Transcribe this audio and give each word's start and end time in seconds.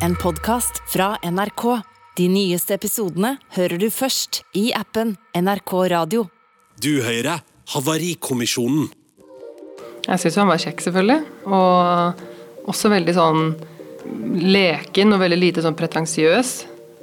en 0.00 0.16
podkast 0.16 0.82
fra 0.86 1.18
NRK. 1.22 1.80
De 2.16 2.28
nyeste 2.28 2.74
episodene 2.74 3.34
hører 3.54 3.80
du 3.80 3.88
først 3.92 4.42
i 4.56 4.70
appen 4.76 5.14
NRK 5.36 5.74
Radio. 5.92 6.24
Du 6.80 7.02
hører 7.04 7.42
Havarikommisjonen. 7.74 8.88
Jeg 10.06 10.22
syns 10.22 10.38
han 10.40 10.48
var 10.50 10.60
kjekk, 10.62 10.80
selvfølgelig. 10.86 11.20
Og 11.52 12.70
også 12.72 12.90
veldig 12.92 13.14
sånn 13.14 13.52
leken 14.40 15.14
og 15.14 15.22
veldig 15.22 15.38
lite 15.38 15.64
sånn 15.64 15.76
pretensiøs. 15.78 16.54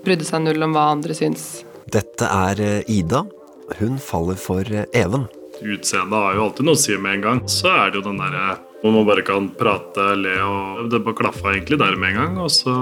Brydde 0.04 0.28
seg 0.28 0.44
null 0.44 0.66
om 0.66 0.74
hva 0.76 0.90
andre 0.96 1.16
syns. 1.18 1.62
Dette 1.94 2.28
er 2.28 2.62
eh, 2.64 2.92
Ida. 2.92 3.24
Hun 3.78 4.02
faller 4.02 4.40
for 4.42 4.66
eh, 4.68 4.90
Even. 4.98 5.30
Utseendet 5.62 6.18
har 6.18 6.36
jo 6.36 6.48
alltid 6.50 6.68
noe 6.68 6.78
å 6.78 6.82
si 6.82 6.98
med 6.98 7.20
en 7.20 7.28
gang. 7.30 7.44
Så 7.50 7.70
er 7.72 7.94
det 7.94 8.02
jo 8.02 8.08
den 8.10 8.20
derre 8.22 8.58
hvor 8.82 8.94
man 8.94 9.08
bare 9.08 9.26
kan 9.26 9.50
prate, 9.58 10.06
le 10.20 10.36
og 10.46 10.90
Det 10.92 11.02
bare 11.06 11.18
klaffa 11.18 11.54
egentlig 11.54 11.80
der 11.82 11.98
med 11.98 12.14
en 12.14 12.22
gang. 12.22 12.38
Og 12.38 12.52
så 12.52 12.74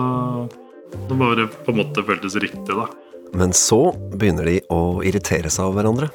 Det 0.91 1.17
bare 1.17 1.47
på 1.47 1.71
en 1.71 1.79
måte 1.81 2.03
føltes 2.03 2.35
riktig, 2.35 2.75
da. 2.75 2.87
Men 3.33 3.51
så 3.53 3.91
begynner 4.15 4.45
de 4.45 4.59
å 4.71 5.01
irritere 5.03 5.49
seg 5.51 5.65
over 5.65 5.81
hverandre. 5.81 6.09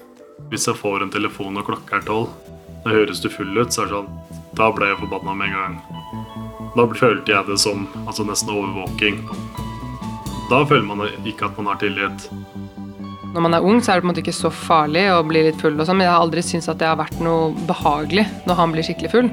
Hvis 0.51 0.67
jeg 0.67 0.79
får 0.81 1.03
en 1.03 1.13
telefon 1.13 1.59
og 1.61 1.67
klokka 1.67 1.99
er 1.99 2.07
tolv, 2.07 2.31
da 2.85 2.95
høres 2.95 3.21
du 3.21 3.29
full 3.29 3.53
ut, 3.59 3.73
så 3.73 3.85
er 3.85 3.91
det 3.91 3.99
sånn 3.99 4.39
Da 4.57 4.71
ble 4.73 4.89
jeg 4.89 4.99
forbanna 5.03 5.35
med 5.37 5.51
en 5.51 5.59
gang. 5.59 5.75
Da 6.77 6.87
følte 6.87 7.33
jeg 7.33 7.47
det 7.47 7.59
som 7.61 7.87
altså 8.07 8.25
nesten 8.27 8.51
overvåking. 8.55 9.21
Da 10.51 10.65
føler 10.67 10.87
man 10.87 11.05
ikke 11.25 11.47
at 11.47 11.59
man 11.59 11.71
har 11.71 11.79
tillit. 11.83 12.27
Når 13.31 13.45
man 13.45 13.55
er 13.55 13.63
ung, 13.63 13.79
så 13.79 13.93
er 13.93 14.01
det 14.01 14.03
på 14.03 14.09
en 14.09 14.11
måte 14.11 14.23
ikke 14.25 14.35
så 14.35 14.51
farlig 14.51 15.05
å 15.13 15.21
bli 15.27 15.45
litt 15.47 15.61
full, 15.61 15.77
og 15.79 15.87
sånn, 15.87 16.01
men 16.01 16.09
jeg 16.09 16.15
har 16.17 16.25
aldri 16.25 16.43
syntes 16.43 16.71
at 16.73 16.81
det 16.81 16.89
har 16.89 16.99
vært 16.99 17.21
noe 17.23 17.53
behagelig 17.69 18.25
når 18.49 18.59
han 18.59 18.75
blir 18.75 18.87
skikkelig 18.87 19.13
full. 19.13 19.31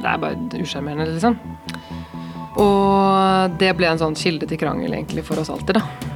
Det 0.00 0.10
er 0.10 0.20
bare 0.22 0.62
usjarmerende, 0.62 1.08
liksom. 1.14 1.38
Og 2.56 3.56
det 3.60 3.72
ble 3.76 3.90
en 3.90 4.00
sånn 4.00 4.16
kilde 4.16 4.48
til 4.48 4.60
krangel 4.60 4.94
egentlig 4.96 5.24
for 5.26 5.40
oss 5.42 5.52
alltid, 5.52 5.76
da. 5.80 6.14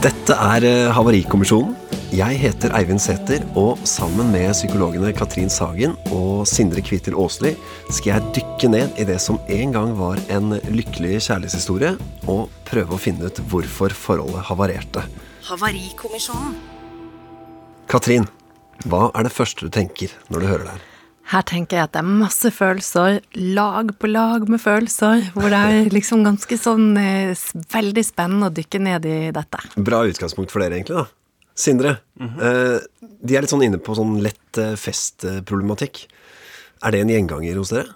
Dette 0.00 0.32
er 0.32 0.64
eh, 0.64 0.90
Havarikommisjonen. 0.96 1.76
Jeg 2.10 2.40
heter 2.40 2.72
Eivind 2.74 2.98
Sæther, 2.98 3.44
og 3.54 3.78
sammen 3.86 4.32
med 4.32 4.48
psykologene 4.50 5.12
Katrin 5.14 5.52
Sagen 5.52 5.92
og 6.10 6.48
Sindre 6.48 6.82
Kvitil 6.82 7.14
Aasli 7.14 7.52
skal 7.92 8.16
jeg 8.16 8.32
dykke 8.40 8.70
ned 8.72 8.98
i 8.98 9.06
det 9.06 9.20
som 9.22 9.38
en 9.46 9.76
gang 9.76 9.92
var 9.94 10.18
en 10.32 10.56
lykkelig 10.72 11.20
kjærlighetshistorie, 11.28 11.92
og 12.26 12.48
prøve 12.66 12.96
å 12.96 12.98
finne 12.98 13.28
ut 13.28 13.38
hvorfor 13.52 13.94
forholdet 13.94 14.42
havarerte. 14.48 15.04
Havarikommisjonen. 15.52 16.58
Katrin, 17.92 18.26
hva 18.88 19.10
er 19.12 19.26
det 19.26 19.34
første 19.34 19.66
du 19.66 19.72
tenker 19.74 20.12
når 20.30 20.40
du 20.40 20.48
hører 20.48 20.64
det 20.64 20.76
her? 20.76 20.86
Her 21.30 21.44
tenker 21.46 21.78
jeg 21.78 21.86
at 21.86 21.92
det 21.94 22.00
er 22.00 22.08
masse 22.24 22.50
følelser, 22.50 23.20
lag 23.54 23.92
på 24.00 24.08
lag 24.10 24.48
med 24.50 24.58
følelser, 24.58 25.28
hvor 25.36 25.52
det 25.52 25.60
er 25.60 25.90
liksom 25.94 26.24
ganske 26.26 26.56
sånn 26.58 26.88
eh, 26.98 27.38
veldig 27.70 28.02
spennende 28.06 28.48
å 28.48 28.54
dykke 28.54 28.80
ned 28.82 29.06
i 29.06 29.18
dette. 29.36 29.60
Bra 29.78 30.02
utgangspunkt 30.10 30.50
for 30.50 30.64
dere, 30.64 30.80
egentlig. 30.80 31.04
da. 31.04 31.06
Sindre, 31.54 32.00
eh, 32.18 32.80
de 33.22 33.36
er 33.36 33.44
litt 33.44 33.52
sånn 33.52 33.62
inne 33.62 33.78
på 33.78 33.94
sånn 33.94 34.16
lett 34.24 34.58
eh, 34.58 34.74
festproblematikk. 34.80 36.02
Er 36.82 36.96
det 36.96 37.04
en 37.04 37.14
gjenganger 37.14 37.62
hos 37.62 37.74
dere? 37.76 37.94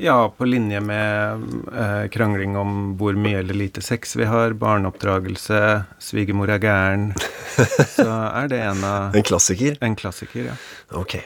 Ja, 0.00 0.34
på 0.36 0.44
linje 0.44 0.80
med 0.80 1.42
eh, 1.74 2.08
krangling 2.08 2.56
om 2.56 2.74
hvor 3.00 3.16
mye 3.18 3.40
eller 3.40 3.56
lite 3.58 3.82
sex 3.82 4.14
vi 4.16 4.28
har, 4.30 4.52
barneoppdragelse, 4.54 5.58
svigermor 5.98 6.52
er 6.54 6.62
gæren, 6.62 7.08
så 7.96 8.06
er 8.06 8.46
det 8.52 8.60
en 8.62 8.84
av 8.86 9.16
En 9.18 9.26
klassiker? 9.26 9.74
En 9.82 9.96
klassiker, 9.98 10.52
ja. 10.52 10.54
Ok. 10.94 11.16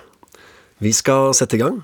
Vi 0.81 0.95
skal 0.97 1.35
sette 1.37 1.59
i 1.59 1.61
gang. 1.61 1.83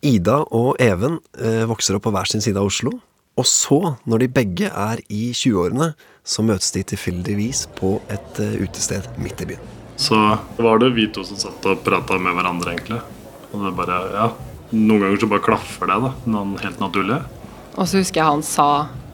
Ida 0.00 0.38
og 0.56 0.80
Even 0.80 1.20
eh, 1.36 1.68
vokser 1.68 2.00
opp 2.00 2.06
på 2.08 2.14
hver 2.16 2.32
sin 2.32 2.40
side 2.40 2.56
av 2.56 2.72
Oslo. 2.72 2.96
Og 3.36 3.44
så, 3.44 3.82
når 4.08 4.24
de 4.24 4.32
begge 4.40 4.72
er 4.72 5.04
i 5.12 5.34
20-årene, 5.36 5.92
så 6.24 6.48
møtes 6.48 6.72
de 6.72 6.86
tilfeldigvis 6.96 7.66
på 7.76 7.98
et 8.08 8.40
eh, 8.40 8.56
utested 8.64 9.12
midt 9.20 9.44
i 9.44 9.52
byen. 9.52 9.72
Så 10.00 10.16
var 10.56 10.80
det 10.80 10.94
vi 10.96 11.10
to 11.12 11.28
som 11.28 11.44
satt 11.44 11.68
og 11.68 11.84
prata 11.84 12.16
med 12.16 12.40
hverandre, 12.40 12.72
egentlig. 12.72 13.04
Og 13.52 13.68
det 13.68 13.76
bare, 13.76 14.04
ja 14.16 14.32
Noen 14.70 15.04
ganger 15.04 15.20
så 15.22 15.28
bare 15.30 15.44
klaffer 15.44 15.90
det, 15.90 15.96
da. 16.02 16.12
Noen 16.26 16.56
helt 16.62 16.80
naturlig. 16.82 17.20
Og 17.76 17.86
så 17.86 18.00
husker 18.00 18.22
jeg 18.22 18.28
han 18.28 18.44
sa, 18.46 18.68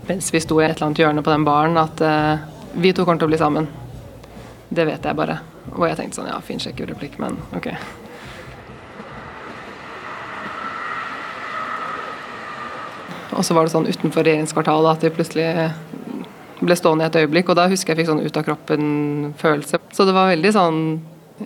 mens 0.08 0.30
vi 0.32 0.40
sto 0.40 0.60
i 0.60 0.66
et 0.66 0.76
eller 0.76 0.88
annet 0.88 1.02
hjørne 1.02 1.24
på 1.24 1.32
den 1.32 1.46
baren, 1.46 1.78
at 1.80 2.00
uh, 2.00 2.44
vi 2.72 2.92
to 2.96 3.04
kommer 3.04 3.20
til 3.20 3.28
å 3.28 3.32
bli 3.32 3.40
sammen. 3.40 3.68
Det 4.72 4.86
vet 4.88 5.04
jeg 5.04 5.18
bare. 5.18 5.40
Og 5.74 5.84
jeg 5.88 5.98
tenkte 5.98 6.20
sånn, 6.20 6.30
ja, 6.32 6.38
fin 6.44 6.62
sjekkereplikk, 6.62 7.18
men 7.22 7.36
ok. 7.56 7.68
Og 13.32 13.44
så 13.46 13.56
var 13.56 13.64
det 13.66 13.72
sånn 13.72 13.88
utenfor 13.88 14.26
regjeringskvartalet 14.26 14.96
at 14.96 15.06
vi 15.06 15.14
plutselig 15.16 15.46
ble 16.62 16.76
stående 16.78 17.06
i 17.06 17.10
et 17.10 17.16
øyeblikk, 17.22 17.50
og 17.50 17.58
da 17.58 17.66
husker 17.70 17.92
jeg 17.92 18.02
fikk 18.02 18.12
sånn 18.12 18.22
ut 18.22 18.36
av 18.38 18.44
kroppen-følelse. 18.46 19.80
Så 19.92 20.06
det 20.06 20.14
var 20.14 20.30
veldig 20.30 20.52
sånn, 20.54 20.78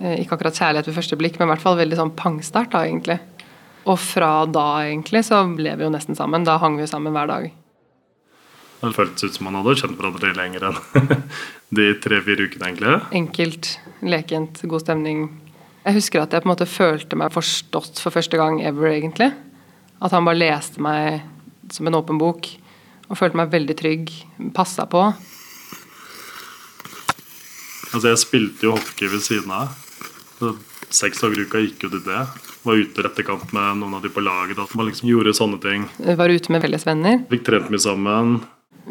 eh, 0.01 0.19
ikke 0.21 0.37
akkurat 0.37 0.59
kjærlighet 0.59 0.87
ved 0.87 0.97
første 0.97 1.17
blikk, 1.17 1.39
men 1.39 1.47
i 1.47 1.51
hvert 1.53 1.63
fall 1.63 1.79
veldig 1.79 1.97
sånn 1.97 2.13
pangstart 2.15 2.71
da, 2.75 2.83
egentlig. 2.85 3.19
Og 3.87 3.95
fra 4.01 4.31
da, 4.51 4.67
egentlig, 4.83 5.23
så 5.27 5.39
ble 5.55 5.71
vi 5.79 5.85
jo 5.85 5.93
nesten 5.93 6.17
sammen. 6.17 6.45
Da 6.47 6.57
hang 6.59 6.75
vi 6.75 6.83
jo 6.83 6.91
sammen 6.91 7.15
hver 7.15 7.29
dag. 7.31 7.49
Det 8.81 8.93
føltes 8.93 9.25
ut 9.25 9.37
som 9.37 9.47
man 9.47 9.57
hadde 9.57 9.77
kjent 9.79 9.97
hverandre 9.97 10.33
lenger 10.37 10.67
enn 10.69 10.77
de 11.77 11.87
tre-fire 12.03 12.45
ukene, 12.45 12.67
egentlig. 12.69 12.97
Enkelt, 13.17 13.71
lekent, 14.05 14.61
god 14.69 14.83
stemning. 14.83 15.23
Jeg 15.87 15.97
husker 15.97 16.21
at 16.21 16.35
jeg 16.35 16.43
på 16.43 16.49
en 16.49 16.53
måte 16.53 16.69
følte 16.69 17.17
meg 17.17 17.33
forstått 17.33 18.03
for 18.03 18.13
første 18.13 18.37
gang 18.37 18.59
ever, 18.67 18.91
egentlig. 18.91 19.31
At 20.03 20.13
han 20.13 20.27
bare 20.27 20.41
leste 20.43 20.83
meg 20.83 21.23
som 21.73 21.87
en 21.89 21.97
åpen 21.97 22.19
bok 22.21 22.51
og 23.07 23.17
følte 23.17 23.39
meg 23.39 23.51
veldig 23.53 23.75
trygg, 23.79 24.11
passa 24.55 24.83
på. 24.89 25.01
Altså, 27.87 28.09
jeg 28.11 28.19
spilte 28.19 28.67
jo 28.67 28.75
hockey 28.75 29.07
ved 29.09 29.23
siden 29.23 29.53
av. 29.55 29.71
Så 30.37 30.57
Seks 30.93 31.19
dager 31.19 31.41
i 31.41 31.43
uka 31.47 31.59
gikk 31.59 31.81
jo 31.83 31.89
til 31.91 32.03
det. 32.05 32.19
Var 32.67 32.83
ute 32.83 33.03
rett 33.05 33.19
i 33.19 33.23
kamp 33.23 33.51
med 33.55 33.79
noen 33.79 33.95
av 33.95 34.03
de 34.03 34.09
på 34.11 34.19
laget. 34.19 34.59
At 34.59 34.73
man 34.75 34.89
liksom 34.89 35.07
gjorde 35.07 35.31
sånne 35.37 35.59
ting. 35.63 35.85
Var 36.19 36.33
ute 36.35 36.51
med 36.51 36.65
felles 36.65 36.83
venner. 36.87 37.21
Fikk 37.31 37.45
trent 37.47 37.69
mye 37.71 37.79
sammen. 37.79 38.41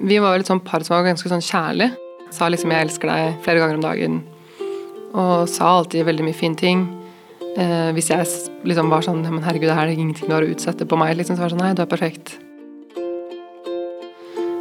Vi 0.00 0.16
var 0.20 0.41
et 0.41 0.48
sånt 0.48 0.64
par 0.64 0.84
som 0.87 0.97
var 0.97 1.04
ganske 1.10 1.28
sånn 1.28 1.44
kjærlig. 1.44 1.91
Sa 2.32 2.48
liksom 2.48 2.72
'jeg 2.72 2.86
elsker 2.86 3.09
deg' 3.09 3.42
flere 3.44 3.60
ganger 3.60 3.75
om 3.76 3.84
dagen. 3.84 4.22
Og 5.12 5.48
sa 5.48 5.76
alltid 5.76 6.06
veldig 6.06 6.25
mye 6.25 6.34
fine 6.34 6.56
ting. 6.56 6.88
Eh, 7.56 7.92
hvis 7.92 8.09
jeg 8.09 8.26
liksom 8.65 8.88
var 8.88 9.03
sånn 9.03 9.22
'men 9.22 9.42
herregud, 9.42 9.69
det 9.69 9.76
her 9.76 9.88
er 9.88 9.97
ingenting 9.97 10.28
du 10.28 10.34
har 10.34 10.42
å 10.42 10.54
utsette 10.54 10.88
på 10.88 10.97
meg', 10.97 11.16
liksom, 11.16 11.36
så 11.36 11.41
var 11.41 11.48
det 11.48 11.59
sånn 11.59 11.65
'nei, 11.65 11.75
du 11.75 11.82
er 11.82 11.86
perfekt'. 11.86 12.38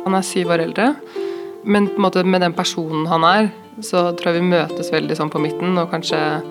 Han 0.05 0.13
er 0.13 0.21
syv 0.21 0.47
år 0.47 0.59
eldre, 0.59 0.95
men 1.65 1.87
på 1.87 1.95
en 1.95 2.01
måte 2.01 2.25
med 2.25 2.41
den 2.41 2.53
personen 2.53 3.07
han 3.07 3.23
er, 3.23 3.51
så 3.81 4.15
tror 4.15 4.33
jeg 4.33 4.41
vi 4.41 4.49
møtes 4.49 4.91
veldig 4.91 5.15
sånn 5.17 5.31
på 5.31 5.41
midten, 5.41 5.77
og 5.77 5.91
kanskje 5.91 6.43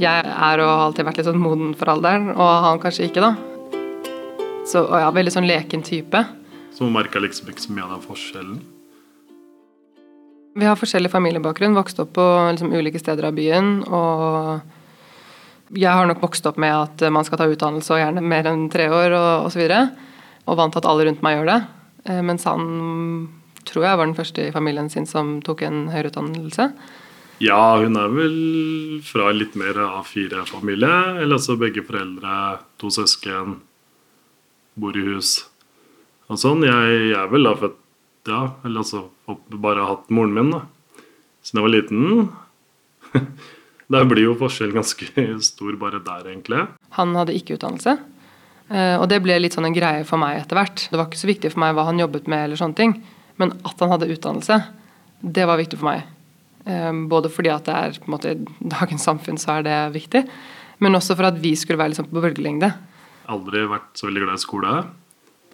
jeg 0.00 0.26
er 0.26 0.62
og 0.62 0.68
har 0.70 0.84
alltid 0.88 1.06
vært 1.08 1.18
litt 1.20 1.28
sånn 1.28 1.42
moden 1.42 1.72
for 1.78 1.92
alderen, 1.92 2.30
og 2.34 2.52
han 2.66 2.80
kanskje 2.82 3.08
ikke, 3.08 3.24
da. 3.24 3.32
Så 4.68 4.84
og 4.86 4.94
ja, 5.00 5.10
veldig 5.14 5.32
sånn 5.34 5.48
leken 5.48 5.82
type. 5.86 6.22
Så 6.72 6.86
hun 6.86 6.94
merka 6.94 7.20
liksom 7.20 7.50
ikke 7.50 7.64
så 7.64 7.74
mye 7.74 7.84
av 7.86 7.96
den 7.96 8.06
forskjellen. 8.06 8.60
Vi 10.52 10.68
har 10.68 10.76
forskjellig 10.76 11.10
familiebakgrunn, 11.12 11.76
vokst 11.76 12.00
opp 12.02 12.12
på 12.18 12.24
liksom, 12.52 12.72
ulike 12.76 13.00
steder 13.00 13.24
av 13.28 13.36
byen. 13.36 13.78
Og 13.88 15.78
jeg 15.80 15.88
har 15.88 16.08
nok 16.08 16.20
vokst 16.20 16.46
opp 16.48 16.58
med 16.60 16.72
at 16.76 17.04
man 17.12 17.24
skal 17.24 17.40
ta 17.40 17.48
utdannelse 17.48 17.94
og 17.94 18.02
gjerne 18.02 18.24
mer 18.24 18.48
enn 18.50 18.66
tre 18.72 18.90
år 18.92 19.16
og 19.16 19.46
osv. 19.48 19.62
Og, 19.64 20.02
og 20.44 20.58
vant 20.60 20.74
til 20.74 20.82
at 20.82 20.88
alle 20.90 21.06
rundt 21.08 21.24
meg 21.24 21.38
gjør 21.38 21.48
det. 21.48 21.60
Eh, 22.10 22.20
Mens 22.28 22.44
han 22.48 22.66
tror 23.68 23.86
jeg 23.86 23.98
var 23.98 24.08
den 24.08 24.18
første 24.18 24.48
i 24.48 24.52
familien 24.52 24.90
sin 24.92 25.08
som 25.08 25.38
tok 25.44 25.64
en 25.64 25.86
høyere 25.92 26.12
utdannelse. 26.12 26.68
Ja, 27.42 27.76
hun 27.82 27.96
er 27.98 28.10
vel 28.14 28.36
fra 29.06 29.30
litt 29.34 29.56
mer 29.58 29.74
A4-familie. 29.82 30.92
Eller 31.22 31.36
altså 31.38 31.56
begge 31.58 31.82
foreldre, 31.86 32.36
to 32.78 32.90
søsken, 32.94 33.56
bor 34.78 34.96
i 34.96 35.02
hus 35.12 35.40
og 36.30 36.38
sånn. 36.40 36.62
Jeg, 36.64 36.92
jeg 37.10 37.18
er 37.18 37.32
vel 37.32 37.48
da 37.48 37.56
født 37.58 37.78
Ja, 38.30 38.42
eller 38.62 38.84
altså 38.84 39.08
bare 39.58 39.82
hatt 39.88 40.06
moren 40.14 40.32
min, 40.36 40.52
da. 40.54 40.60
Siden 41.42 41.58
jeg 41.58 41.66
var 41.66 41.72
liten. 41.74 42.28
Der 43.92 44.06
blir 44.08 44.22
jo 44.28 44.36
forskjellen 44.40 44.78
ganske 44.78 45.08
stor 45.44 45.74
bare 45.76 45.98
der, 46.00 46.28
egentlig. 46.30 46.62
Han 46.96 47.10
hadde 47.18 47.34
ikke 47.36 47.58
utdannelse. 47.58 47.96
Eh, 48.70 48.94
Og 48.96 49.04
det 49.10 49.18
ble 49.24 49.34
litt 49.42 49.52
sånn 49.58 49.66
en 49.68 49.74
greie 49.76 50.06
for 50.08 50.22
meg 50.22 50.38
etter 50.38 50.56
hvert. 50.56 50.86
Det 50.88 50.96
var 50.96 51.10
ikke 51.10 51.20
så 51.20 51.28
viktig 51.28 51.50
for 51.52 51.60
meg 51.60 51.74
hva 51.76 51.84
han 51.90 52.00
jobbet 52.00 52.30
med, 52.30 52.46
eller 52.46 52.56
sånne 52.60 52.78
ting, 52.78 52.94
men 53.42 53.52
at 53.68 53.82
han 53.84 53.92
hadde 53.92 54.08
utdannelse, 54.14 54.56
det 55.20 55.44
var 55.50 55.60
viktig 55.60 55.76
for 55.82 55.90
meg. 55.90 56.06
Eh, 56.66 56.92
Både 57.10 57.30
fordi 57.32 57.50
at 57.52 57.66
det 57.68 57.74
er 57.74 57.98
på 57.98 58.10
en 58.10 58.16
måte 58.16 58.34
i 58.34 58.70
dagens 58.76 59.06
samfunn 59.08 59.40
så 59.40 59.58
er 59.58 59.66
det 59.66 59.78
viktig, 59.96 60.24
men 60.82 60.98
også 60.98 61.16
for 61.18 61.30
at 61.30 61.38
vi 61.42 61.54
skulle 61.58 61.80
være 61.80 61.94
liksom 61.94 62.10
på 62.10 62.22
bølgelengde. 62.22 62.72
Aldri 63.32 63.64
vært 63.70 63.92
så 63.98 64.08
veldig 64.08 64.24
glad 64.24 64.38
i 64.38 64.42
skole. 64.42 64.76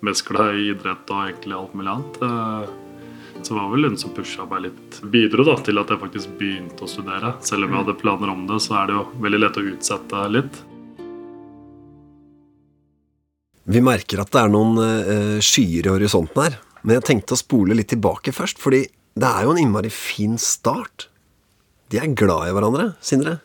Mest 0.07 0.25
glad 0.29 0.55
i 0.57 0.69
idrett 0.73 1.11
og 1.11 1.25
egentlig 1.27 1.57
alt 1.59 1.75
mulig 1.75 1.91
annet. 1.95 2.21
Så 2.21 3.45
Så 3.45 3.55
det 3.55 3.61
var 3.61 3.69
vel 3.71 3.85
hun 3.87 3.97
som 3.99 4.11
pusha 4.11 4.45
meg 4.51 4.63
litt. 4.65 4.97
Bidro 5.13 5.45
da 5.47 5.55
til 5.63 5.79
at 5.79 5.91
jeg 5.93 6.01
faktisk 6.01 6.33
begynte 6.41 6.83
å 6.83 6.89
studere. 6.91 7.35
Selv 7.41 7.65
om 7.65 7.71
jeg 7.71 7.85
hadde 7.85 8.01
planer 8.01 8.33
om 8.33 8.47
det, 8.49 8.59
så 8.65 8.81
er 8.81 8.89
det 8.89 8.97
jo 8.97 9.05
veldig 9.23 9.41
lett 9.45 9.59
å 9.61 9.67
utsette 9.69 10.23
litt. 10.35 10.59
Vi 13.69 13.83
merker 13.85 14.23
at 14.25 14.33
det 14.33 14.41
er 14.43 14.51
noen 14.51 14.79
eh, 14.83 15.39
skyer 15.45 15.87
i 15.87 15.93
horisonten 15.93 16.41
her, 16.43 16.57
men 16.83 16.97
jeg 16.97 17.07
tenkte 17.11 17.37
å 17.37 17.41
spole 17.41 17.77
litt 17.77 17.91
tilbake 17.93 18.33
først, 18.35 18.59
fordi 18.59 18.87
det 19.19 19.29
er 19.29 19.47
jo 19.47 19.55
en 19.55 19.61
innmari 19.63 19.91
fin 19.93 20.39
start. 20.41 21.09
De 21.93 22.01
er 22.01 22.15
glad 22.19 22.49
i 22.49 22.55
hverandre, 22.57 22.93
Sindre. 23.05 23.39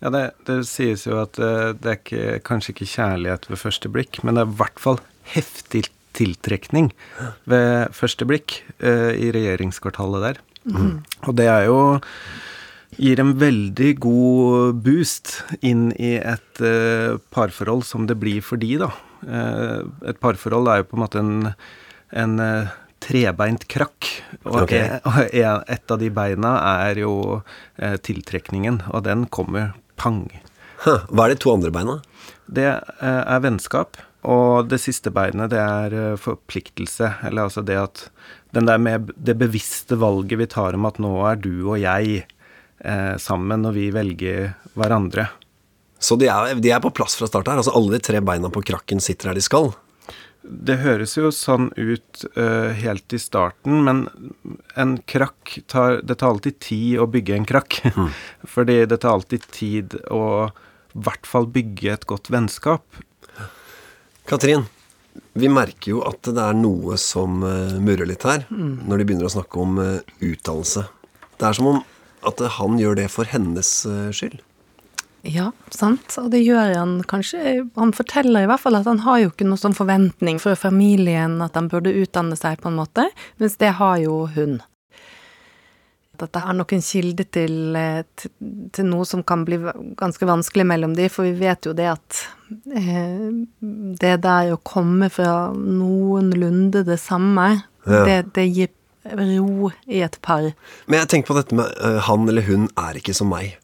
Ja, 0.00 0.10
det, 0.12 0.22
det 0.48 0.62
sies 0.68 1.04
jo 1.06 1.18
at 1.20 1.38
eh, 1.40 1.72
det 1.76 1.90
er 1.90 1.98
ikke, 1.98 2.26
kanskje 2.48 2.74
ikke 2.74 2.90
kjærlighet 2.94 3.48
ved 3.50 3.60
første 3.60 3.90
blikk, 3.92 4.22
men 4.24 4.36
det 4.36 4.44
er 4.44 4.52
i 4.52 4.60
hvert 4.62 4.80
fall 4.80 5.00
heftig 5.34 5.86
tiltrekning 6.16 6.90
ved 7.48 7.92
første 7.94 8.26
blikk 8.28 8.62
eh, 8.80 9.12
i 9.20 9.28
regjeringskvartalet 9.36 10.24
der. 10.24 10.40
Og 11.28 11.36
det 11.36 11.48
er 11.48 11.68
jo 11.68 11.80
Gir 13.00 13.20
en 13.22 13.36
veldig 13.38 13.92
god 14.02 14.80
boost 14.84 15.36
inn 15.64 15.92
i 15.94 16.16
et 16.18 16.60
eh, 16.64 17.14
parforhold 17.32 17.84
som 17.86 18.08
det 18.10 18.16
blir 18.20 18.42
for 18.44 18.60
de, 18.60 18.74
da. 18.82 18.90
Eh, 19.24 19.78
et 20.10 20.18
parforhold 20.20 20.68
er 20.68 20.82
jo 20.82 20.88
på 20.90 20.98
en 20.98 21.04
måte 21.04 21.22
en, 21.22 21.52
en 22.18 22.34
eh, 22.42 22.74
trebeint 23.00 23.66
krakk. 23.70 24.10
Og, 24.44 24.62
okay. 24.64 24.86
e- 24.86 25.00
og 25.08 25.34
e- 25.34 25.74
et 25.74 25.94
av 25.94 26.00
de 26.00 26.10
beina 26.14 26.52
er 26.86 27.00
jo 27.02 27.14
eh, 27.80 27.96
tiltrekningen, 27.96 28.82
og 28.92 29.04
den 29.08 29.26
kommer 29.32 29.74
pang. 30.00 30.26
Huh, 30.84 31.04
Hva 31.10 31.26
er 31.26 31.34
de 31.34 31.40
to 31.42 31.52
andre 31.54 31.72
beina? 31.74 31.98
Det 32.50 32.68
eh, 32.68 33.22
er 33.24 33.42
vennskap, 33.44 33.98
og 34.28 34.68
det 34.68 34.80
siste 34.82 35.12
beinet, 35.14 35.52
det 35.52 35.60
er 35.60 35.96
eh, 35.96 36.20
forpliktelse. 36.20 37.14
Eller 37.28 37.48
altså 37.48 37.64
det 37.64 37.78
at 37.80 38.08
Den 38.50 38.66
der 38.66 38.78
med 38.82 39.12
det 39.14 39.36
bevisste 39.38 39.94
valget 39.94 40.38
vi 40.40 40.46
tar 40.50 40.74
om 40.74 40.86
at 40.88 40.98
nå 40.98 41.12
er 41.28 41.36
du 41.38 41.68
og 41.70 41.78
jeg 41.78 42.24
eh, 42.82 43.16
sammen, 43.16 43.62
og 43.64 43.76
vi 43.76 43.92
velger 43.94 44.56
hverandre. 44.74 45.28
Så 46.00 46.16
de 46.18 46.26
er, 46.32 46.56
de 46.58 46.72
er 46.72 46.80
på 46.82 46.90
plass 46.90 47.14
fra 47.20 47.28
start 47.28 47.46
her. 47.46 47.60
Altså 47.60 47.74
Alle 47.76 47.94
de 47.94 48.02
tre 48.02 48.20
beina 48.24 48.50
på 48.50 48.64
krakken 48.66 49.00
sitter 49.04 49.30
der 49.30 49.38
de 49.38 49.44
skal. 49.44 49.70
Det 50.42 50.78
høres 50.80 51.18
jo 51.18 51.28
sånn 51.34 51.68
ut 51.76 52.24
uh, 52.32 52.72
helt 52.72 53.12
i 53.12 53.20
starten, 53.20 53.82
men 53.84 54.06
en 54.80 54.96
krakk 55.10 55.58
tar 55.68 56.00
Det 56.06 56.16
tar 56.20 56.32
alltid 56.32 56.58
tid 56.64 57.00
å 57.02 57.08
bygge 57.10 57.36
en 57.36 57.46
krakk. 57.48 57.80
Fordi 58.54 58.80
det 58.88 59.02
tar 59.02 59.18
alltid 59.18 59.46
tid 59.52 59.98
å 60.08 60.24
i 60.90 61.04
hvert 61.06 61.28
fall 61.28 61.46
bygge 61.46 61.92
et 61.92 62.06
godt 62.10 62.32
vennskap. 62.34 62.82
Katrin, 64.26 64.64
vi 65.38 65.46
merker 65.52 65.92
jo 65.92 66.00
at 66.08 66.24
det 66.26 66.42
er 66.42 66.56
noe 66.58 66.96
som 66.98 67.44
uh, 67.44 67.76
murrer 67.78 68.08
litt 68.10 68.26
her, 68.26 68.48
når 68.50 68.98
de 69.02 69.06
begynner 69.06 69.28
å 69.28 69.34
snakke 69.36 69.62
om 69.62 69.78
uh, 69.78 70.00
utdannelse. 70.18 70.88
Det 71.36 71.46
er 71.46 71.60
som 71.60 71.70
om 71.76 71.82
at 72.26 72.42
han 72.58 72.80
gjør 72.80 72.98
det 72.98 73.06
for 73.12 73.28
hennes 73.28 73.70
skyld. 74.16 74.40
Ja, 75.26 75.50
sant. 75.74 76.14
Og 76.16 76.30
det 76.32 76.40
gjør 76.40 76.72
han 76.78 76.92
kanskje 77.08 77.66
Han 77.76 77.92
forteller 77.92 78.46
i 78.46 78.48
hvert 78.48 78.62
fall 78.62 78.78
at 78.78 78.86
han 78.88 79.02
har 79.04 79.18
jo 79.20 79.30
ikke 79.32 79.44
noen 79.44 79.60
sånn 79.60 79.76
forventning 79.76 80.40
fra 80.40 80.54
familien 80.56 81.40
at 81.44 81.58
han 81.58 81.68
burde 81.68 81.92
utdanne 81.92 82.38
seg, 82.40 82.60
på 82.62 82.70
en 82.70 82.78
måte, 82.80 83.04
mens 83.40 83.58
det 83.60 83.74
har 83.80 83.98
jo 84.00 84.22
hun. 84.34 84.60
At 86.20 86.34
det 86.36 86.40
er 86.44 86.56
nok 86.56 86.72
en 86.76 86.82
kilde 86.84 87.24
til, 87.32 87.54
eh, 87.76 88.02
til, 88.20 88.32
til 88.76 88.88
noe 88.88 89.06
som 89.08 89.22
kan 89.24 89.44
bli 89.48 89.56
ganske 89.96 90.26
vanskelig 90.28 90.66
mellom 90.68 90.96
de, 90.96 91.06
for 91.08 91.24
vi 91.24 91.32
vet 91.40 91.64
jo 91.64 91.72
det 91.76 91.86
at 91.94 92.18
eh, 92.76 93.30
det 94.04 94.16
der 94.26 94.50
å 94.52 94.60
komme 94.60 95.08
fra 95.12 95.48
noenlunde 95.56 96.84
det 96.88 97.00
samme, 97.00 97.62
Ja. 97.88 98.04
det, 98.04 98.18
det 98.36 98.44
gir 98.52 98.68
ro 99.16 99.70
i 99.88 100.02
et 100.04 100.18
par. 100.20 100.50
Men 100.86 100.98
jeg 101.00 101.08
tenker 101.08 101.32
på 101.32 101.38
dette 101.38 101.56
med 101.56 101.72
uh, 101.80 101.96
han 102.04 102.28
eller 102.28 102.44
hun 102.44 102.68
er 102.76 102.98
ikke 103.00 103.14
som 103.16 103.30
meg. 103.32 103.54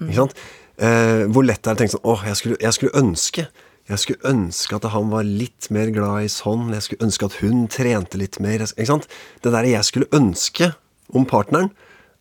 Ikke 0.00 0.22
sant? 0.22 0.32
Eh, 0.76 1.24
hvor 1.32 1.46
lett 1.46 1.64
er 1.64 1.72
det 1.72 1.76
å 1.76 1.80
tenke 1.80 1.94
sånn 1.94 2.08
Åh, 2.12 2.22
jeg 2.28 2.36
skulle, 2.36 2.56
jeg 2.60 2.76
skulle 2.76 3.00
ønske 3.00 3.46
Jeg 3.88 4.00
skulle 4.02 4.28
ønske 4.28 4.76
at 4.76 4.88
han 4.92 5.08
var 5.08 5.24
litt 5.24 5.70
mer 5.72 5.88
glad 5.94 6.26
i 6.26 6.30
sånn. 6.32 6.68
Jeg 6.74 6.84
skulle 6.84 7.06
ønske 7.06 7.28
at 7.30 7.36
hun 7.38 7.64
trente 7.70 8.18
litt 8.18 8.40
mer. 8.42 8.64
Ikke 8.66 8.88
sant? 8.90 9.06
Det 9.46 9.52
der 9.54 9.68
jeg 9.70 9.86
skulle 9.86 10.10
ønske 10.16 10.72
om 11.14 11.22
partneren, 11.28 11.70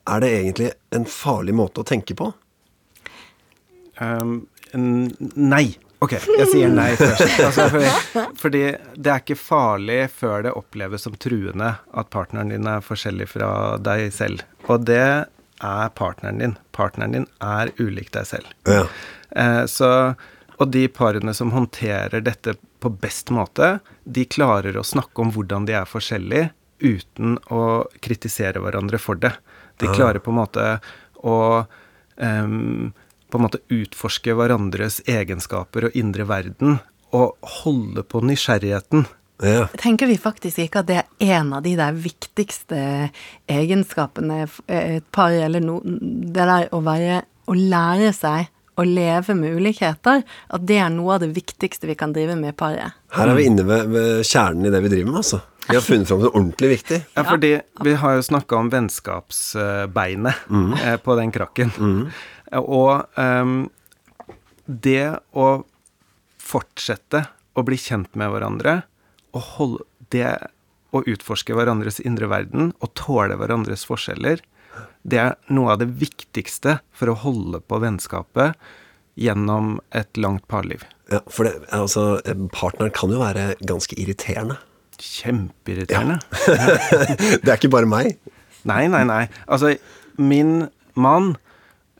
er 0.05 0.21
det 0.21 0.29
egentlig 0.29 0.67
en 0.93 1.07
farlig 1.09 1.55
måte 1.57 1.81
å 1.81 1.87
tenke 1.89 2.13
på? 2.13 2.29
Um, 3.97 4.45
nei. 4.75 5.65
Ok, 6.05 6.13
jeg 6.37 6.47
sier 6.51 6.69
nei 6.69 6.91
først. 6.99 7.23
Altså, 7.47 7.65
fordi, 7.73 8.25
fordi 8.37 8.63
det 8.93 9.11
er 9.11 9.23
ikke 9.23 9.39
farlig 9.39 9.99
før 10.13 10.45
det 10.45 10.53
oppleves 10.59 11.07
som 11.07 11.15
truende 11.17 11.71
at 11.81 12.11
partneren 12.13 12.53
din 12.53 12.69
er 12.69 12.85
forskjellig 12.85 13.31
fra 13.31 13.49
deg 13.81 14.11
selv. 14.13 14.45
Og 14.69 14.85
det 14.85 15.05
er 15.63 15.91
partneren 15.95 16.41
din. 16.41 16.55
Partneren 16.75 17.15
din 17.15 17.27
er 17.43 17.71
ulik 17.79 18.11
deg 18.15 18.27
selv. 18.27 18.51
Ja. 18.67 18.85
Eh, 19.31 19.63
så, 19.71 19.89
og 20.57 20.71
de 20.73 20.87
parene 20.91 21.33
som 21.33 21.53
håndterer 21.55 22.23
dette 22.25 22.57
på 22.83 22.91
best 23.01 23.31
måte, 23.33 23.79
de 24.03 24.25
klarer 24.25 24.77
å 24.77 24.85
snakke 24.85 25.23
om 25.23 25.31
hvordan 25.35 25.65
de 25.69 25.77
er 25.79 25.89
forskjellige 25.89 26.51
uten 26.83 27.37
å 27.53 27.85
kritisere 28.03 28.61
hverandre 28.61 28.99
for 29.01 29.17
det. 29.19 29.33
De 29.79 29.87
klarer 29.91 30.21
på 30.23 30.31
en 30.31 30.39
måte 30.39 30.67
å 31.25 31.37
em, 32.17 32.93
på 33.29 33.37
en 33.37 33.43
måte 33.43 33.59
utforske 33.73 34.35
hverandres 34.37 35.01
egenskaper 35.09 35.89
og 35.89 35.97
indre 35.97 36.27
verden, 36.29 36.77
og 37.15 37.35
holde 37.61 38.03
på 38.07 38.21
nysgjerrigheten. 38.23 39.05
Ja. 39.43 39.67
Tenker 39.81 40.07
vi 40.07 40.15
faktisk 40.21 40.61
ikke 40.63 40.83
at 40.83 40.87
det 40.87 40.99
er 41.01 41.33
en 41.35 41.51
av 41.57 41.63
de 41.65 41.73
der 41.75 41.95
viktigste 41.99 42.77
egenskapene 43.51 44.45
eh, 44.45 44.97
et 44.99 45.07
par, 45.11 45.35
eller 45.35 45.63
noe 45.63 45.83
det 45.83 46.45
der 46.45 46.69
å 46.75 46.83
være 46.85 47.23
Å 47.45 47.53
lære 47.53 48.09
seg 48.15 48.47
å 48.75 48.83
leve 48.83 49.35
med 49.37 49.55
ulikheter, 49.55 50.23
at 50.25 50.63
det 50.67 50.79
er 50.81 50.89
noe 50.91 51.13
av 51.15 51.21
det 51.21 51.29
viktigste 51.35 51.87
vi 51.87 51.95
kan 51.95 52.11
drive 52.15 52.33
med 52.35 52.51
i 52.51 52.55
paret. 52.57 52.95
Her 53.15 53.29
er 53.31 53.37
vi 53.37 53.45
inne 53.47 53.63
ved, 53.67 53.91
ved 53.93 54.25
kjernen 54.27 54.67
i 54.67 54.71
det 54.73 54.81
vi 54.83 54.91
driver 54.91 55.11
med, 55.11 55.19
altså. 55.21 55.39
Vi 55.65 55.77
har 55.77 55.85
funnet 55.85 56.09
fram 56.09 56.19
til 56.19 56.27
noe 56.27 56.35
ordentlig 56.35 56.71
viktig. 56.73 56.99
Ja, 57.15 57.23
fordi 57.25 57.51
vi 57.85 57.93
har 58.01 58.17
jo 58.17 58.25
snakka 58.25 58.57
om 58.59 58.71
vennskapsbeinet 58.73 60.49
mm. 60.49 60.73
på 61.05 61.15
den 61.21 61.31
krakken. 61.33 61.71
Og 62.59 62.91
um, 63.15 63.55
det 64.65 65.15
å 65.33 65.47
fortsette 66.45 67.23
å 67.55 67.63
bli 67.65 67.79
kjent 67.81 68.11
med 68.19 68.33
hverandre, 68.33 68.81
og 69.35 69.49
holde 69.55 69.85
det 70.13 70.31
å 70.95 71.03
utforske 71.03 71.55
hverandres 71.57 71.99
indre 72.03 72.29
verden 72.31 72.71
og 72.79 72.93
tåle 72.97 73.35
hverandres 73.39 73.83
forskjeller, 73.87 74.41
det 75.07 75.19
er 75.21 75.35
noe 75.53 75.75
av 75.75 75.81
det 75.83 75.91
viktigste 75.99 76.79
for 76.95 77.11
å 77.11 77.19
holde 77.25 77.61
på 77.63 77.79
vennskapet 77.83 78.55
gjennom 79.19 79.77
et 79.95 80.19
langt 80.19 80.47
parliv. 80.51 80.83
Ja, 81.11 81.21
for 81.29 81.47
det, 81.47 81.59
altså, 81.75 82.17
partneren 82.55 82.93
kan 82.95 83.13
jo 83.13 83.21
være 83.21 83.53
ganske 83.63 83.95
irriterende. 84.01 84.57
Kjempeirriterende. 84.99 86.19
det 87.43 87.47
er 87.47 87.57
ikke 87.57 87.71
bare 87.75 87.89
meg. 87.89 88.15
Nei, 88.67 88.85
nei, 88.91 89.03
nei. 89.07 89.23
Altså, 89.45 89.75
min 90.17 90.69
mann 90.97 91.35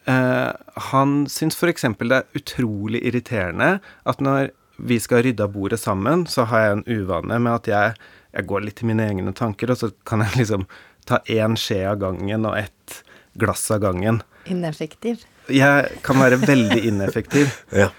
eh, 0.09 0.51
Han 0.89 1.25
syns 1.29 1.57
f.eks. 1.59 1.85
det 1.99 2.21
er 2.21 2.39
utrolig 2.39 3.03
irriterende 3.05 3.75
at 4.07 4.23
når 4.23 4.53
vi 4.77 4.99
skal 4.99 5.23
rydde 5.23 5.43
av 5.47 5.53
bordet 5.55 5.79
sammen, 5.79 6.25
så 6.27 6.45
har 6.51 6.59
jeg 6.65 6.77
en 6.77 6.85
uvane 6.87 7.39
med 7.39 7.53
at 7.53 7.67
jeg, 7.71 7.93
jeg 8.35 8.47
går 8.49 8.65
litt 8.67 8.75
til 8.81 8.89
mine 8.91 9.05
egne 9.07 9.33
tanker, 9.37 9.71
og 9.71 9.77
så 9.79 9.91
kan 10.07 10.23
jeg 10.25 10.41
liksom 10.41 10.65
ta 11.05 11.19
én 11.31 11.55
skje 11.59 11.83
av 11.89 11.99
gangen 12.01 12.45
og 12.49 12.57
ett 12.59 13.01
glass 13.39 13.67
av 13.71 13.79
gangen. 13.83 14.21
Ineffektiv. 14.49 15.23
Jeg 15.51 15.99
kan 16.05 16.17
være 16.21 16.39
veldig 16.41 16.81
ineffektiv. 16.89 17.51
Ja. 17.71 17.91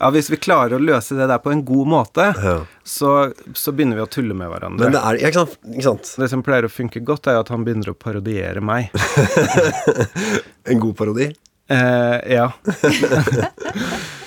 Ja, 0.00 0.08
Hvis 0.10 0.26
vi 0.32 0.36
klarer 0.42 0.74
å 0.76 0.82
løse 0.82 1.14
det 1.14 1.28
der 1.30 1.38
på 1.38 1.52
en 1.54 1.60
god 1.64 1.86
måte, 1.92 2.24
Ja. 2.42 2.56
så, 2.82 3.30
så 3.54 3.70
begynner 3.72 4.00
vi 4.00 4.02
å 4.02 4.10
tulle 4.10 4.34
med 4.34 4.50
hverandre. 4.50 4.88
Men 4.88 4.96
det 4.96 5.02
er 5.06 5.20
ja, 5.22 5.30
ikke 5.30 5.44
sant? 5.44 5.54
Ikke 5.70 5.86
sant? 5.86 6.10
det 6.18 6.28
som 6.32 6.42
pleier 6.42 6.66
å 6.66 6.72
funke 6.72 7.02
godt, 7.06 7.30
er 7.30 7.38
at 7.38 7.52
han 7.54 7.62
begynner 7.66 7.92
å 7.92 7.96
parodiere 7.98 8.60
meg. 8.60 8.90
En 10.70 10.78
god 10.82 10.96
parodi. 10.98 11.30
Eh, 11.70 12.34
ja. 12.34 12.50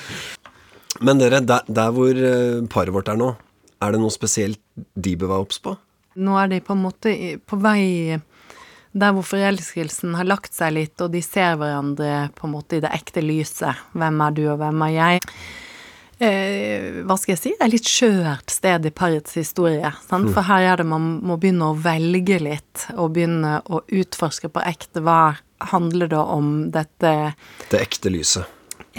Men 1.03 1.19
dere, 1.19 1.41
der, 1.43 1.65
der 1.67 1.95
hvor 1.95 2.15
eh, 2.15 2.61
paret 2.71 2.95
vårt 2.95 3.09
er 3.11 3.19
nå, 3.19 3.33
er 3.83 3.95
det 3.95 3.99
noe 3.99 4.13
spesielt 4.13 4.61
de 4.75 5.17
bør 5.19 5.33
være 5.33 5.47
obs 5.47 5.59
på? 5.63 5.75
Nå 6.23 6.37
er 6.39 6.51
de 6.51 6.61
på 6.63 6.75
en 6.75 6.83
måte 6.83 7.11
på 7.49 7.59
vei 7.59 8.19
der 8.93 9.15
hvor 9.15 9.25
forelskelsen 9.25 10.13
har 10.19 10.27
lagt 10.29 10.53
seg 10.53 10.75
litt, 10.75 10.93
og 11.01 11.11
de 11.15 11.21
ser 11.25 11.57
hverandre 11.57 12.29
på 12.37 12.47
en 12.47 12.53
måte 12.53 12.77
i 12.77 12.83
det 12.83 12.91
ekte 12.93 13.23
lyset. 13.25 13.79
Hvem 13.97 14.21
er 14.21 14.35
du, 14.37 14.43
og 14.53 14.59
hvem 14.61 14.83
er 14.85 14.93
jeg? 14.93 15.23
Eh, 16.23 16.85
hva 17.03 17.17
skal 17.17 17.33
jeg 17.33 17.41
si? 17.41 17.53
Det 17.57 17.65
er 17.65 17.73
litt 17.73 17.89
skjørt 17.89 18.53
sted 18.53 18.85
i 18.85 18.93
parets 18.93 19.33
historie. 19.39 19.89
Sant? 20.05 20.29
For 20.35 20.45
her 20.45 20.67
er 20.69 20.83
det 20.83 20.85
man 20.87 21.09
må 21.25 21.39
begynne 21.41 21.71
å 21.71 21.79
velge 21.79 22.37
litt, 22.45 22.85
og 22.93 23.15
begynne 23.17 23.57
å 23.65 23.81
utforske 23.89 24.51
på 24.53 24.63
ekte 24.69 25.01
hva 25.03 25.33
handler 25.73 26.11
det 26.11 26.21
om 26.21 26.53
dette 26.75 27.33
Det 27.71 27.81
ekte 27.81 28.13
lyset. 28.13 28.45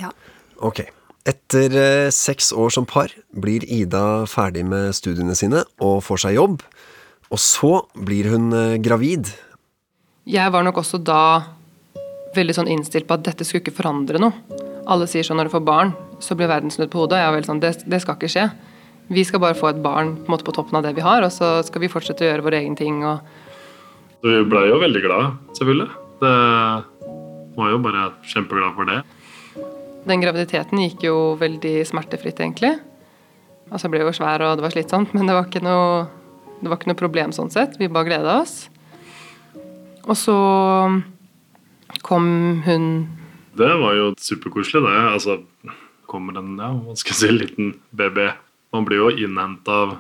Ja. 0.01 0.11
Ok. 0.59 0.83
Etter 1.25 1.73
eh, 1.81 2.11
seks 2.13 2.53
år 2.53 2.73
som 2.75 2.85
par 2.89 3.13
blir 3.33 3.65
Ida 3.65 4.27
ferdig 4.29 4.67
med 4.69 4.93
studiene 4.97 5.37
sine 5.39 5.63
og 5.81 6.03
får 6.05 6.27
seg 6.27 6.37
jobb. 6.37 6.59
Og 7.33 7.41
så 7.41 7.73
blir 7.97 8.29
hun 8.35 8.53
eh, 8.53 8.77
gravid. 8.85 9.31
Jeg 10.29 10.53
var 10.53 10.67
nok 10.67 10.83
også 10.83 11.01
da 11.01 11.23
veldig 12.37 12.57
sånn 12.57 12.71
innstilt 12.73 13.09
på 13.09 13.17
at 13.17 13.25
dette 13.25 13.47
skulle 13.47 13.63
ikke 13.65 13.79
forandre 13.79 14.21
noe. 14.21 14.61
Alle 14.91 15.09
sier 15.09 15.25
sånn 15.25 15.41
når 15.41 15.49
du 15.49 15.55
får 15.55 15.65
barn, 15.65 15.95
så 16.21 16.37
blir 16.37 16.51
verden 16.51 16.73
snudd 16.73 16.93
på 16.93 17.01
hodet. 17.01 17.23
Jeg 17.23 17.31
var 17.31 17.39
veldig 17.39 17.51
sånn, 17.53 17.63
det, 17.63 17.73
det 17.89 18.03
skal 18.05 18.19
ikke 18.19 18.33
skje. 18.35 18.49
Vi 19.15 19.25
skal 19.25 19.41
bare 19.41 19.57
få 19.57 19.71
et 19.71 19.81
barn 19.85 20.15
på, 20.19 20.29
en 20.29 20.35
måte, 20.35 20.45
på 20.45 20.53
toppen 20.57 20.77
av 20.77 20.85
det 20.85 20.95
vi 20.97 21.05
har, 21.05 21.25
og 21.25 21.33
så 21.33 21.59
skal 21.65 21.85
vi 21.85 21.93
fortsette 21.93 22.25
å 22.25 22.29
gjøre 22.29 22.45
vår 22.45 22.59
egen 22.61 22.77
ting. 22.77 23.01
og 23.05 23.25
vi 24.25 24.39
blei 24.49 24.63
jo 24.71 24.79
veldig 24.81 25.01
glad, 25.05 25.35
selvfølgelig. 25.59 25.91
Det 26.23 26.37
var 27.59 27.73
jo 27.75 27.81
bare 27.85 28.05
kjempeglad 28.25 28.73
for 28.77 28.89
det. 28.89 29.03
Den 30.05 30.21
graviditeten 30.21 30.83
gikk 30.83 31.07
jo 31.07 31.17
veldig 31.41 31.79
smertefritt, 31.89 32.41
egentlig. 32.43 32.75
Altså, 33.71 33.87
jeg 33.87 33.95
ble 33.95 34.05
jo 34.05 34.13
svær, 34.17 34.43
og 34.45 34.59
det 34.59 34.67
var 34.67 34.75
slitsomt, 34.75 35.15
men 35.17 35.29
det 35.29 35.37
var 35.37 35.49
ikke 35.49 35.65
noe, 35.65 36.05
det 36.61 36.69
var 36.69 36.81
ikke 36.81 36.91
noe 36.93 37.01
problem 37.01 37.33
sånn 37.33 37.53
sett. 37.53 37.79
Vi 37.81 37.89
bare 37.89 38.11
gleda 38.11 38.39
oss. 38.43 38.69
Og 40.05 40.17
så 40.21 40.37
kom 42.05 42.27
hun 42.67 42.89
Det 43.57 43.71
var 43.81 43.95
jo 43.97 44.11
superkoselig, 44.21 44.83
det. 44.85 44.97
Altså, 45.15 45.39
kommer 46.11 46.37
en 46.39 46.59
ja, 46.61 46.73
hva 46.75 46.97
skal 46.99 47.15
jeg 47.15 47.21
si, 47.21 47.37
liten 47.39 47.73
baby. 47.97 48.29
Man 48.75 48.85
blir 48.85 49.01
jo 49.01 49.13
innhenta 49.15 49.79
av 49.87 49.97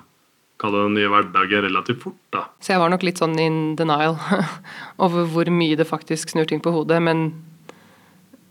kall 0.60 0.74
det 0.74 0.82
den 0.84 0.96
nye 0.98 1.10
hverdagen 1.10 1.64
relativt 1.66 2.04
fort, 2.04 2.20
da. 2.34 2.44
Så 2.62 2.74
jeg 2.74 2.82
var 2.82 2.92
nok 2.92 3.02
litt 3.06 3.20
sånn 3.22 3.34
in 3.40 3.58
denial 3.78 4.18
over 5.04 5.26
hvor 5.32 5.50
mye 5.50 5.78
det 5.78 5.88
faktisk 5.88 6.34
snur 6.34 6.46
ting 6.50 6.62
på 6.62 6.72
hodet, 6.74 7.00
men 7.02 7.26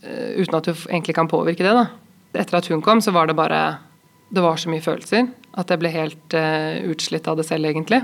uten 0.04 0.58
at 0.58 0.68
du 0.68 0.74
egentlig 0.74 1.16
kan 1.16 1.30
påvirke 1.32 1.66
det, 1.66 1.74
da. 1.74 1.88
Etter 2.34 2.60
at 2.60 2.70
hun 2.72 2.82
kom, 2.84 3.02
så 3.02 3.14
var 3.14 3.30
det 3.30 3.38
bare 3.38 3.80
Det 4.34 4.42
var 4.42 4.58
så 4.58 4.72
mye 4.72 4.82
følelser 4.82 5.28
at 5.54 5.70
jeg 5.70 5.80
ble 5.84 5.92
helt 5.94 6.34
uh, 6.34 6.82
utslitt 6.90 7.28
av 7.30 7.38
det 7.38 7.46
selv, 7.46 7.70
egentlig. 7.70 8.00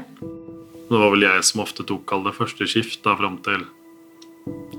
Det 0.89 0.97
var 0.97 1.09
vel 1.15 1.25
jeg 1.25 1.45
som 1.47 1.63
ofte 1.63 1.85
tok 1.89 2.11
all 2.13 2.27
det 2.27 2.35
første 2.37 2.67
skift 2.69 3.01
da 3.05 3.15
fram 3.17 3.39
til 3.45 3.63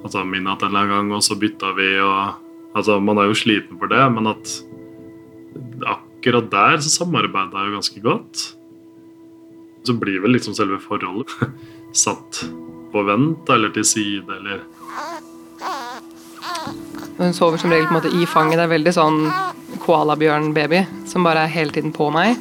altså 0.01 0.23
midnatt 0.27 0.63
en 0.63 0.71
eller 0.71 0.85
annen 0.85 0.95
gang, 0.95 1.11
og 1.19 1.25
så 1.27 1.39
bytta 1.39 1.75
vi 1.79 1.91
og 1.99 2.47
Altså, 2.71 3.01
man 3.03 3.19
er 3.19 3.27
jo 3.27 3.35
sliten 3.35 3.79
for 3.81 3.91
det, 3.91 4.03
men 4.15 4.31
at 4.31 4.51
akkurat 5.91 6.51
der 6.53 6.77
så 6.85 6.93
samarbeida 7.01 7.59
jeg 7.59 7.67
jo 7.67 7.75
ganske 7.75 8.03
godt. 8.05 8.45
Så 9.83 9.97
blir 9.99 10.23
vel 10.23 10.37
liksom 10.37 10.55
selve 10.55 10.79
forholdet 10.79 11.35
satt 12.05 12.45
på 12.93 13.03
vent 13.07 13.51
eller 13.51 13.75
til 13.75 13.87
side 13.87 14.37
eller 14.37 14.63
Hun 17.21 17.35
sover 17.37 17.61
som 17.61 17.69
regel 17.69 17.85
på 17.85 17.93
en 17.93 17.99
måte 17.99 18.15
i 18.17 18.25
fanget. 18.25 18.57
Det 18.57 18.65
er 18.65 18.71
veldig 18.73 18.93
sånn 18.97 19.19
koalabjørn-baby 19.83 20.79
som 21.11 21.27
bare 21.27 21.43
er 21.45 21.53
hele 21.53 21.75
tiden 21.75 21.93
på 21.93 22.07
meg. 22.15 22.39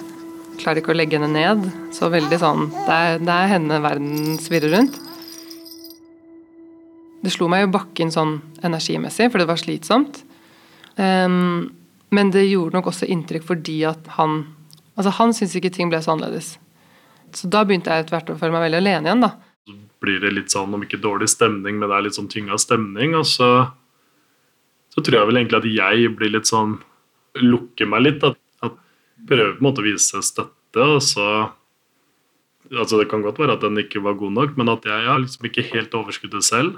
Klarer 0.61 0.79
ikke 0.79 0.93
å 0.93 0.95
legge 0.95 1.19
henne 1.19 1.27
ned. 1.33 1.65
Så 1.95 2.07
veldig 2.11 2.39
sånn 2.39 2.69
Det 2.71 2.95
er, 2.95 3.19
det 3.19 3.33
er 3.33 3.51
henne 3.57 3.81
verden 3.83 4.37
svirrer 4.39 4.71
rundt. 4.77 4.95
Det 7.19 7.33
slo 7.35 7.49
meg 7.51 7.65
jo 7.65 7.73
bakken 7.73 8.13
sånn 8.15 8.37
energimessig, 8.63 9.27
for 9.27 9.43
det 9.43 9.49
var 9.49 9.59
slitsomt. 9.59 10.21
Um, 10.95 11.67
men 12.15 12.31
det 12.31 12.45
gjorde 12.47 12.77
nok 12.77 12.87
også 12.93 13.09
inntrykk 13.11 13.45
fordi 13.51 13.81
at 13.89 14.07
han 14.15 14.41
Altså, 14.99 15.13
han 15.15 15.31
syntes 15.31 15.53
ikke 15.55 15.69
ting 15.71 15.87
ble 15.87 16.01
så 16.03 16.11
annerledes. 16.11 16.57
Så 17.31 17.47
da 17.47 17.61
begynte 17.63 17.87
jeg 17.87 18.03
etter 18.03 18.17
hvert 18.17 18.31
å 18.33 18.35
føle 18.35 18.51
meg 18.51 18.65
veldig 18.65 18.79
alene 18.81 19.07
igjen, 19.07 19.21
da. 19.23 19.29
Så 19.63 19.75
blir 20.03 20.17
det 20.19 20.33
litt 20.35 20.51
sånn, 20.51 20.73
om 20.75 20.81
ikke 20.83 20.99
dårlig 20.99 21.29
stemning, 21.31 21.77
men 21.79 21.87
det 21.87 21.95
er 21.95 22.03
litt 22.03 22.17
sånn 22.17 22.27
tynga 22.27 22.57
stemning. 22.59 23.15
Og 23.15 23.23
så, 23.29 23.47
så 24.93 25.03
tror 25.03 25.19
jeg 25.19 25.29
vel 25.29 25.41
egentlig 25.41 25.59
at 25.59 25.69
jeg 25.71 26.13
blir 26.17 26.33
litt 26.37 26.49
sånn 26.49 26.79
Lukker 27.39 27.85
meg 27.85 28.01
litt. 28.01 28.23
At, 28.25 28.39
at 28.65 28.75
prøver 29.29 29.53
på 29.53 29.61
en 29.61 29.67
måte 29.67 29.83
å 29.83 29.85
vise 29.85 30.21
støtte, 30.25 30.81
og 30.81 31.01
så 31.05 31.29
Altså, 32.69 32.99
det 32.99 33.07
kan 33.09 33.23
godt 33.25 33.39
være 33.41 33.55
at 33.55 33.63
den 33.65 33.79
ikke 33.81 34.01
var 34.05 34.13
god 34.19 34.35
nok, 34.35 34.51
men 34.59 34.69
at 34.69 34.83
jeg 34.85 35.05
har 35.07 35.17
liksom 35.17 35.47
ikke 35.47 35.63
helt 35.71 35.95
overskuddet 35.97 36.45
selv. 36.45 36.75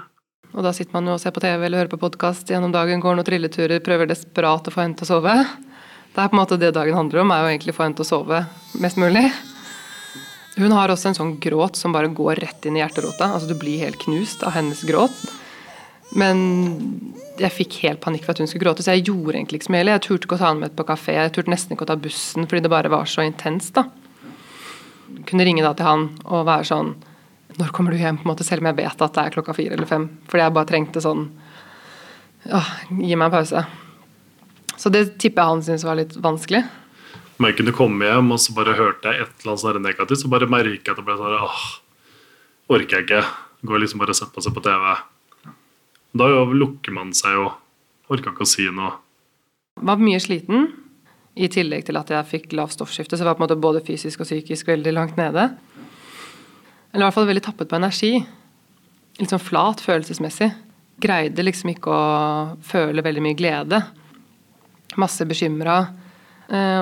Og 0.52 0.64
da 0.64 0.72
sitter 0.72 0.96
man 0.96 1.08
jo 1.08 1.18
og 1.18 1.20
ser 1.20 1.34
på 1.36 1.42
TV 1.44 1.66
eller 1.66 1.82
hører 1.82 1.92
på 1.92 2.00
podkast 2.00 2.48
gjennom 2.48 2.72
dagen, 2.72 3.00
går 3.00 3.18
noen 3.18 3.26
trilleturer, 3.28 3.82
prøver 3.84 4.08
desperat 4.08 4.68
å 4.68 4.72
få 4.72 4.82
henne 4.84 4.96
til 4.96 5.04
å 5.04 5.10
sove. 5.10 5.34
Det 6.12 6.20
er 6.20 6.28
på 6.28 6.36
en 6.36 6.40
måte 6.40 6.58
det 6.60 6.74
dagen 6.76 6.96
handler 6.96 7.22
om, 7.22 7.32
er 7.32 7.44
jo 7.44 7.50
egentlig 7.52 7.74
å 7.74 7.76
få 7.76 7.86
henne 7.86 7.98
til 7.98 8.06
å 8.06 8.08
sove 8.08 8.40
mest 8.80 9.00
mulig. 9.00 9.26
Hun 10.56 10.74
har 10.76 10.92
også 10.92 11.08
en 11.08 11.16
sånn 11.16 11.36
gråt 11.40 11.78
som 11.80 11.92
bare 11.92 12.12
går 12.12 12.40
rett 12.44 12.68
inn 12.68 12.76
i 12.76 12.82
hjerterota. 12.82 13.30
Altså 13.32 13.48
Du 13.48 13.56
blir 13.56 13.80
helt 13.80 14.00
knust 14.00 14.44
av 14.44 14.52
hennes 14.56 14.82
gråt. 14.88 15.16
Men 16.16 16.42
jeg 17.42 17.54
fikk 17.54 17.78
helt 17.82 18.00
panikk 18.02 18.24
for 18.26 18.34
at 18.34 18.42
hun 18.42 18.48
skulle 18.50 18.66
gråte, 18.66 18.84
så 18.84 18.94
jeg 18.94 19.06
gjorde 19.08 19.36
egentlig 19.36 19.60
ikke 19.60 19.68
så 19.68 19.74
mye. 19.74 19.86
Jeg 19.88 20.04
turte 20.06 20.28
ikke 20.28 20.36
å 20.38 20.42
ta 20.42 20.50
henne 20.50 20.66
med 20.66 20.76
på 20.78 20.86
kafé, 20.88 21.16
jeg 21.16 21.32
turte 21.34 21.52
nesten 21.52 21.74
ikke 21.76 21.86
å 21.86 21.90
ta 21.92 21.98
bussen 22.00 22.46
fordi 22.48 22.64
det 22.64 22.72
bare 22.72 22.92
var 22.92 23.08
så 23.10 23.24
intenst. 23.26 23.74
da. 23.78 23.86
Kunne 25.28 25.46
ringe 25.46 25.64
da 25.64 25.72
til 25.76 25.88
han 25.88 26.08
og 26.24 26.46
være 26.48 26.68
sånn 26.70 26.94
når 27.58 27.72
kommer 27.76 27.92
du 27.92 28.00
hjem? 28.00 28.16
på 28.16 28.24
en 28.24 28.32
måte, 28.32 28.44
Selv 28.44 28.62
om 28.62 28.70
jeg 28.70 28.78
vet 28.80 29.02
at 29.02 29.12
det 29.12 29.22
er 29.22 29.34
klokka 29.34 29.54
fire 29.56 29.76
eller 29.76 29.86
fem. 29.88 30.08
Fordi 30.28 30.44
jeg 30.44 30.54
bare 30.56 30.70
trengte 30.70 31.02
sånn 31.04 31.26
Åh, 32.42 32.68
gi 32.90 33.14
meg 33.14 33.28
en 33.28 33.34
pause. 33.36 33.60
Så 34.74 34.90
det 34.90 35.18
tipper 35.22 35.42
jeg 35.44 35.50
han 35.52 35.60
syntes 35.62 35.84
var 35.86 35.94
litt 36.00 36.16
vanskelig. 36.18 36.64
Men 37.38 37.52
jeg 37.52 37.60
kunne 37.60 37.74
komme 37.76 38.08
hjem 38.08 38.32
og 38.34 38.40
så 38.42 38.54
bare 38.56 38.74
hørte 38.74 39.12
jeg 39.12 39.22
et 39.22 39.44
eller 39.44 39.52
annet 39.52 39.62
sånn 39.62 39.86
negativt, 39.86 40.22
så 40.24 40.30
bare 40.32 40.48
merka 40.50 40.74
jeg 40.74 40.90
at 40.90 40.98
det 40.98 41.06
ble 41.06 41.18
sånn 41.20 41.36
åh, 41.38 41.62
orker 42.74 42.98
jeg 42.98 43.06
ikke. 43.06 43.22
Går 43.68 43.84
liksom 43.84 44.02
bare 44.02 44.16
og 44.16 44.18
setter 44.18 44.42
seg 44.42 44.56
på 44.56 44.64
TV. 44.64 44.88
Da 46.12 46.28
lukker 46.28 46.92
man 46.92 47.12
seg 47.16 47.38
jo. 47.38 47.48
Orka 48.12 48.32
ikke 48.34 48.44
å 48.44 48.48
si 48.48 48.66
noe. 48.68 48.92
Var 49.80 50.00
mye 50.02 50.20
sliten. 50.20 50.66
I 51.32 51.48
tillegg 51.48 51.86
til 51.88 51.96
at 51.96 52.10
jeg 52.12 52.28
fikk 52.28 52.52
lavt 52.58 52.74
stoffskifte, 52.76 53.16
så 53.16 53.24
var 53.24 53.38
på 53.38 53.40
en 53.40 53.46
måte 53.46 53.56
både 53.56 53.80
fysisk 53.86 54.20
og 54.20 54.28
psykisk 54.28 54.68
veldig 54.68 54.92
langt 54.92 55.16
nede. 55.16 55.46
Eller 56.92 57.00
i 57.00 57.06
hvert 57.06 57.16
fall 57.16 57.30
veldig 57.30 57.44
tappet 57.46 57.70
på 57.70 57.78
energi. 57.78 58.12
Litt 59.16 59.32
sånn 59.32 59.40
flat 59.40 59.80
følelsesmessig. 59.80 60.50
Greide 61.00 61.46
liksom 61.46 61.72
ikke 61.72 61.88
å 61.88 62.02
føle 62.68 63.04
veldig 63.04 63.24
mye 63.24 63.38
glede. 63.38 63.80
Masse 65.00 65.24
bekymra. 65.24 65.78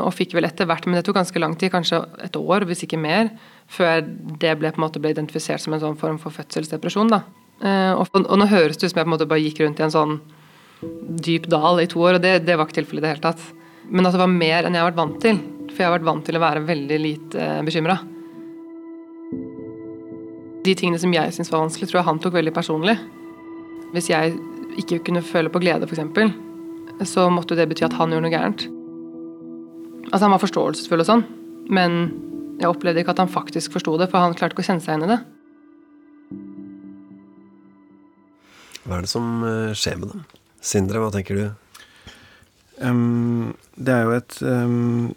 Og 0.02 0.10
fikk 0.16 0.34
vel 0.34 0.48
etter 0.48 0.66
hvert, 0.66 0.88
men 0.88 0.98
det 0.98 1.04
tok 1.06 1.20
ganske 1.20 1.38
lang 1.38 1.54
tid, 1.54 1.70
kanskje 1.70 2.02
et 2.26 2.34
år, 2.34 2.66
hvis 2.66 2.82
ikke 2.88 2.98
mer, 2.98 3.30
før 3.70 4.02
det 4.02 4.56
ble 4.58 4.72
på 4.74 4.80
en 4.80 4.86
måte 4.88 4.98
ble 4.98 5.12
identifisert 5.14 5.62
som 5.62 5.76
en 5.76 5.84
sånn 5.84 6.00
form 6.00 6.18
for 6.18 6.34
fødselsdepresjon. 6.34 7.12
da. 7.14 7.22
Og, 7.60 8.04
og 8.16 8.36
nå 8.40 8.46
høres 8.48 8.78
det 8.80 8.88
ut 8.88 8.92
som 8.92 9.00
jeg 9.00 9.04
på 9.04 9.10
en 9.10 9.14
måte 9.14 9.28
bare 9.28 9.42
gikk 9.44 9.58
rundt 9.60 9.80
i 9.82 9.84
en 9.84 9.92
sånn 9.92 10.14
dyp 11.20 11.48
dal 11.52 11.82
i 11.82 11.88
to 11.90 12.00
år, 12.00 12.16
og 12.16 12.24
det, 12.24 12.38
det 12.46 12.56
var 12.56 12.68
ikke 12.68 12.78
tilfellet 12.80 13.02
i 13.02 13.06
det 13.06 13.14
hele 13.14 13.24
tatt. 13.24 13.42
Men 13.90 14.06
at 14.06 14.14
det 14.14 14.22
var 14.22 14.32
mer 14.32 14.64
enn 14.64 14.76
jeg 14.76 14.84
har 14.84 14.90
vært 14.92 15.00
vant 15.00 15.18
til. 15.22 15.40
For 15.70 15.82
jeg 15.82 15.88
har 15.88 15.96
vært 15.98 16.08
vant 16.08 16.26
til 16.26 16.38
å 16.38 16.42
være 16.42 16.64
veldig 16.66 16.98
lite 17.02 17.48
bekymra. 17.66 17.96
De 20.64 20.74
tingene 20.76 21.00
som 21.00 21.12
jeg 21.14 21.34
syntes 21.34 21.52
var 21.52 21.64
vanskelig, 21.64 21.88
tror 21.90 22.00
jeg 22.00 22.08
han 22.10 22.20
tok 22.22 22.36
veldig 22.36 22.54
personlig. 22.54 22.96
Hvis 23.94 24.10
jeg 24.12 24.36
ikke 24.80 25.00
kunne 25.08 25.24
føle 25.24 25.52
på 25.52 25.62
glede, 25.62 25.88
f.eks., 25.88 26.36
så 27.08 27.26
måtte 27.32 27.56
det 27.56 27.64
bety 27.70 27.86
at 27.86 27.96
han 27.96 28.12
gjorde 28.12 28.26
noe 28.26 28.34
gærent. 28.34 28.66
Altså, 30.10 30.24
han 30.26 30.34
var 30.34 30.42
forståelsesfull 30.42 31.00
og 31.00 31.08
sånn, 31.08 31.22
men 31.72 32.00
jeg 32.60 32.68
opplevde 32.68 33.00
ikke 33.00 33.14
at 33.14 33.22
han 33.22 33.30
faktisk 33.32 33.72
forsto 33.72 33.94
det, 34.00 34.10
for 34.12 34.20
han 34.20 34.36
klarte 34.36 34.56
ikke 34.56 34.66
å 34.66 34.68
kjenne 34.68 34.84
seg 34.84 34.92
igjen 34.92 35.06
i 35.06 35.12
det. 35.14 35.20
Hva 38.84 38.98
er 38.98 39.04
det 39.04 39.12
som 39.12 39.42
eh, 39.44 39.72
skjer 39.76 39.98
med 40.00 40.14
dem? 40.14 40.24
Sindre, 40.64 41.00
hva 41.02 41.10
tenker 41.12 41.36
du? 41.38 41.46
Um, 42.80 43.52
det 43.76 43.92
er 43.92 44.06
jo 44.06 44.16
et 44.16 44.36
um, 44.40 45.10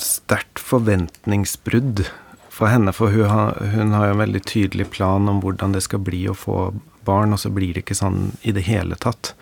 sterkt 0.00 0.62
forventningsbrudd 0.62 2.06
for 2.50 2.72
henne, 2.72 2.94
for 2.96 3.12
hun 3.14 3.30
har, 3.30 3.60
hun 3.74 3.94
har 3.94 4.08
jo 4.08 4.16
en 4.16 4.22
veldig 4.24 4.42
tydelig 4.48 4.88
plan 4.94 5.28
om 5.30 5.42
hvordan 5.44 5.76
det 5.76 5.84
skal 5.86 6.02
bli 6.02 6.24
å 6.30 6.36
få 6.36 6.72
barn, 7.06 7.34
og 7.36 7.42
så 7.42 7.52
blir 7.54 7.74
det 7.74 7.84
ikke 7.84 7.98
sånn 7.98 8.32
i 8.42 8.54
det 8.56 8.64
hele 8.66 8.98
tatt. 8.98 9.34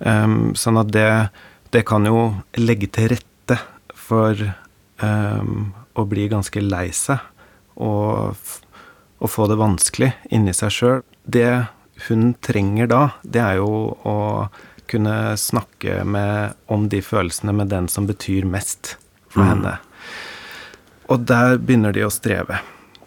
Um, 0.00 0.52
sånn 0.58 0.80
at 0.80 0.92
det, 0.92 1.08
det 1.72 1.86
kan 1.88 2.04
jo 2.08 2.42
legge 2.60 2.90
til 2.92 3.14
rette 3.14 3.60
for 3.96 4.36
å 5.00 6.02
bli 6.04 6.26
ganske 6.28 6.60
lei 6.60 6.90
seg 6.92 7.22
og, 7.80 8.36
og 9.16 9.30
få 9.32 9.46
det 9.48 9.56
vanskelig 9.56 10.10
inni 10.28 10.52
seg 10.52 10.74
sjøl. 10.76 10.98
Det 11.24 11.46
hun 12.08 12.34
trenger 12.42 12.90
da, 12.90 13.02
det 13.22 13.42
er 13.44 13.60
jo 13.60 13.70
å 14.06 14.16
kunne 14.90 15.36
snakke 15.38 16.02
med, 16.04 16.56
om 16.66 16.88
de 16.90 17.02
følelsene 17.04 17.54
med 17.54 17.70
den 17.70 17.86
som 17.88 18.08
betyr 18.08 18.48
mest 18.48 18.96
for 19.30 19.44
mm. 19.44 19.50
henne. 19.52 19.76
Og 21.10 21.26
der 21.26 21.58
begynner 21.58 21.94
de 21.94 22.06
å 22.06 22.12
streve. 22.14 22.58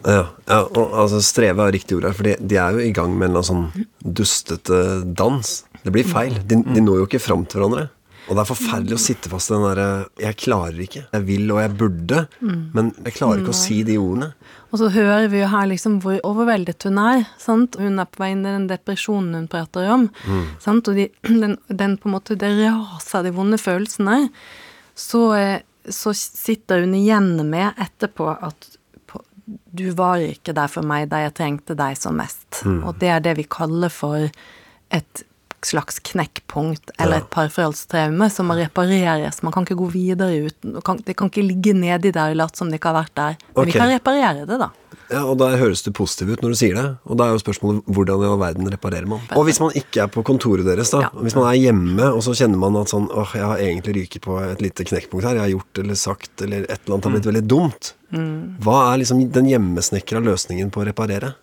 Ja, 0.03 0.27
ja 0.47 0.61
og 0.67 0.95
altså 0.99 1.21
streve 1.23 1.67
er 1.67 1.75
riktig 1.75 1.97
ord 1.97 2.07
her, 2.09 2.15
for 2.15 2.27
de, 2.27 2.37
de, 2.39 2.59
er 2.59 2.75
jo 2.75 2.83
i 2.83 2.93
gang 2.95 3.15
med 3.19 3.31
en 3.31 3.47
sånn 3.47 3.67
dustete 4.03 4.79
dans. 5.15 5.51
Det 5.83 5.91
blir 5.91 6.07
feil. 6.07 6.39
De, 6.47 6.59
de 6.63 6.83
når 6.83 7.03
jo 7.03 7.09
ikke 7.09 7.23
fram 7.23 7.45
til 7.47 7.61
hverandre. 7.61 7.89
Og 8.23 8.37
det 8.37 8.43
er 8.43 8.47
forferdelig 8.47 8.95
å 8.95 9.03
sitte 9.03 9.31
fast 9.31 9.51
i 9.51 9.55
den 9.55 9.65
derre 9.65 9.87
'jeg 10.21 10.37
klarer 10.39 10.79
ikke'. 10.85 11.05
Jeg 11.11 11.23
vil 11.27 11.51
og 11.51 11.59
jeg 11.59 11.71
burde, 11.79 12.19
mm. 12.39 12.61
men 12.71 12.93
jeg 13.03 13.17
klarer 13.17 13.41
ikke 13.41 13.51
å 13.51 13.63
si 13.63 13.81
de 13.83 13.97
ordene. 13.99 14.31
Og 14.73 14.79
så 14.81 14.89
hører 14.89 15.27
vi 15.29 15.43
jo 15.43 15.49
her 15.51 15.67
liksom 15.69 15.99
hvor 16.01 16.17
overveldet 16.25 16.87
hun 16.87 16.97
er. 16.97 17.27
sant? 17.37 17.77
Hun 17.77 18.01
er 18.01 18.09
på 18.09 18.23
vei 18.23 18.31
inn 18.33 18.41
i 18.41 18.55
den 18.55 18.65
depresjonen 18.71 19.35
hun 19.37 19.51
prater 19.51 19.85
om. 19.93 20.07
Mm. 20.25 20.47
sant? 20.63 20.89
Og 20.89 20.97
de, 20.97 21.11
den, 21.43 21.59
den, 21.69 21.99
på 22.01 22.09
en 22.09 22.15
måte 22.15 22.39
det 22.39 22.55
raser 22.57 23.27
de 23.27 23.35
vonde 23.37 23.61
følelsene. 23.61 24.25
Så 24.97 25.27
eh, 25.37 25.61
så 25.89 26.13
sitter 26.13 26.79
hun 26.79 26.95
igjen 26.95 27.35
med 27.49 27.73
etterpå 27.81 28.29
at 28.31 28.69
du 29.45 29.89
var 29.91 30.21
ikke 30.23 30.55
der 30.55 30.71
for 30.71 30.87
meg 30.87 31.09
da 31.11 31.19
jeg 31.25 31.35
trengte 31.35 31.75
deg 31.75 31.97
som 31.99 32.15
mest. 32.15 32.47
Mm. 32.63 32.79
Og 32.87 32.99
det 33.01 33.09
er 33.11 33.23
det 33.23 33.35
vi 33.41 33.47
kaller 33.49 33.91
for 33.91 34.29
et 34.93 35.23
slags 35.65 35.99
knekkpunkt 35.99 36.91
eller 36.97 37.19
Ja. 37.19 37.23
et 37.23 37.29
parforholdstraume 37.29 38.29
som 38.31 38.47
må 38.47 38.57
repareres. 38.59 39.41
Man 39.43 39.53
kan 39.53 39.65
ikke 39.65 39.79
gå 39.79 39.91
videre 39.91 40.47
uten 40.49 40.81
kan, 40.81 40.97
Det 41.05 41.15
kan 41.15 41.29
ikke 41.29 41.47
ligge 41.47 41.73
nedi 41.73 42.11
der 42.11 42.31
og 42.31 42.37
late 42.37 42.57
som 42.57 42.69
det 42.69 42.79
ikke 42.79 42.93
har 42.93 43.03
vært 43.03 43.15
der. 43.15 43.37
Men 43.55 43.61
okay. 43.61 43.71
vi 43.71 43.79
kan 43.79 43.89
reparere 43.89 44.45
det, 44.45 44.59
da. 44.59 44.69
Ja, 45.11 45.25
og 45.25 45.37
da 45.37 45.49
høres 45.57 45.83
det 45.83 45.93
positivt 45.93 46.31
ut 46.31 46.41
når 46.41 46.53
du 46.53 46.57
sier 46.57 46.75
det. 46.77 46.85
Og 47.05 47.17
da 47.17 47.27
er 47.27 47.35
jo 47.35 47.41
spørsmålet 47.41 47.83
hvordan 47.85 48.23
i 48.23 48.29
all 48.31 48.39
verden 48.39 48.69
reparerer 48.71 49.05
man? 49.07 49.19
Og 49.35 49.45
hvis 49.45 49.59
man 49.59 49.75
ikke 49.77 50.03
er 50.05 50.07
på 50.07 50.23
kontoret 50.25 50.65
deres, 50.65 50.89
da. 50.89 51.01
Ja. 51.05 51.09
Hvis 51.13 51.35
man 51.35 51.45
er 51.49 51.59
hjemme, 51.59 52.07
og 52.13 52.23
så 52.23 52.33
kjenner 52.37 52.57
man 52.57 52.79
at 52.79 52.89
sånn 52.93 53.09
åh, 53.11 53.35
jeg 53.35 53.45
har 53.45 53.57
egentlig 53.57 53.95
ryket 53.99 54.21
på 54.25 54.39
et 54.41 54.63
lite 54.63 54.87
knekkpunkt 54.87 55.27
her. 55.27 55.35
Jeg 55.35 55.45
har 55.45 55.53
gjort 55.53 55.83
eller 55.83 55.99
sagt 55.99 56.41
eller 56.41 56.65
et 56.65 56.79
eller 56.85 56.95
annet 56.95 57.05
har 57.09 57.15
blitt 57.17 57.29
veldig 57.29 57.45
dumt. 57.47 57.93
Hva 58.63 58.93
er 58.93 59.01
liksom 59.01 59.23
den 59.33 59.49
hjemmesnekra 59.49 60.21
løsningen 60.23 60.71
på 60.71 60.81
å 60.81 60.87
reparere? 60.87 61.33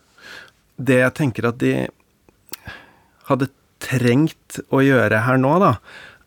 Det 0.81 1.01
jeg 1.03 1.15
tenker 1.15 1.51
at 1.51 1.59
de 1.61 1.89
hadde 3.29 3.51
trengt 3.83 4.61
å 4.71 4.83
gjøre 4.85 5.25
her 5.27 5.41
nå, 5.41 5.57
da, 5.63 5.75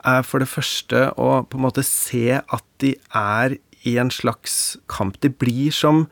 er 0.04 0.26
for 0.28 0.44
det 0.44 0.52
første 0.52 1.06
å 1.20 1.44
på 1.48 1.60
en 1.60 1.66
måte 1.68 1.86
se 1.88 2.40
at 2.42 2.66
de 2.84 2.96
er 3.16 3.58
i 3.88 3.98
en 4.00 4.12
slags 4.12 4.78
kamp. 4.92 5.20
De 5.24 5.32
blir 5.32 5.72
som 5.76 6.06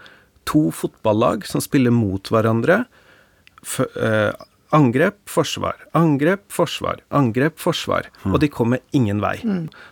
to 0.48 0.70
fotballag 0.76 1.46
som 1.48 1.64
spiller 1.64 1.94
mot 1.96 2.32
hverandre. 2.32 2.84
F 3.64 3.82
eh, 3.84 4.32
angrep, 4.72 5.18
forsvar, 5.28 5.76
angrep, 5.98 6.46
forsvar, 6.52 7.02
angrep, 7.12 7.58
forsvar. 7.60 8.08
Og 8.24 8.40
de 8.40 8.48
kommer 8.52 8.80
ingen 8.96 9.20
vei. 9.24 9.38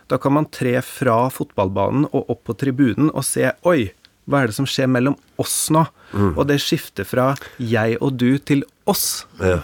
Da 0.08 0.16
kan 0.20 0.32
man 0.38 0.48
tre 0.48 0.78
fra 0.84 1.26
fotballbanen 1.32 2.08
og 2.10 2.32
opp 2.32 2.46
på 2.48 2.56
tribunen 2.62 3.10
og 3.12 3.26
se 3.28 3.50
Oi, 3.68 3.90
hva 4.24 4.42
er 4.42 4.50
det 4.50 4.56
som 4.56 4.68
skjer 4.68 4.88
mellom 4.88 5.18
oss 5.40 5.68
nå? 5.74 5.84
Og 6.32 6.46
det 6.48 6.60
skifter 6.64 7.04
fra 7.08 7.34
jeg 7.58 7.98
og 8.00 8.16
du 8.20 8.38
til 8.38 8.64
oss. 8.88 9.26
Ja. 9.40 9.60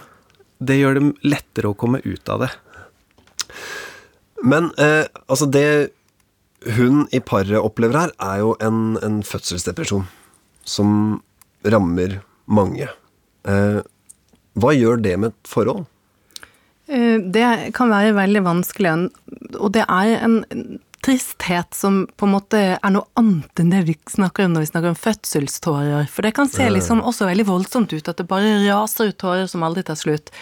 Det 0.58 0.78
gjør 0.78 0.98
det 0.98 1.04
lettere 1.26 1.72
å 1.72 1.78
komme 1.78 2.00
ut 2.04 2.32
av 2.32 2.46
det. 2.46 2.50
Men 4.44 4.70
eh, 4.80 5.04
altså 5.28 5.48
det 5.50 5.66
hun 6.76 7.04
i 7.14 7.20
paret 7.22 7.60
opplever 7.60 7.98
her, 8.06 8.14
er 8.22 8.40
jo 8.42 8.54
en, 8.64 8.96
en 9.04 9.20
fødselsdepresjon 9.26 10.06
som 10.66 11.20
rammer 11.66 12.20
mange. 12.46 12.88
Eh, 13.46 13.82
hva 14.56 14.72
gjør 14.75 15.02
det 15.04 15.14
med 15.20 15.34
et 15.34 15.50
forhold? 15.50 15.84
Eh, 16.88 17.18
Det 17.22 17.46
kan 17.76 17.92
være 17.92 18.16
veldig 18.16 18.42
vanskelig, 18.46 18.96
og 19.58 19.72
det 19.76 19.84
er 19.86 20.16
en 20.18 20.40
tristhet 21.06 21.75
som 21.75 22.00
på 22.16 22.26
en 22.26 22.34
måte 22.34 22.60
er 22.75 22.92
noe 22.92 23.06
annet 23.18 23.60
enn 23.62 23.70
det 23.70 23.84
vi 23.86 23.94
snakker 24.10 24.46
om 24.46 24.56
når 24.56 24.64
vi 24.64 24.70
snakker 24.72 24.90
om 24.90 24.98
fødselstårer. 24.98 26.08
For 26.10 26.26
det 26.26 26.34
kan 26.34 26.50
se 26.50 26.66
liksom 26.72 27.04
også 27.06 27.28
veldig 27.28 27.46
voldsomt 27.46 27.94
ut, 27.94 28.08
at 28.10 28.18
det 28.18 28.26
bare 28.30 28.56
raser 28.64 29.12
ut 29.12 29.18
tårer 29.22 29.46
som 29.50 29.62
aldri 29.66 29.86
tar 29.86 29.98
slutt. 30.00 30.32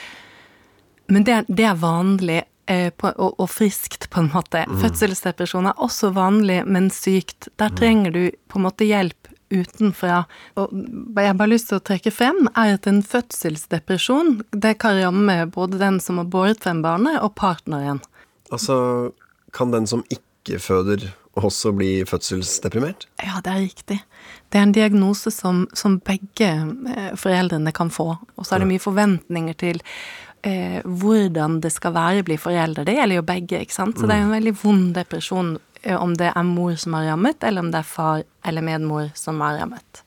Men 1.12 1.26
det, 1.28 1.42
det 1.52 1.66
er 1.68 1.76
vanlig 1.76 2.40
eh, 2.70 2.88
på, 2.96 3.12
og, 3.12 3.36
og 3.36 3.50
friskt, 3.52 4.08
på 4.10 4.22
en 4.22 4.32
måte. 4.32 4.64
Fødselsdepresjon 4.80 5.68
er 5.68 5.84
også 5.84 6.14
vanlig, 6.16 6.62
men 6.64 6.88
sykt. 6.94 7.50
Der 7.60 7.74
trenger 7.76 8.14
du 8.14 8.22
på 8.48 8.60
en 8.60 8.64
måte 8.64 8.88
hjelp 8.88 9.32
utenfra. 9.52 10.24
Og 10.56 10.72
jeg 10.72 11.12
bare 11.12 11.44
har 11.44 11.52
lyst 11.52 11.68
til 11.70 11.78
å 11.78 11.84
trekke 11.84 12.12
frem, 12.14 12.46
er 12.56 12.78
at 12.78 12.88
en 12.88 13.02
fødselsdepresjon 13.04 14.38
det 14.64 14.78
kan 14.80 14.96
ramme 14.96 15.42
både 15.52 15.82
den 15.82 16.00
som 16.00 16.22
har 16.22 16.30
båret 16.32 16.64
frem 16.64 16.80
barnet, 16.84 17.20
og 17.20 17.36
partneren. 17.36 18.00
Altså, 18.48 19.12
kan 19.54 19.74
den 19.74 19.86
som 19.90 20.02
ikke 20.08 20.24
føder, 20.60 21.08
også 21.34 21.72
bli 21.74 22.04
fødselsdeprimert? 22.06 23.08
Ja, 23.22 23.40
det 23.42 23.52
er 23.52 23.62
riktig. 23.64 23.98
Det 24.52 24.58
er 24.60 24.68
en 24.68 24.74
diagnose 24.76 25.32
som, 25.34 25.64
som 25.74 25.98
begge 26.04 26.50
eh, 26.94 27.10
foreldrene 27.18 27.72
kan 27.74 27.90
få. 27.90 28.12
Og 28.36 28.46
så 28.46 28.54
er 28.54 28.62
det 28.62 28.70
mye 28.70 28.82
forventninger 28.82 29.58
til 29.58 29.82
eh, 30.46 30.80
hvordan 30.84 31.58
det 31.64 31.72
skal 31.74 31.96
være 31.96 32.22
å 32.22 32.28
bli 32.30 32.38
foreldre. 32.38 32.86
Det 32.86 32.96
gjelder 32.98 33.20
jo 33.20 33.26
begge, 33.26 33.62
ikke 33.64 33.78
sant. 33.80 33.98
Så 33.98 34.06
det 34.06 34.16
er 34.16 34.26
en 34.28 34.34
veldig 34.36 34.54
vond 34.62 34.88
depresjon 34.94 35.56
eh, 35.82 35.96
om 35.98 36.14
det 36.20 36.30
er 36.30 36.48
mor 36.48 36.78
som 36.80 36.98
har 36.98 37.10
rammet, 37.10 37.42
eller 37.42 37.66
om 37.66 37.74
det 37.74 37.82
er 37.82 37.92
far 37.94 38.24
eller 38.46 38.66
medmor 38.66 39.10
som 39.18 39.42
har 39.42 39.58
rammet. 39.62 40.04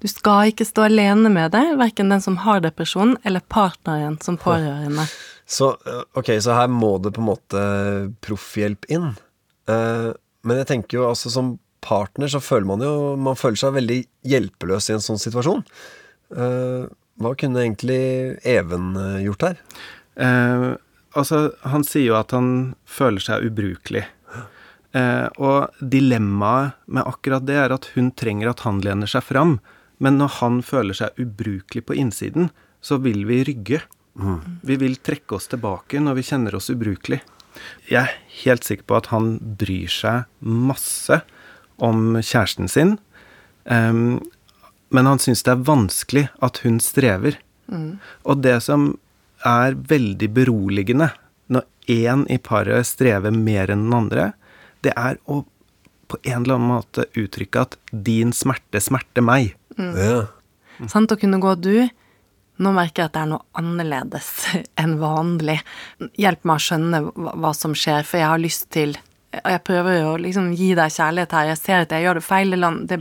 Du 0.00 0.08
skal 0.08 0.48
ikke 0.48 0.64
stå 0.64 0.86
alene 0.88 1.28
med 1.32 1.52
det, 1.52 1.62
verken 1.76 2.08
den 2.08 2.22
som 2.24 2.38
har 2.40 2.62
depresjon, 2.64 3.18
eller 3.22 3.44
partneren 3.52 4.16
som 4.24 4.38
pårørende. 4.40 5.04
Så, 5.50 5.74
eh, 5.86 6.04
ok, 6.16 6.36
så 6.40 6.56
her 6.56 6.70
må 6.72 6.96
det 7.02 7.14
på 7.16 7.22
en 7.22 7.30
måte 7.30 7.64
proffhjelp 8.24 8.86
inn. 8.88 9.12
Eh, 9.70 10.10
men 10.46 10.62
jeg 10.62 10.70
tenker 10.72 11.00
jo 11.00 11.08
altså 11.10 11.32
som 11.32 11.54
partner 11.84 12.28
så 12.28 12.42
føler 12.44 12.68
man 12.68 12.82
jo 12.84 12.92
Man 13.16 13.38
føler 13.40 13.56
seg 13.60 13.72
veldig 13.72 13.98
hjelpeløs 14.28 14.90
i 14.90 14.96
en 14.96 15.04
sånn 15.04 15.20
situasjon. 15.20 15.64
Eh, 16.36 16.86
hva 17.20 17.34
kunne 17.36 17.64
egentlig 17.64 18.38
Even 18.48 18.94
eh, 18.96 19.18
gjort 19.26 19.48
her? 19.48 19.60
Eh, 20.20 20.70
altså, 21.16 21.50
han 21.68 21.84
sier 21.86 22.10
jo 22.10 22.16
at 22.18 22.34
han 22.36 22.74
føler 22.88 23.24
seg 23.24 23.46
ubrukelig. 23.50 24.06
Eh, 24.96 25.26
og 25.38 25.76
dilemmaet 25.78 26.80
med 26.90 27.06
akkurat 27.06 27.44
det 27.46 27.58
er 27.62 27.74
at 27.74 27.92
hun 27.94 28.10
trenger 28.18 28.50
at 28.50 28.64
han 28.66 28.80
lener 28.84 29.10
seg 29.10 29.24
fram. 29.26 29.58
Men 30.00 30.16
når 30.16 30.38
han 30.40 30.60
føler 30.64 30.96
seg 30.96 31.20
ubrukelig 31.20 31.84
på 31.86 31.96
innsiden, 32.00 32.48
så 32.80 32.96
vil 33.04 33.26
vi 33.28 33.42
rygge. 33.44 33.82
Vi 34.66 34.76
vil 34.80 34.96
trekke 35.00 35.36
oss 35.36 35.46
tilbake 35.52 36.00
når 36.00 36.16
vi 36.18 36.24
kjenner 36.26 36.56
oss 36.56 36.70
ubrukelig. 36.72 37.20
Jeg 37.90 38.00
er 38.02 38.16
helt 38.44 38.66
sikker 38.66 38.86
på 38.88 38.98
at 39.00 39.10
han 39.12 39.36
bryr 39.60 39.90
seg 39.92 40.26
masse 40.40 41.20
om 41.80 42.18
kjæresten 42.18 42.68
sin. 42.70 42.96
Um, 43.64 44.20
men 44.90 45.06
han 45.06 45.20
syns 45.22 45.44
det 45.46 45.54
er 45.54 45.68
vanskelig 45.68 46.26
at 46.44 46.62
hun 46.64 46.80
strever. 46.82 47.38
Og 48.26 48.42
det 48.42 48.56
som 48.66 48.92
er 49.46 49.76
veldig 49.88 50.28
beroligende 50.34 51.10
når 51.50 51.66
én 51.90 52.26
i 52.30 52.38
paret 52.42 52.86
strever 52.88 53.34
mer 53.34 53.70
enn 53.70 53.86
den 53.86 53.96
andre, 53.96 54.26
det 54.84 54.94
er 54.96 55.20
å 55.30 55.44
på 56.10 56.18
en 56.26 56.42
eller 56.42 56.56
annen 56.56 56.72
måte 56.72 57.04
uttrykke 57.14 57.62
at 57.62 57.76
'din 57.92 58.32
smerte 58.34 58.80
smerter 58.82 59.22
meg'. 59.22 59.54
Ja. 59.78 60.26
Sant, 60.90 61.12
å 61.12 61.20
kunne 61.20 61.38
gå 61.38 61.54
du, 61.62 61.86
nå 62.60 62.72
merker 62.76 63.02
jeg 63.04 63.10
at 63.10 63.16
det 63.18 63.22
er 63.24 63.30
noe 63.32 63.46
annerledes 63.60 64.30
enn 64.82 64.98
vanlig. 65.02 65.60
Hjelp 66.20 66.44
meg 66.48 66.60
å 66.60 66.66
skjønne 66.70 67.04
hva, 67.16 67.54
som 67.56 67.76
skjer, 67.78 68.04
for 68.08 68.20
jeg 68.22 68.30
har 68.34 68.42
lyst 68.42 68.68
til 68.74 68.98
og 69.30 69.46
jeg 69.46 69.60
prøver 69.62 70.00
å 70.08 70.14
liksom 70.18 70.48
gi 70.58 70.72
deg 70.74 70.90
kjærlighet 70.90 71.34
her, 71.36 71.48
jeg 71.52 71.58
ser 71.60 71.84
at 71.84 71.92
jeg 71.94 72.02
gjør 72.02 72.18
det 72.18 72.22
feil, 72.26 72.48
eller 72.56 72.78
det, 72.90 72.96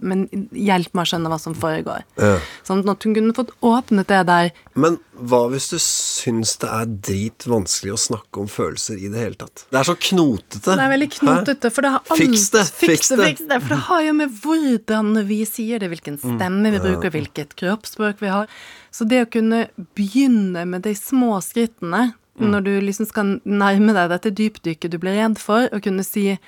men 0.00 0.22
hjelp 0.56 0.94
meg 0.96 1.02
å 1.02 1.10
skjønne 1.10 1.28
hva 1.28 1.36
som 1.42 1.52
foregår. 1.60 2.06
Ja. 2.16 2.38
Sånn 2.64 2.80
at 2.88 3.04
hun 3.04 3.12
kunne 3.18 3.34
fått 3.36 3.52
åpnet 3.60 4.08
det 4.08 4.22
der. 4.30 4.48
Men 4.80 4.96
hva 5.28 5.42
hvis 5.52 5.66
du 5.74 5.76
syns 5.84 6.54
det 6.62 6.70
er 6.72 6.88
drit 7.10 7.44
vanskelig 7.44 7.92
å 7.92 8.00
snakke 8.00 8.40
om 8.40 8.48
følelser 8.48 8.96
i 8.96 9.10
det 9.12 9.26
hele 9.26 9.36
tatt? 9.44 9.66
Det 9.68 9.82
er 9.82 9.88
så 9.90 9.96
knotete. 10.08 10.62
Det 10.64 10.86
er 10.86 10.94
veldig 10.94 11.10
knotete, 11.18 11.72
for 11.76 11.84
det 11.84 11.92
har 11.98 12.08
alt 12.08 12.22
Fiks 12.22 12.46
det, 12.56 12.64
fiks 12.80 13.12
det. 13.12 13.18
fiks 13.20 13.44
det. 13.52 13.58
For 13.66 13.74
det 13.76 13.80
har 13.90 14.06
jo 14.08 14.16
med 14.22 14.40
hvordan 14.40 15.12
vi 15.28 15.42
sier 15.50 15.84
det, 15.84 15.92
hvilken 15.92 16.16
Mm. 16.16 16.38
stemme 16.40 16.72
vi 16.72 16.80
bruker, 16.80 17.12
hvilket 17.12 17.52
kroppsspråk 17.60 18.24
vi 18.24 18.32
har. 18.32 18.48
Så 18.94 19.06
det 19.10 19.24
å 19.24 19.30
kunne 19.30 19.64
begynne 19.98 20.62
med 20.70 20.84
de 20.86 20.94
små 20.94 21.40
skrittene, 21.42 22.12
Mm. 22.34 22.50
når 22.50 22.64
du 22.66 22.80
liksom 22.82 23.06
skal 23.06 23.28
nærme 23.46 23.92
deg 23.94 24.08
dette 24.10 24.30
dypdykket 24.34 24.90
du 24.90 24.98
blir 24.98 25.14
redd 25.14 25.38
for, 25.38 25.68
og 25.70 25.82
kunne 25.84 26.02
si 26.02 26.38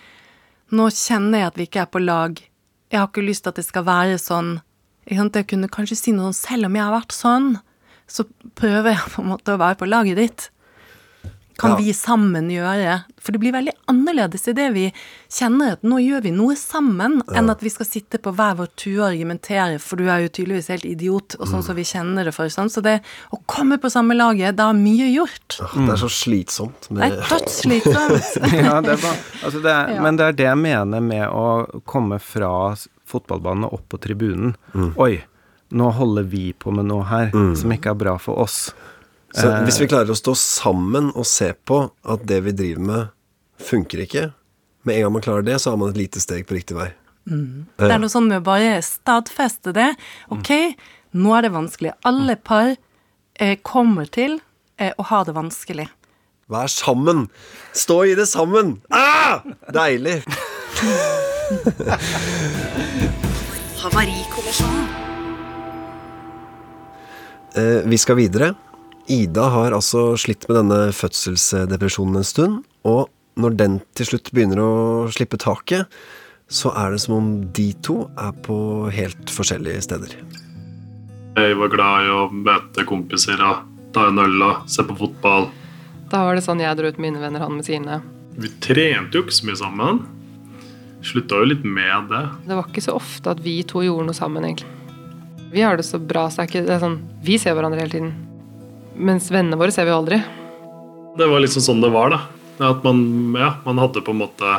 nå 0.75 0.89
kjenner 0.91 1.39
jeg 1.39 1.47
at 1.47 1.59
vi 1.61 1.67
ikke 1.69 1.83
er 1.85 1.93
på 1.95 2.03
lag, 2.03 2.41
jeg 2.91 2.99
har 2.99 3.07
ikke 3.07 3.23
lyst 3.27 3.45
til 3.45 3.53
at 3.53 3.61
det 3.61 3.67
skal 3.69 3.85
være 3.87 4.19
sånn. 4.19 4.61
Det 5.07 5.45
å 5.45 5.47
kunne 5.47 5.71
kanskje 5.71 5.97
si 5.97 6.13
noe 6.13 6.33
sånn, 6.33 6.41
selv 6.43 6.67
om 6.67 6.75
jeg 6.75 6.83
har 6.83 6.97
vært 7.01 7.15
sånn, 7.15 7.61
så 8.09 8.27
prøver 8.59 8.97
jeg 8.97 9.13
på 9.15 9.23
en 9.23 9.31
måte 9.31 9.55
å 9.55 9.61
være 9.63 9.79
på 9.79 9.87
laget 9.87 10.17
ditt. 10.17 10.51
Kan 11.59 11.71
Ja. 11.73 11.77
vi 11.77 11.93
sammen 11.97 12.51
gjøre? 12.53 13.05
For 13.19 13.33
det 13.33 13.41
blir 13.41 13.53
veldig 13.53 13.73
annerledes 13.89 14.47
i 14.49 14.53
det 14.53 14.67
vi 14.75 14.93
kjenner 15.33 15.73
at 15.73 15.83
nå 15.83 15.97
gjør 15.99 16.23
vi 16.23 16.31
noe 16.31 16.55
sammen, 16.55 17.23
enn 17.35 17.51
at 17.51 17.61
vi 17.65 17.71
skal 17.73 17.87
sitte 17.87 18.19
på 18.23 18.31
hver 18.37 18.57
vår 18.59 18.69
tue 18.77 18.99
og 19.01 19.09
argumentere, 19.11 19.79
for 19.81 19.97
du 19.97 20.05
er 20.07 20.21
jo 20.27 20.29
tydeligvis 20.29 20.69
helt 20.69 20.85
idiot, 20.85 21.37
og 21.41 21.49
sånn 21.49 21.65
som 21.65 21.75
vi 21.75 21.83
kjenner 21.83 22.25
det 22.29 22.35
for. 22.37 22.45
Sånn. 22.53 22.69
Så 22.71 22.83
det 22.85 23.01
å 23.33 23.41
komme 23.49 23.79
på 23.81 23.91
samme 23.91 24.15
laget, 24.15 24.55
da 24.57 24.69
er 24.71 24.75
mye 24.79 25.09
gjort. 25.15 25.57
Det 25.75 25.91
er 25.97 25.97
så 26.05 26.11
slitsomt. 26.13 26.89
Det 26.93 27.03
er 27.03 27.17
dødsslitsomt. 27.31 28.53
ja, 28.53 28.81
det 28.85 28.93
er 28.99 29.01
bare, 29.03 29.17
altså 29.43 29.63
det 29.63 29.73
er, 29.73 29.95
Ja. 29.97 30.03
Men 30.03 30.17
det 30.21 30.27
er 30.29 30.33
det 30.33 30.47
jeg 30.47 30.59
mener 30.59 31.01
med 31.01 31.29
å 31.31 31.81
komme 31.87 32.21
fra 32.21 32.77
fotballbanen 33.07 33.65
og 33.65 33.73
opp 33.81 33.89
på 33.89 33.99
tribunen. 34.03 34.55
Oi, 34.99 35.23
nå 35.73 35.91
holder 35.95 36.23
vi 36.31 36.53
på 36.53 36.73
med 36.75 36.87
noe 36.87 37.05
her 37.09 37.31
som 37.57 37.73
ikke 37.73 37.91
er 37.91 37.99
bra 37.99 38.17
for 38.19 38.39
oss. 38.45 38.73
Så 39.37 39.51
hvis 39.67 39.81
vi 39.83 39.89
klarer 39.91 40.11
å 40.13 40.17
stå 40.17 40.33
sammen 40.41 41.11
og 41.13 41.27
se 41.29 41.51
på 41.69 41.83
at 42.09 42.25
det 42.29 42.41
vi 42.47 42.55
driver 42.57 42.87
med, 42.91 43.03
funker 43.61 43.99
ikke 44.05 44.31
Med 44.87 44.95
en 44.97 45.03
gang 45.07 45.13
man 45.17 45.25
klarer 45.25 45.43
det, 45.43 45.59
så 45.59 45.73
har 45.73 45.79
man 45.81 45.91
et 45.91 45.99
lite 45.99 46.21
steg 46.23 46.47
på 46.47 46.55
riktig 46.55 46.77
vei. 46.79 46.93
Det 47.27 47.89
er 47.91 47.99
noe 47.99 48.13
sånn 48.13 48.29
med 48.31 48.39
å 48.39 48.47
bare 48.47 48.77
stadfeste 48.87 49.73
det. 49.75 49.89
Ok, 50.31 50.51
nå 51.19 51.35
er 51.35 51.43
det 51.43 51.51
vanskelig. 51.57 51.91
Alle 52.07 52.37
par 52.39 52.77
eh, 53.41 53.57
kommer 53.67 54.07
til 54.07 54.39
eh, 54.79 54.93
å 54.95 55.03
ha 55.11 55.25
det 55.27 55.35
vanskelig. 55.35 55.89
Vær 56.47 56.71
sammen! 56.71 57.27
Stå 57.75 58.05
i 58.07 58.15
det 58.15 58.29
sammen! 58.31 58.79
Ah! 58.95 59.43
Deilig! 59.75 60.23
Havarikommisjonen. 63.83 64.87
Eh, 67.57 67.83
vi 67.91 67.99
skal 67.99 68.17
videre. 68.23 68.55
Ida 69.07 69.49
har 69.55 69.75
altså 69.77 70.17
slitt 70.19 70.49
med 70.49 70.59
denne 70.59 70.79
fødselsdepresjonen 70.95 72.19
en 72.19 72.27
stund, 72.27 72.57
og 72.83 73.07
når 73.39 73.59
den 73.61 73.77
til 73.95 74.09
slutt 74.11 74.33
begynner 74.35 74.59
å 74.63 74.73
slippe 75.15 75.39
taket, 75.39 75.87
så 76.51 76.73
er 76.79 76.95
det 76.95 77.03
som 77.03 77.15
om 77.17 77.29
de 77.55 77.69
to 77.87 78.05
er 78.19 78.35
på 78.47 78.57
helt 78.95 79.31
forskjellige 79.31 79.85
steder. 79.87 80.17
Jeg 81.37 81.59
var 81.61 81.71
glad 81.71 82.07
i 82.07 82.13
å 82.17 82.27
møte 82.33 82.87
kompiser 82.89 83.43
og 83.45 83.67
ta 83.95 84.09
en 84.11 84.23
øl 84.23 84.43
og 84.43 84.67
se 84.71 84.83
på 84.87 84.99
fotball. 84.99 85.51
Da 86.11 86.23
var 86.27 86.39
det 86.39 86.47
sånn 86.47 86.63
jeg 86.63 86.79
dro 86.79 86.91
ut 86.91 87.03
mine 87.03 87.23
venner, 87.23 87.43
han 87.45 87.59
med 87.59 87.67
sine. 87.67 88.01
Vi 88.37 88.51
trente 88.63 89.19
jo 89.19 89.25
ikke 89.25 89.39
så 89.39 89.49
mye 89.49 89.61
sammen. 89.61 90.05
Slutta 91.07 91.39
jo 91.43 91.51
litt 91.53 91.67
med 91.67 92.11
det. 92.11 92.25
Det 92.49 92.59
var 92.59 92.71
ikke 92.71 92.85
så 92.85 92.97
ofte 92.99 93.37
at 93.37 93.43
vi 93.45 93.61
to 93.69 93.85
gjorde 93.85 94.09
noe 94.09 94.19
sammen, 94.19 94.47
egentlig. 94.49 94.73
Vi 95.53 95.63
har 95.63 95.79
det 95.79 95.87
så 95.87 96.01
bra, 96.03 96.27
så 96.27 96.43
det 96.43 96.47
er 96.47 96.51
ikke 96.51 96.65
det 96.67 96.75
er 96.75 96.83
sånn 96.83 96.97
Vi 97.23 97.37
ser 97.39 97.55
hverandre 97.55 97.85
hele 97.85 97.93
tiden. 97.93 98.15
Mens 98.97 99.29
vennene 99.31 99.59
våre 99.61 99.75
ser 99.75 99.87
vi 99.87 99.93
jo 99.93 100.01
aldri. 100.01 100.21
Det 101.17 101.29
var 101.29 101.43
liksom 101.43 101.65
sånn 101.65 101.83
det 101.85 101.93
var, 101.93 102.13
da. 102.13 102.23
At 102.71 102.85
man, 102.85 103.01
ja, 103.37 103.53
man 103.67 103.81
hadde 103.81 104.03
på 104.05 104.15
en 104.15 104.23
måte 104.23 104.57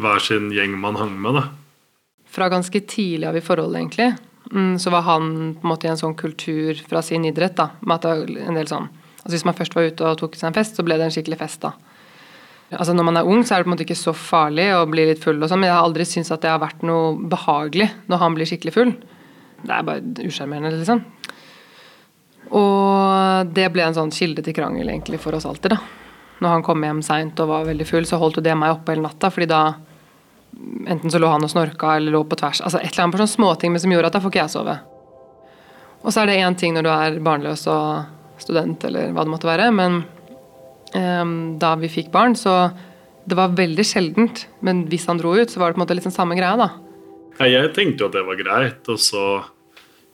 hver 0.00 0.20
sin 0.20 0.50
gjeng 0.52 0.76
man 0.80 0.96
hang 1.00 1.14
med, 1.20 1.36
da. 1.36 1.44
Fra 2.30 2.48
ganske 2.52 2.80
tidlig 2.86 3.26
av 3.28 3.36
i 3.36 3.42
forholdet, 3.44 3.80
egentlig, 3.80 4.08
mm, 4.52 4.74
så 4.78 4.92
var 4.92 5.06
han 5.08 5.30
på 5.56 5.66
en 5.66 5.72
måte 5.72 5.88
i 5.88 5.90
en 5.92 6.00
sånn 6.00 6.16
kultur 6.18 6.78
fra 6.88 7.02
sin 7.02 7.24
idrett, 7.28 7.56
da. 7.58 7.70
Med 7.80 7.96
at 7.96 8.06
det 8.06 8.12
var 8.12 8.48
en 8.48 8.60
del 8.60 8.70
sånn 8.70 8.90
Altså 9.20 9.34
Hvis 9.34 9.44
man 9.44 9.52
først 9.52 9.74
var 9.76 9.84
ute 9.84 10.04
og 10.08 10.16
tok 10.16 10.36
seg 10.38 10.46
en 10.48 10.54
fest, 10.56 10.78
så 10.78 10.82
ble 10.86 10.96
det 10.96 11.04
en 11.04 11.12
skikkelig 11.12 11.36
fest, 11.42 11.60
da. 11.60 11.74
Altså 12.72 12.94
Når 12.96 13.04
man 13.04 13.18
er 13.20 13.28
ung, 13.28 13.42
så 13.44 13.52
er 13.52 13.60
det 13.60 13.66
på 13.66 13.68
en 13.68 13.74
måte 13.74 13.84
ikke 13.84 13.98
så 14.00 14.14
farlig 14.16 14.70
å 14.72 14.86
bli 14.88 15.04
litt 15.10 15.20
full, 15.20 15.36
og 15.42 15.50
sånn, 15.50 15.60
men 15.60 15.68
jeg 15.68 15.76
har 15.76 15.84
aldri 15.84 16.06
syntes 16.08 16.32
at 16.32 16.40
det 16.40 16.52
har 16.54 16.62
vært 16.62 16.84
noe 16.88 17.18
behagelig 17.28 17.90
når 18.08 18.22
han 18.22 18.38
blir 18.38 18.48
skikkelig 18.48 18.72
full. 18.72 18.94
Det 19.60 19.74
er 19.76 19.84
bare 19.84 20.24
usjarmerende, 20.24 20.72
liksom. 20.78 21.02
Og 22.56 23.52
det 23.54 23.68
ble 23.74 23.84
en 23.86 23.96
sånn 23.96 24.12
kilde 24.14 24.42
til 24.46 24.56
krangel 24.56 24.88
egentlig 24.88 25.20
for 25.22 25.36
oss 25.36 25.46
alltid, 25.46 25.76
da. 25.76 25.80
Når 26.40 26.54
han 26.56 26.64
kom 26.64 26.82
hjem 26.84 27.02
seint 27.04 27.40
og 27.42 27.50
var 27.52 27.68
veldig 27.68 27.86
full, 27.86 28.06
så 28.08 28.18
holdt 28.20 28.40
jo 28.40 28.44
det 28.44 28.56
meg 28.56 28.72
oppe 28.72 28.94
hele 28.94 29.06
natta, 29.06 29.32
fordi 29.32 29.50
da 29.50 29.62
Enten 30.60 31.12
så 31.12 31.20
lå 31.22 31.28
han 31.30 31.44
og 31.46 31.50
snorka 31.52 31.92
eller 31.96 32.10
lå 32.12 32.24
på 32.26 32.36
tvers. 32.36 32.58
Altså 32.66 32.80
et 32.80 32.90
eller 32.90 33.04
annet 33.04 33.14
på 33.14 33.20
sånne 33.20 33.32
småting 33.32 33.76
som 33.78 33.92
gjorde 33.94 34.08
at 34.10 34.16
da 34.16 34.20
får 34.20 34.32
ikke 34.32 34.40
jeg 34.40 34.52
sove. 34.52 34.74
Og 36.02 36.10
så 36.10 36.22
er 36.22 36.30
det 36.30 36.40
én 36.40 36.56
ting 36.58 36.74
når 36.74 36.84
du 36.84 36.90
er 36.90 37.18
barnløs 37.24 37.62
og 37.70 38.42
student 38.42 38.84
eller 38.88 39.12
hva 39.14 39.24
det 39.24 39.32
måtte 39.32 39.48
være, 39.48 39.68
men 39.76 40.00
um, 40.96 41.34
da 41.60 41.74
vi 41.80 41.92
fikk 41.92 42.10
barn, 42.12 42.34
så 42.36 42.72
det 43.28 43.36
var 43.38 43.54
veldig 43.56 43.84
sjeldent. 43.86 44.46
Men 44.66 44.84
hvis 44.90 45.06
han 45.10 45.20
dro 45.20 45.36
ut, 45.36 45.52
så 45.52 45.60
var 45.60 45.70
det 45.70 45.78
på 45.78 45.82
en 45.82 45.84
måte 45.84 45.96
litt 45.96 46.08
den 46.08 46.16
samme 46.16 46.38
greia, 46.38 46.56
da. 46.58 46.70
Ja, 47.40 47.48
jeg 47.60 47.72
tenkte 47.76 48.04
jo 48.04 48.10
at 48.10 48.16
det 48.16 48.26
var 48.26 48.40
greit, 48.40 48.90
og 48.90 49.00
så 49.00 49.24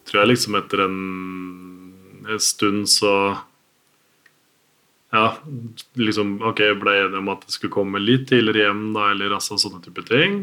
tror 0.07 0.23
jeg 0.23 0.33
liksom 0.35 0.59
etter 0.59 0.85
en, 0.85 0.99
en 2.33 2.43
stund 2.43 2.89
så 2.91 3.13
ja, 5.15 5.37
liksom 5.95 6.41
Ok, 6.45 6.61
ble 6.81 6.97
enige 6.99 7.21
om 7.21 7.31
at 7.33 7.45
det 7.47 7.55
skulle 7.55 7.75
komme 7.75 8.03
litt 8.03 8.27
tidligere 8.31 8.69
hjem, 8.69 8.89
da, 8.97 9.11
eller 9.13 9.37
altså 9.37 9.59
sånne 9.61 9.81
type 9.85 10.03
ting. 10.09 10.43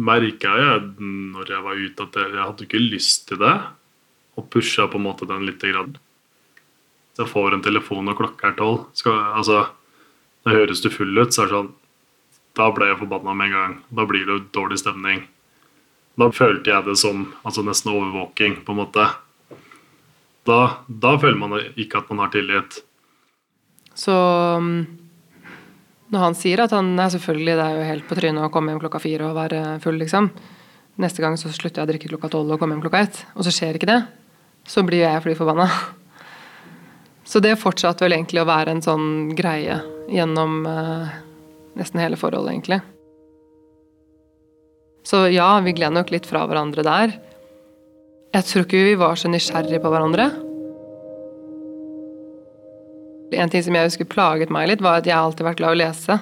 Merka 0.00 0.54
jeg 0.58 0.86
når 1.02 1.52
jeg 1.52 1.66
var 1.66 1.82
ute, 1.82 2.06
at 2.06 2.16
jeg, 2.18 2.32
jeg 2.32 2.46
hadde 2.46 2.66
ikke 2.66 2.80
lyst 2.82 3.28
til 3.28 3.42
det. 3.42 3.56
Og 4.40 4.48
pusha 4.50 4.88
på 4.88 4.98
en 4.98 5.06
måte 5.06 5.28
den 5.28 5.44
lite 5.46 5.70
grann. 5.70 5.92
Jeg 7.18 7.28
får 7.28 7.52
en 7.52 7.64
telefon 7.64 8.08
og 8.08 8.16
klokka 8.16 8.48
er 8.48 8.56
tolv. 8.56 8.88
Altså, 9.36 9.66
da 10.42 10.56
høres 10.56 10.80
du 10.80 10.88
full 10.90 11.12
ut, 11.20 11.34
så 11.34 11.44
er 11.44 11.50
det 11.50 11.58
sånn 11.58 11.72
Da 12.56 12.66
ble 12.72 12.88
jeg 12.88 13.00
forbanna 13.00 13.34
med 13.36 13.50
en 13.50 13.56
gang. 13.56 13.76
Da 13.96 14.04
blir 14.08 14.24
det 14.26 14.34
jo 14.34 14.46
dårlig 14.56 14.80
stemning. 14.80 15.22
Da 16.20 16.28
følte 16.32 16.72
jeg 16.72 16.84
det 16.88 16.96
som 17.00 17.26
altså 17.44 17.64
nesten 17.64 17.92
overvåking, 17.92 18.58
på 18.64 18.74
en 18.74 18.80
måte. 18.82 19.06
Da, 20.48 20.58
da 20.88 21.12
føler 21.22 21.38
man 21.38 21.54
ikke 21.78 22.00
at 22.02 22.10
man 22.10 22.24
har 22.24 22.32
tillit. 22.34 22.80
Så 23.94 24.14
um, 24.58 24.72
når 26.12 26.26
han 26.26 26.36
sier 26.36 26.64
at 26.64 26.74
han 26.74 26.90
er 27.00 27.12
selvfølgelig 27.14 27.54
det 27.58 27.66
er 27.66 27.78
jo 27.78 27.86
helt 27.88 28.08
på 28.08 28.18
trynet 28.18 28.46
å 28.46 28.50
komme 28.52 28.72
hjem 28.72 28.82
klokka 28.82 29.00
fire 29.02 29.30
og 29.30 29.38
være 29.38 29.62
full, 29.84 30.00
liksom. 30.00 30.28
Neste 31.00 31.24
gang 31.24 31.38
så 31.40 31.48
slutter 31.52 31.80
jeg 31.80 31.86
å 31.86 31.90
drikke 31.92 32.10
klokka 32.10 32.32
tolv 32.34 32.52
og 32.52 32.60
komme 32.60 32.76
hjem 32.76 32.84
klokka 32.84 33.04
ett. 33.06 33.22
Og 33.36 33.46
så 33.46 33.54
skjer 33.54 33.78
ikke 33.78 33.88
det. 33.88 34.00
Så 34.68 34.84
blir 34.86 35.04
jeg 35.06 35.22
fly 35.24 35.36
forbanna. 35.38 35.68
Så 37.32 37.40
det 37.40 37.54
fortsatte 37.60 38.04
vel 38.04 38.16
egentlig 38.16 38.42
å 38.42 38.48
være 38.48 38.74
en 38.74 38.82
sånn 38.84 39.30
greie 39.38 39.78
gjennom 40.10 40.66
eh, 40.68 41.12
nesten 41.78 42.02
hele 42.02 42.18
forholdet, 42.18 42.50
egentlig. 42.52 42.80
Så 45.06 45.24
ja, 45.32 45.54
vi 45.64 45.72
gled 45.72 45.94
nok 45.96 46.12
litt 46.12 46.26
fra 46.28 46.42
hverandre 46.50 46.84
der. 46.86 47.14
Jeg 48.32 48.48
tror 48.48 48.64
ikke 48.64 48.86
vi 48.86 48.96
var 48.96 49.18
så 49.20 49.28
nysgjerrige 49.28 49.82
på 49.82 49.90
hverandre. 49.92 50.30
En 53.36 53.50
ting 53.52 53.64
som 53.64 53.76
jeg 53.76 53.88
husker 53.90 54.08
plaget 54.08 54.52
meg 54.52 54.70
litt, 54.70 54.84
var 54.84 55.00
at 55.00 55.08
jeg 55.08 55.16
alltid 55.16 55.44
vært 55.44 55.60
glad 55.60 55.74
i 55.74 55.76
å 55.76 55.80
lese. 55.82 56.16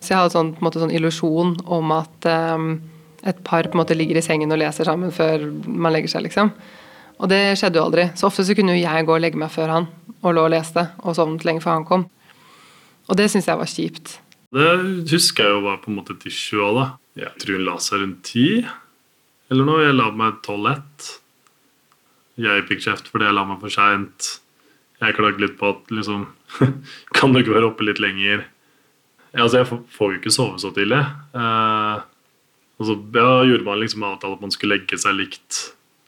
Så 0.00 0.12
jeg 0.12 0.20
hadde 0.20 0.34
sånn, 0.34 0.52
en 0.56 0.64
måte, 0.64 0.80
sånn 0.80 0.92
illusjon 0.92 1.54
om 1.68 1.92
at 1.96 2.28
um, 2.28 2.68
et 3.24 3.40
par 3.44 3.68
på 3.68 3.76
en 3.76 3.82
måte 3.82 3.96
ligger 3.96 4.20
i 4.20 4.24
sengen 4.24 4.52
og 4.52 4.60
leser 4.60 4.88
sammen 4.88 5.12
før 5.12 5.46
man 5.64 5.92
legger 5.96 6.12
seg, 6.12 6.24
liksom. 6.28 6.52
Og 7.20 7.28
det 7.32 7.40
skjedde 7.60 7.80
jo 7.80 7.86
aldri. 7.88 8.06
Så 8.16 8.28
ofte 8.28 8.44
så 8.48 8.56
kunne 8.56 8.78
jeg 8.78 9.06
gå 9.08 9.16
og 9.16 9.20
legge 9.24 9.40
meg 9.40 9.52
før 9.52 9.72
han 9.74 9.88
og 10.20 10.36
lå 10.36 10.44
og 10.48 10.52
leste, 10.52 10.86
og 11.04 11.16
sovnet 11.16 11.44
lenge 11.48 11.64
før 11.64 11.78
han 11.78 11.88
kom. 11.88 12.06
Og 13.08 13.16
det 13.16 13.30
syns 13.32 13.48
jeg 13.48 13.60
var 13.60 13.68
kjipt. 13.68 14.18
Det 14.52 14.68
husker 15.12 15.46
jeg 15.46 15.56
jo 15.56 15.64
var 15.68 15.80
på 15.80 15.92
en 15.92 16.00
måte 16.00 16.16
et 16.16 16.28
issue 16.28 16.60
òg, 16.64 16.76
da. 16.80 16.86
Jeg 17.20 17.32
tror 17.42 17.58
hun 17.58 17.66
la 17.68 17.76
seg 17.80 18.04
rundt 18.04 18.22
ti 18.28 18.46
eller 19.50 19.66
noe. 19.66 19.84
Jeg 19.84 19.96
la 19.96 20.08
meg 20.16 20.40
tolv-ett. 20.46 21.10
Jeg 22.40 22.66
fikk 22.68 22.84
kjeft 22.86 23.10
fordi 23.10 23.28
jeg 23.28 23.36
la 23.36 23.44
meg 23.48 23.60
for 23.62 23.72
seint. 23.74 24.30
Jeg 25.00 25.16
klagde 25.16 25.42
litt 25.42 25.58
på 25.60 25.72
at 25.72 25.92
liksom 25.92 26.26
Kan 27.16 27.32
du 27.32 27.40
ikke 27.40 27.54
være 27.56 27.70
oppe 27.70 27.86
litt 27.86 28.00
lenger? 28.02 28.44
Altså, 29.30 29.60
jeg 29.60 29.68
får 29.94 30.14
jo 30.14 30.18
ikke 30.18 30.32
sove 30.34 30.58
så 30.58 30.72
tidlig. 30.74 30.98
Eh, 31.38 32.00
altså, 32.80 32.96
ja, 33.14 33.28
gjorde 33.46 33.66
man 33.68 33.78
liksom 33.78 34.06
avtale 34.08 34.36
at 34.38 34.42
man 34.42 34.54
skulle 34.54 34.78
legge 34.78 34.98
seg 34.98 35.14
likt, 35.20 35.60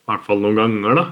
i 0.03 0.11
hvert 0.11 0.25
fall 0.27 0.43
noen 0.43 0.59
ganger, 0.59 0.99
da. 0.99 1.05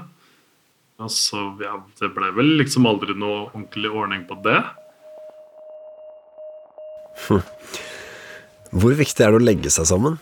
Altså, 1.01 1.45
ja, 1.63 1.77
det 2.01 2.11
ble 2.13 2.33
vel 2.35 2.51
liksom 2.59 2.85
aldri 2.89 3.15
noe 3.17 3.45
ordentlig 3.47 3.93
ordning 3.95 4.27
på 4.29 4.35
det. 4.43 4.59
Hvor 8.71 8.99
viktig 8.99 9.23
er 9.23 9.33
det 9.33 9.39
å 9.39 9.47
legge 9.47 9.71
seg 9.73 9.87
sammen? 9.89 10.19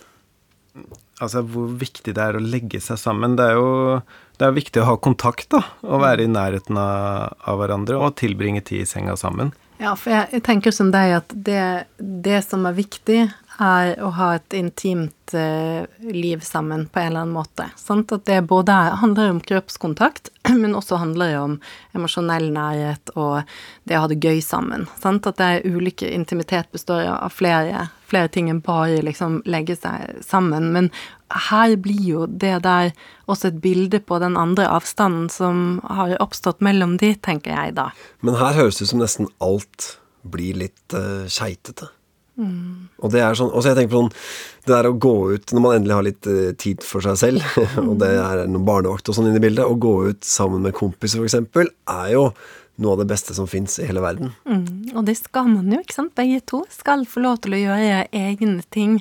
Altså, 1.20 1.44
hvor 1.44 1.72
viktig 1.80 2.16
det 2.16 2.24
er 2.24 2.38
å 2.40 2.44
legge 2.44 2.80
seg 2.84 3.00
sammen. 3.02 3.36
Det 3.40 3.50
er 3.52 3.58
jo 3.60 3.70
det 4.40 4.48
er 4.48 4.56
viktig 4.56 4.80
å 4.80 4.88
ha 4.88 5.00
kontakt, 5.04 5.50
da. 5.52 5.60
Og 5.84 6.00
være 6.00 6.24
i 6.24 6.32
nærheten 6.32 6.78
av, 6.80 7.36
av 7.44 7.60
hverandre 7.60 8.00
og 8.00 8.16
tilbringe 8.22 8.64
tid 8.64 8.86
i 8.86 8.88
senga 8.88 9.18
sammen. 9.20 9.52
Ja, 9.80 9.94
for 9.96 10.12
jeg, 10.12 10.28
jeg 10.36 10.44
tenker 10.44 10.76
som 10.76 10.90
deg 10.92 11.14
at 11.22 11.32
det, 11.32 11.86
det, 12.00 12.42
som 12.44 12.66
er 12.68 12.76
viktig, 12.76 13.20
er 13.60 13.94
å 14.04 14.10
ha 14.16 14.30
et 14.38 14.56
intimt 14.56 15.34
eh, 15.36 15.84
liv 16.04 16.44
sammen 16.44 16.86
på 16.88 17.00
en 17.00 17.10
eller 17.10 17.24
annen 17.26 17.36
måte. 17.36 17.68
Sant? 17.80 18.12
At 18.16 18.26
det 18.28 18.42
både 18.48 18.76
handler 19.04 19.32
om 19.32 19.40
kroppskontakt, 19.44 20.32
men 20.62 20.76
også 20.76 21.00
handler 21.00 21.36
om 21.40 21.60
emosjonell 21.96 22.50
nærhet 22.56 23.12
og 23.16 23.48
det 23.88 24.00
å 24.00 24.04
ha 24.06 24.12
det 24.12 24.20
gøy 24.24 24.44
sammen. 24.44 24.88
Sant? 25.00 25.28
At 25.28 25.40
det 25.40 25.48
er 25.48 25.68
ulike 25.68 26.12
Intimitet 26.12 26.72
består 26.76 27.08
av 27.12 27.32
flere, 27.36 27.90
flere 28.10 28.32
ting 28.34 28.50
enn 28.52 28.64
bare 28.66 29.04
liksom 29.06 29.40
legge 29.50 29.78
seg 29.80 30.20
sammen. 30.26 30.72
Men 30.76 30.90
her 31.50 31.76
blir 31.82 32.02
jo 32.02 32.26
det 32.28 32.58
der 32.66 32.92
også 33.30 33.52
et 33.52 33.62
bilde 33.64 34.02
på 34.02 34.20
den 34.24 34.38
andre 34.40 34.68
avstanden 34.70 35.30
som 35.34 35.80
har 35.86 36.18
oppstått 36.24 36.64
mellom 36.66 36.98
de, 37.02 37.14
tenker 37.16 37.54
jeg 37.54 37.78
da. 37.78 37.92
Men 38.26 38.40
her 38.42 38.58
høres 38.58 38.80
det 38.80 38.90
ut 38.90 38.94
som 38.96 39.04
nesten 39.04 39.32
alt 39.44 39.94
blir 40.30 40.58
litt 40.66 40.98
uh, 40.98 41.30
keitete. 41.30 41.92
Mm. 42.40 42.88
Og 43.04 43.12
det 43.12 43.20
er 43.20 43.36
sånn, 43.36 43.52
også 43.52 43.74
jeg 43.74 43.78
tenker 43.82 43.92
på 43.92 44.00
sånn 44.00 44.14
Det 44.64 44.72
der 44.72 44.88
å 44.88 44.94
gå 44.96 45.12
ut 45.34 45.52
når 45.52 45.64
man 45.66 45.74
endelig 45.76 45.96
har 45.98 46.06
litt 46.08 46.30
uh, 46.30 46.54
tid 46.56 46.86
for 46.88 47.04
seg 47.04 47.18
selv, 47.20 47.58
og 47.90 47.98
det 48.00 48.14
er 48.16 48.46
noen 48.48 48.68
barnevakt 48.68 49.12
og 49.12 49.18
sånn 49.18 49.28
inne 49.32 49.42
i 49.42 49.44
bildet, 49.44 49.68
å 49.68 49.76
gå 49.76 49.96
ut 50.12 50.24
sammen 50.26 50.64
med 50.64 50.78
kompiser 50.78 51.20
f.eks., 51.24 51.36
er 51.60 52.14
jo 52.14 52.30
noe 52.80 52.96
av 52.96 53.02
det 53.02 53.10
beste 53.12 53.36
som 53.36 53.48
fins 53.50 53.78
i 53.80 53.88
hele 53.90 54.02
verden. 54.04 54.32
Mm, 54.48 54.96
og 54.96 55.04
det 55.08 55.18
skal 55.20 55.50
man 55.52 55.72
jo, 55.72 55.82
ikke 55.84 55.98
sant. 55.98 56.16
Begge 56.18 56.40
to 56.48 56.62
skal 56.74 57.06
få 57.10 57.24
lov 57.26 57.42
til 57.44 57.56
å 57.56 57.62
gjøre 57.62 58.08
egne 58.16 58.64
ting. 58.74 59.00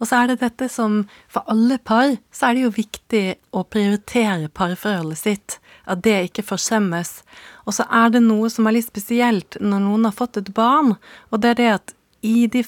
Og 0.00 0.08
så 0.08 0.22
er 0.22 0.32
det 0.32 0.40
dette 0.44 0.70
som 0.72 1.04
For 1.32 1.44
alle 1.50 1.78
par 1.78 2.16
så 2.34 2.48
er 2.48 2.56
det 2.56 2.64
jo 2.64 2.72
viktig 2.76 3.24
å 3.56 3.64
prioritere 3.68 4.48
parforholdet 4.48 5.20
sitt. 5.20 5.58
At 5.86 6.02
det 6.06 6.16
ikke 6.30 6.46
forsømmes. 6.46 7.20
Og 7.66 7.76
så 7.76 7.86
er 7.90 8.14
det 8.14 8.24
noe 8.24 8.50
som 8.52 8.66
er 8.66 8.78
litt 8.78 8.88
spesielt 8.88 9.58
når 9.60 9.84
noen 9.84 10.08
har 10.08 10.16
fått 10.16 10.40
et 10.40 10.50
barn, 10.54 10.96
og 11.30 11.42
det 11.42 11.54
er 11.54 11.60
det 11.60 11.70
at 11.74 11.96
i 12.26 12.46
de 12.50 12.64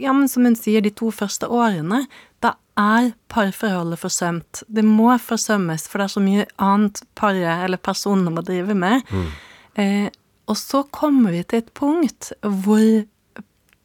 ja, 0.00 0.12
men 0.12 0.28
som 0.28 0.44
hun 0.44 0.56
sier, 0.56 0.80
de 0.80 0.92
to 0.94 1.10
første 1.12 1.48
årene, 1.50 2.04
da 2.40 2.54
er 2.78 3.12
parforholdet 3.32 4.00
forsømt. 4.00 4.62
Det 4.68 4.84
må 4.86 5.12
forsømmes, 5.20 5.86
for 5.90 6.00
det 6.00 6.06
er 6.06 6.14
så 6.14 6.22
mye 6.24 6.46
annet 6.62 7.02
paret 7.18 7.66
eller 7.66 7.80
personene 7.82 8.32
må 8.32 8.44
drive 8.46 8.76
med. 8.76 9.04
Mm. 9.10 9.30
Eh, 9.78 10.08
og 10.50 10.56
så 10.58 10.82
kommer 10.90 11.34
vi 11.36 11.44
til 11.46 11.62
et 11.62 11.72
punkt 11.78 12.32
hvor 12.42 13.04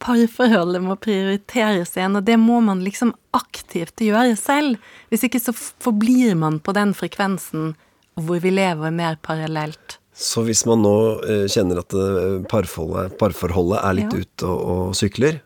parforholdet 0.06 0.82
må 0.84 0.96
prioriteres 1.02 1.94
igjen, 1.96 2.18
og 2.20 2.26
det 2.28 2.36
må 2.42 2.60
man 2.64 2.82
liksom 2.86 3.14
aktivt 3.38 4.02
gjøre 4.04 4.36
selv. 4.40 4.80
Hvis 5.12 5.26
ikke 5.28 5.42
så 5.42 5.54
forblir 5.56 6.36
man 6.38 6.60
på 6.64 6.74
den 6.78 6.94
frekvensen 6.98 7.74
hvor 8.16 8.40
vi 8.44 8.52
lever 8.54 8.94
mer 8.96 9.18
parallelt. 9.24 9.98
Så 10.16 10.46
hvis 10.48 10.62
man 10.64 10.80
nå 10.86 10.94
eh, 11.28 11.42
kjenner 11.52 11.82
at 11.82 11.92
eh, 12.00 12.38
parforholdet, 12.48 13.18
parforholdet 13.20 13.82
er 13.84 13.98
litt 13.98 14.14
Ja. 14.16 14.22
Mm. 14.22 14.22
ute 14.24 14.48
og, 14.48 14.62
og 14.72 14.94
sykler, 14.96 15.42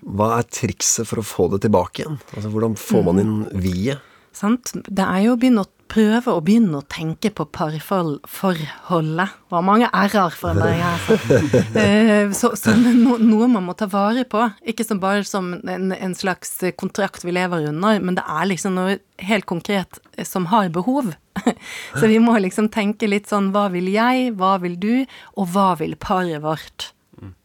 hva 0.00 0.30
er 0.38 0.46
trikset 0.48 1.08
for 1.10 1.20
å 1.20 1.26
få 1.28 1.50
det 1.52 1.60
tilbake 1.66 2.04
igjen? 2.04 2.16
Altså, 2.32 2.52
hvordan 2.54 2.78
får 2.80 3.04
man 3.10 3.20
inn 3.20 3.34
vi-et? 3.52 4.00
Sant? 4.34 4.72
Det 4.88 5.04
er 5.04 5.26
jo 5.26 5.34
å 5.36 5.38
begynne 5.38 5.62
å 5.66 5.68
prøve 5.94 6.32
å 6.32 6.42
begynne 6.44 6.80
å 6.80 6.86
tenke 6.90 7.30
på 7.34 7.46
parforholdet. 7.54 9.34
Det 9.34 9.54
var 9.54 9.64
mange 9.66 9.88
r-er 9.94 10.34
for 10.34 10.50
en 10.50 10.60
berg 10.62 10.80
her. 10.82 10.98
Så, 11.04 11.14
Eh, 11.84 12.30
så, 12.34 12.52
så 12.58 12.74
no, 12.74 13.16
noe 13.20 13.46
man 13.50 13.66
må 13.66 13.74
ta 13.78 13.86
vare 13.90 14.24
på. 14.28 14.42
Ikke 14.66 14.86
som 14.86 15.00
bare 15.02 15.24
som 15.28 15.52
en, 15.58 15.92
en 15.94 16.14
slags 16.16 16.56
kontrakt 16.80 17.24
vi 17.26 17.34
lever 17.34 17.68
under, 17.70 18.00
men 18.02 18.18
det 18.18 18.24
er 18.26 18.48
liksom 18.50 18.74
noe 18.78 18.98
helt 19.22 19.46
konkret 19.50 20.00
eh, 20.16 20.26
som 20.26 20.48
har 20.52 20.72
behov. 20.74 21.12
Så 21.98 22.08
vi 22.10 22.18
må 22.22 22.36
liksom 22.42 22.70
tenke 22.74 23.08
litt 23.10 23.30
sånn 23.30 23.52
hva 23.54 23.68
vil 23.74 23.90
jeg, 23.92 24.32
hva 24.38 24.56
vil 24.62 24.78
du, 24.80 25.06
og 25.38 25.50
hva 25.54 25.74
vil 25.80 25.96
paret 26.00 26.42
vårt? 26.44 26.90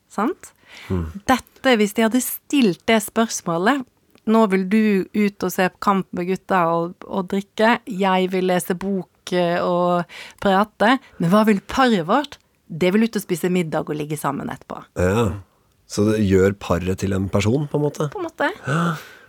Sant? 0.10 0.54
Dette, 1.30 1.76
hvis 1.78 1.94
de 1.98 2.06
hadde 2.06 2.22
stilt 2.24 2.82
det 2.90 3.00
spørsmålet 3.06 3.86
Nå 4.30 4.46
vil 4.52 4.66
du 4.70 4.82
ut 5.16 5.46
og 5.46 5.54
se 5.54 5.68
på 5.74 5.82
kamp 5.90 6.10
med 6.16 6.30
gutta 6.30 6.64
og, 6.74 7.08
og 7.08 7.30
drikke. 7.32 7.80
Jeg 7.90 8.30
vil 8.34 8.50
lese 8.50 8.76
bok 8.80 9.34
eh, 9.34 9.58
og 9.64 10.06
prate. 10.44 10.98
Men 11.18 11.34
hva 11.34 11.46
vil 11.50 11.62
paret 11.66 12.06
vårt? 12.10 12.38
Det 12.70 12.92
vil 12.94 13.08
ut 13.08 13.18
og 13.18 13.24
spise 13.24 13.50
middag 13.50 13.90
og 13.90 13.98
ligge 13.98 14.20
sammen 14.20 14.52
etterpå. 14.54 14.84
Ja. 15.02 15.30
Så 15.90 16.06
det 16.12 16.20
gjør 16.22 16.54
paret 16.62 17.02
til 17.02 17.16
en 17.18 17.26
person, 17.34 17.66
på 17.66 17.80
en 17.80 17.88
måte? 17.88 18.12
På 18.14 18.22
en 18.22 18.28
måte. 18.28 18.52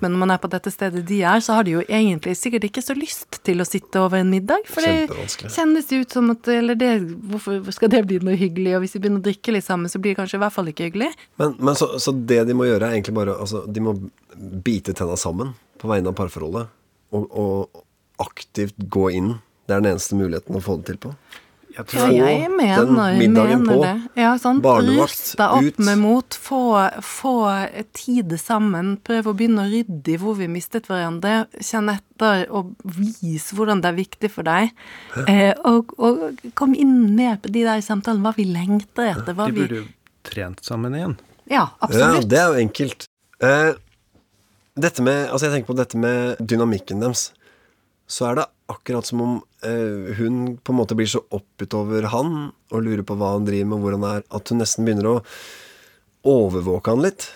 Men 0.01 0.15
når 0.15 0.23
man 0.23 0.33
er 0.35 0.41
på 0.43 0.51
dette 0.53 0.73
stedet 0.73 1.03
de 1.09 1.21
er, 1.27 1.43
så 1.45 1.59
har 1.59 1.67
de 1.67 1.75
jo 1.77 1.83
egentlig 1.87 2.37
sikkert 2.39 2.67
ikke 2.69 2.85
så 2.85 2.97
lyst 2.97 3.41
til 3.47 3.61
å 3.63 3.67
sitte 3.69 4.01
over 4.01 4.21
en 4.21 4.31
middag. 4.33 4.65
For 4.71 4.85
det 4.85 5.29
kjennes 5.53 5.91
ut 5.93 6.17
som 6.17 6.33
at 6.33 6.49
Eller 6.51 6.79
det, 6.79 6.93
hvorfor 7.31 7.61
skal 7.77 7.93
det 7.93 8.03
bli 8.09 8.21
noe 8.25 8.39
hyggelig? 8.41 8.77
Og 8.79 8.85
hvis 8.85 8.97
vi 8.97 9.03
begynner 9.05 9.23
å 9.23 9.27
drikke 9.29 9.55
litt 9.57 9.67
sammen, 9.67 9.93
så 9.93 10.01
blir 10.01 10.15
det 10.15 10.23
kanskje 10.23 10.41
i 10.41 10.43
hvert 10.45 10.57
fall 10.57 10.73
ikke 10.73 10.89
hyggelig. 10.89 11.13
Men, 11.41 11.55
men 11.61 11.79
så, 11.79 11.93
så 12.01 12.15
det 12.15 12.43
de 12.49 12.57
må 12.57 12.69
gjøre, 12.69 12.89
er 12.89 12.99
egentlig 12.99 13.17
bare 13.19 13.37
altså, 13.37 13.65
De 13.69 13.85
må 13.85 13.97
bite 14.65 14.97
tenna 14.97 15.19
sammen 15.21 15.55
på 15.81 15.91
vegne 15.91 16.13
av 16.13 16.19
parforholdet. 16.19 16.73
Og, 17.17 17.31
og 17.31 17.85
aktivt 18.23 18.77
gå 18.93 19.09
inn. 19.17 19.35
Det 19.67 19.77
er 19.77 19.85
den 19.85 19.95
eneste 19.95 20.19
muligheten 20.19 20.57
å 20.59 20.65
få 20.65 20.81
det 20.81 20.93
til 20.93 21.01
på. 21.05 21.15
Jeg 21.77 21.87
Ja, 21.95 22.07
jeg 22.11 22.51
mener, 22.51 22.85
den 22.85 23.19
middagen 23.19 23.63
mener 23.63 23.77
på. 23.77 23.83
det. 23.85 24.23
Ja, 24.23 24.33
sant. 24.39 24.63
Barnevakt 24.65 25.13
Rust 25.13 25.37
deg 25.39 25.53
opp 25.57 25.63
ut. 25.69 25.79
med 25.87 25.99
mot. 25.99 26.35
Få, 26.35 26.61
få 27.07 27.35
tid 27.95 28.35
sammen. 28.41 28.97
Prøv 29.07 29.29
å 29.31 29.35
begynne 29.39 29.65
å 29.67 29.71
rydde 29.71 30.15
i 30.15 30.17
hvor 30.19 30.35
vi 30.37 30.49
mistet 30.51 30.89
hverandre. 30.91 31.47
Kjenn 31.63 31.89
etter 31.93 32.47
og 32.51 32.73
vis 32.85 33.51
hvordan 33.55 33.81
det 33.85 33.89
er 33.93 33.99
viktig 34.01 34.31
for 34.35 34.43
deg. 34.49 34.73
Eh, 35.29 35.55
og, 35.65 35.95
og 35.99 36.43
kom 36.59 36.75
inn 36.75 37.15
med 37.17 37.41
på 37.43 37.53
de 37.55 37.63
der 37.69 37.81
samtalene. 37.87 38.23
Hva 38.27 38.35
vi 38.37 38.45
lengter 38.51 39.13
etter. 39.15 39.33
Hva 39.39 39.47
De 39.47 39.53
vi 39.53 39.61
burde 39.65 39.83
jo 39.85 39.87
trent 40.27 40.65
sammen 40.67 40.95
igjen. 40.99 41.17
Ja, 41.51 41.55
Ja, 41.61 41.69
absolutt. 41.83 42.29
det 42.31 42.39
er 42.39 42.53
jo 42.53 42.61
enkelt. 42.67 43.07
Eh, 43.43 43.73
dette 44.81 45.03
med, 45.03 45.29
altså 45.31 45.47
jeg 45.49 45.55
tenker 45.61 45.73
på 45.73 45.77
dette 45.79 45.99
med 45.99 46.37
dynamikken 46.39 47.01
deres. 47.03 47.31
Så 48.11 48.27
er 48.31 48.35
det 48.39 48.45
akkurat 48.71 49.07
som 49.07 49.23
om 49.25 49.35
eh, 49.67 50.15
hun 50.19 50.57
på 50.63 50.73
en 50.73 50.79
måte 50.79 50.97
blir 50.99 51.11
så 51.11 51.23
oppgitt 51.31 51.75
over 51.77 52.09
han 52.15 52.51
og 52.71 52.87
lurer 52.87 53.05
på 53.07 53.17
hva 53.19 53.35
han 53.37 53.49
driver 53.49 53.73
med, 53.73 53.83
hvor 53.83 53.99
han 53.99 54.09
er, 54.09 54.25
at 54.31 54.53
hun 54.53 54.63
nesten 54.63 54.87
begynner 54.87 55.11
å 55.11 55.19
overvåke 56.31 56.95
han 56.95 57.05
litt. 57.05 57.29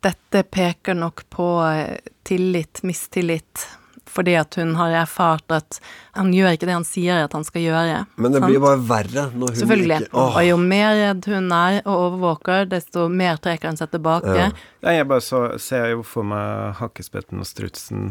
Dette 0.00 0.42
peker 0.48 0.96
nok 0.96 1.26
på 1.32 1.50
eh, 1.66 1.98
tillit, 2.26 2.82
mistillit. 2.86 3.68
Fordi 4.10 4.34
at 4.34 4.56
hun 4.58 4.72
har 4.74 4.94
erfart 5.04 5.52
at 5.54 5.76
han 6.16 6.32
gjør 6.34 6.56
ikke 6.56 6.66
det 6.66 6.74
han 6.74 6.86
sier 6.86 7.20
at 7.22 7.34
han 7.36 7.44
skal 7.46 7.62
gjøre. 7.62 7.98
Men 8.16 8.34
det 8.34 8.40
sant? 8.40 8.48
blir 8.48 8.58
jo 8.58 8.64
bare 8.64 8.80
verre 8.88 9.26
når 9.30 9.52
hun 9.52 9.60
Selvfølgelig. 9.60 9.98
ikke 10.00 10.18
åh, 10.18 10.38
Og 10.40 10.46
jo 10.48 10.56
mer 10.72 10.96
redd 10.98 11.28
hun 11.30 11.52
er 11.54 11.78
og 11.84 11.92
overvåker, 12.08 12.66
desto 12.72 13.06
mer 13.12 13.38
trekker 13.42 13.70
han 13.70 13.78
seg 13.78 13.92
tilbake. 13.94 14.34
Ja. 14.34 14.48
Jeg 14.96 15.06
bare 15.12 15.22
så, 15.22 15.44
ser 15.62 15.92
jo 15.94 16.02
for 16.06 16.26
meg 16.26 16.80
hakkespetten 16.80 17.38
og 17.38 17.46
strutsen 17.46 18.10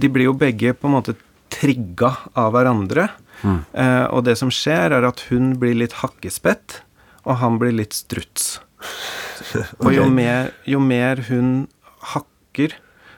De 0.00 0.10
blir 0.10 0.28
jo 0.28 0.36
begge 0.38 0.74
på 0.76 0.88
en 0.88 0.96
måte 0.96 1.16
trigga 1.54 2.10
av 2.38 2.52
hverandre. 2.54 3.08
Eh, 3.44 4.04
og 4.08 4.24
det 4.26 4.36
som 4.40 4.50
skjer, 4.52 4.94
er 4.96 5.06
at 5.06 5.26
hun 5.30 5.54
blir 5.60 5.76
litt 5.76 5.98
hakkespett, 6.00 6.80
og 7.24 7.38
han 7.42 7.58
blir 7.60 7.74
litt 7.76 7.96
struts. 7.96 8.58
Og 9.84 9.94
jo 9.94 10.04
mer, 10.12 10.50
jo 10.68 10.80
mer 10.82 11.22
hun 11.30 11.66
hakker, 12.12 12.74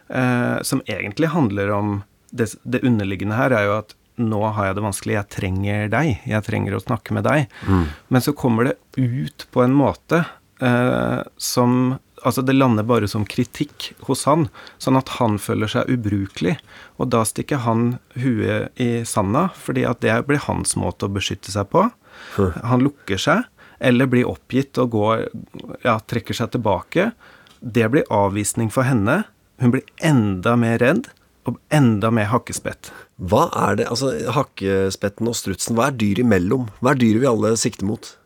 eh, 0.08 0.58
som 0.62 0.82
egentlig 0.86 1.32
handler 1.32 1.72
om 1.74 1.96
det, 2.30 2.52
det 2.62 2.84
underliggende 2.86 3.38
her, 3.38 3.54
er 3.56 3.66
jo 3.66 3.76
at 3.80 3.96
nå 4.16 4.40
har 4.56 4.68
jeg 4.68 4.76
det 4.78 4.84
vanskelig, 4.84 5.16
jeg 5.16 5.30
trenger 5.34 5.90
deg, 5.92 6.12
jeg 6.24 6.46
trenger 6.46 6.76
å 6.76 6.82
snakke 6.84 7.16
med 7.16 7.26
deg. 7.26 7.50
Men 8.08 8.24
så 8.24 8.32
kommer 8.36 8.70
det 8.70 8.76
ut 8.96 9.46
på 9.52 9.64
en 9.64 9.74
måte 9.76 10.22
eh, 10.64 11.20
som 11.36 11.96
Altså, 12.26 12.42
det 12.42 12.56
lander 12.56 12.86
bare 12.86 13.06
som 13.06 13.26
kritikk 13.28 13.92
hos 14.08 14.24
han, 14.26 14.48
sånn 14.82 14.98
at 14.98 15.12
han 15.20 15.36
føler 15.38 15.70
seg 15.70 15.90
ubrukelig. 15.94 16.56
Og 16.98 17.12
da 17.14 17.22
stikker 17.28 17.62
han 17.62 18.00
huet 18.18 18.74
i 18.82 19.04
sanda, 19.06 19.48
fordi 19.54 19.84
at 19.86 20.02
det 20.02 20.16
blir 20.26 20.42
hans 20.48 20.74
måte 20.80 21.06
å 21.06 21.14
beskytte 21.14 21.54
seg 21.54 21.70
på. 21.70 21.86
Han 22.66 22.82
lukker 22.82 23.20
seg, 23.20 23.44
eller 23.78 24.10
blir 24.10 24.28
oppgitt 24.28 24.78
og 24.80 24.94
går 24.96 25.26
Ja, 25.84 25.98
trekker 26.00 26.34
seg 26.34 26.54
tilbake. 26.54 27.10
Det 27.60 27.86
blir 27.92 28.08
avvisning 28.10 28.72
for 28.74 28.88
henne. 28.88 29.22
Hun 29.62 29.72
blir 29.74 29.86
enda 30.04 30.56
mer 30.58 30.80
redd, 30.82 31.06
og 31.46 31.60
enda 31.70 32.10
mer 32.10 32.30
hakkespett. 32.32 32.90
Hva 33.22 33.46
er 33.54 33.78
det, 33.78 33.86
altså 33.92 34.10
hakkespetten 34.34 35.30
og 35.30 35.36
strutsen, 35.38 35.76
hva 35.78 35.90
er 35.90 35.98
dyr 36.00 36.24
imellom? 36.24 36.66
Hva 36.82 36.92
er 36.92 37.02
dyret 37.04 37.22
vi 37.22 37.30
alle 37.30 37.52
sikter 37.60 37.86
mot? 37.88 38.16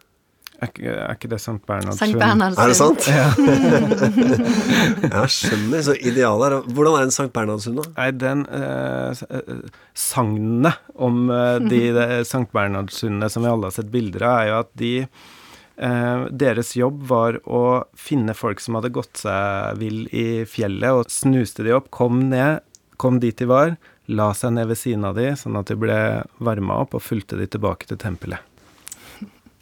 Er 0.61 0.69
er 0.85 1.15
ikke 1.15 1.29
det 1.33 1.39
Sankt 1.41 1.63
Bernhards 1.69 1.97
Sankt? 2.03 2.19
Bernhards 2.21 2.59
Er 2.61 2.69
det 2.69 2.77
sant? 2.77 3.07
Ja, 5.15 5.23
skjønner. 5.25 5.81
Så 5.87 5.95
idealet 5.97 6.53
er 6.53 6.57
Hvordan 6.77 6.97
er 6.99 7.05
en 7.07 7.15
Sankt 7.15 7.33
Bernhardshund, 7.37 7.79
da? 7.81 7.85
Nei, 7.97 8.11
den 8.21 8.43
eh, 8.53 9.11
eh, 9.39 9.63
sagnet 9.97 10.77
om 11.01 11.31
eh, 11.33 11.57
de, 11.65 11.81
de 11.97 12.05
Sankt 12.29 12.53
Bernhardshundene 12.57 13.31
som 13.33 13.41
vi 13.47 13.53
alle 13.53 13.67
har 13.71 13.77
sett 13.79 13.89
bilder 13.93 14.23
av, 14.29 14.35
er 14.43 14.47
jo 14.51 14.59
at 14.59 14.71
de 14.83 14.93
eh, 15.01 16.27
Deres 16.45 16.71
jobb 16.77 16.99
var 17.09 17.41
å 17.49 17.63
finne 17.97 18.37
folk 18.37 18.61
som 18.61 18.77
hadde 18.77 18.93
gått 18.93 19.17
seg 19.25 19.81
vill 19.81 20.05
i 20.13 20.45
fjellet, 20.45 20.93
og 20.93 21.09
snuste 21.13 21.65
de 21.65 21.73
opp, 21.79 21.89
kom 21.95 22.21
ned, 22.29 22.61
kom 23.01 23.17
dit 23.25 23.33
de 23.41 23.49
var, 23.49 23.79
la 24.13 24.29
seg 24.37 24.53
ned 24.59 24.69
ved 24.69 24.77
siden 24.77 25.09
av 25.09 25.17
de, 25.17 25.33
sånn 25.41 25.57
at 25.57 25.73
de 25.73 25.77
ble 25.81 26.01
varma 26.45 26.83
opp, 26.85 26.93
og 26.99 27.07
fulgte 27.07 27.41
de 27.41 27.47
tilbake 27.49 27.89
til 27.89 27.97
tempelet. 28.03 28.45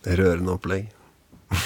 Rørende 0.07 0.55
opplegg. 0.55 0.89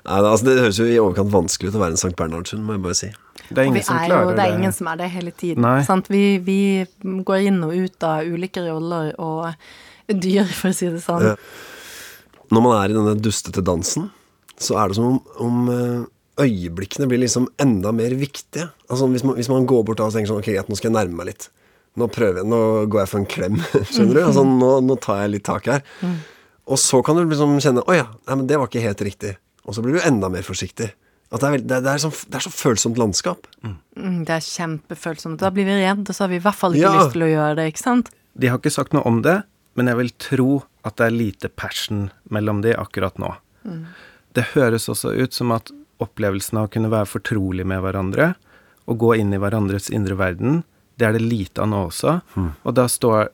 Nei, 0.00 0.16
det- 0.22 0.30
altså, 0.30 0.44
det 0.46 0.58
høres 0.60 0.78
jo 0.80 0.86
i 0.88 0.98
overkant 1.00 1.32
vanskelig 1.32 1.70
ut 1.70 1.76
å 1.78 1.82
være 1.82 1.94
en 1.96 2.00
Sankt 2.00 2.16
Bernhardshund, 2.18 2.64
må 2.64 2.76
jeg 2.76 2.82
bare 2.84 2.98
si. 2.98 3.10
Det 3.50 3.58
er 3.58 3.68
ingen 3.68 3.82
som 3.82 3.96
er 3.98 4.04
jo, 4.06 4.14
klarer 4.14 4.36
det 4.38 4.44
er 4.44 4.54
ingen 4.58 4.72
som 4.76 4.86
er 4.92 4.96
det 5.00 5.08
hele 5.10 5.32
tiden. 5.34 5.66
Sant? 5.86 6.08
Vi, 6.12 6.22
vi 6.46 6.58
går 7.26 7.46
inn 7.50 7.58
og 7.66 7.74
ut 7.74 8.06
av 8.06 8.24
ulike 8.30 8.62
roller 8.68 9.12
og 9.18 9.50
dyr, 10.10 10.46
for 10.46 10.70
å 10.70 10.76
si 10.76 10.88
det 10.90 11.02
sånn. 11.02 11.24
Ja. 11.32 11.34
Når 12.50 12.64
man 12.64 12.76
er 12.80 12.90
i 12.92 12.96
denne 12.96 13.14
dustete 13.22 13.62
dansen, 13.66 14.08
så 14.60 14.76
er 14.80 14.90
det 14.90 14.98
som 14.98 15.06
om, 15.12 15.20
om 15.40 15.68
eh, 15.74 16.44
øyeblikkene 16.46 17.06
blir 17.10 17.22
liksom 17.22 17.46
enda 17.62 17.92
mer 17.96 18.14
viktige. 18.18 18.68
Altså 18.90 19.06
hvis 19.12 19.24
man, 19.26 19.36
hvis 19.38 19.50
man 19.52 19.66
går 19.70 19.84
bort 19.88 20.00
da 20.00 20.08
og 20.10 20.14
tenker 20.16 20.32
sånn 20.32 20.42
Ok, 20.42 20.50
greit, 20.52 20.68
nå 20.70 20.76
skal 20.78 20.90
jeg 20.90 20.96
nærme 20.98 21.16
meg 21.20 21.30
litt. 21.32 21.46
Nå 21.98 22.06
prøver 22.12 22.42
jeg, 22.42 22.48
nå 22.50 22.58
går 22.90 23.02
jeg 23.04 23.10
for 23.12 23.20
en 23.22 23.30
klem, 23.30 23.56
skjønner 23.92 24.18
du? 24.18 24.22
Altså, 24.28 24.44
nå, 24.46 24.72
nå 24.86 24.96
tar 25.02 25.24
jeg 25.24 25.34
litt 25.36 25.46
tak 25.48 25.70
her. 25.70 25.82
Og 26.70 26.78
så 26.78 27.00
kan 27.04 27.18
du 27.18 27.24
liksom 27.26 27.56
kjenne 27.62 27.82
Å 27.90 27.94
ja, 27.96 28.06
nei, 28.28 28.36
men 28.38 28.46
det 28.46 28.58
var 28.60 28.68
ikke 28.70 28.82
helt 28.84 29.00
riktig. 29.02 29.34
Og 29.66 29.74
så 29.76 29.82
blir 29.84 29.98
du 29.98 30.04
enda 30.06 30.30
mer 30.32 30.44
forsiktig. 30.46 30.92
At 31.30 31.42
det, 31.42 31.46
er, 31.48 31.52
veld- 31.56 31.66
det, 31.70 31.76
er, 31.76 31.82
det, 31.86 31.92
er 31.96 32.02
så, 32.02 32.10
det 32.30 32.38
er 32.40 32.44
så 32.46 32.50
følsomt 32.54 32.98
landskap. 32.98 33.46
Mm, 33.62 34.24
Det 34.26 34.34
er 34.34 34.46
kjempefølsomt. 34.46 35.38
Da 35.42 35.50
blir 35.54 35.66
vi 35.68 35.76
redd, 35.82 36.02
og 36.08 36.14
så 36.16 36.24
har 36.24 36.32
vi 36.32 36.38
i 36.40 36.42
hvert 36.46 36.58
fall 36.58 36.74
ikke 36.78 36.86
Ja. 36.88 36.94
lyst 37.00 37.12
til 37.14 37.26
å 37.26 37.30
gjøre 37.30 37.56
det, 37.60 37.66
ikke 37.72 37.82
sant? 37.84 38.10
De 38.38 38.48
har 38.50 38.58
ikke 38.58 38.72
sagt 38.74 38.94
noe 38.96 39.02
om 39.06 39.20
det, 39.26 39.36
men 39.78 39.86
jeg 39.90 39.98
vil 40.00 40.10
tro 40.22 40.48
at 40.86 40.96
det 40.98 41.06
er 41.06 41.14
lite 41.14 41.48
passion 41.54 42.08
mellom 42.30 42.62
de 42.64 42.72
akkurat 42.78 43.18
nå. 43.22 43.34
Det 44.34 44.44
høres 44.54 44.88
også 44.90 45.12
ut 45.18 45.34
som 45.36 45.52
at 45.54 45.70
opplevelsen 46.00 46.58
av 46.58 46.68
å 46.68 46.72
kunne 46.72 46.90
være 46.90 47.06
fortrolig 47.10 47.66
med 47.68 47.82
hverandre 47.84 48.32
og 48.88 48.98
gå 49.02 49.12
inn 49.20 49.34
i 49.34 49.38
hverandres 49.42 49.90
indre 49.94 50.16
verden, 50.18 50.62
det 50.98 51.06
er 51.06 51.12
det 51.18 51.22
lite 51.22 51.62
av 51.62 51.68
nå 51.70 51.82
også. 51.90 52.16
Og 52.64 52.74
da 52.74 52.86
står 52.90 53.28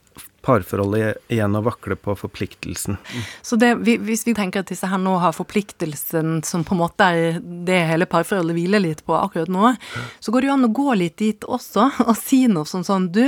parforholdet 0.46 1.18
igjen 1.34 1.58
og 1.58 1.66
vakler 1.66 1.98
på 1.98 2.14
forpliktelsen. 2.16 2.96
Så 3.44 3.58
det, 3.58 3.72
hvis 3.82 4.22
vi 4.28 4.34
tenker 4.38 4.62
at 4.62 4.70
disse 4.70 4.86
her 4.88 5.00
nå 5.02 5.16
har 5.22 5.34
forpliktelsen 5.36 6.38
som 6.46 6.62
på 6.66 6.76
en 6.76 6.82
måte 6.84 7.10
er 7.10 7.40
det 7.66 7.80
hele 7.90 8.06
parforholdet 8.10 8.54
hviler 8.56 8.84
litt 8.86 9.02
på 9.06 9.16
akkurat 9.18 9.50
nå, 9.52 9.74
så 10.22 10.32
går 10.34 10.46
det 10.46 10.50
jo 10.52 10.56
an 10.56 10.68
å 10.70 10.74
gå 10.78 10.94
litt 11.02 11.18
dit 11.20 11.44
også 11.50 11.90
og 12.06 12.14
si 12.20 12.44
noe 12.52 12.64
som 12.70 12.86
sånn 12.86 13.10
Du, 13.16 13.24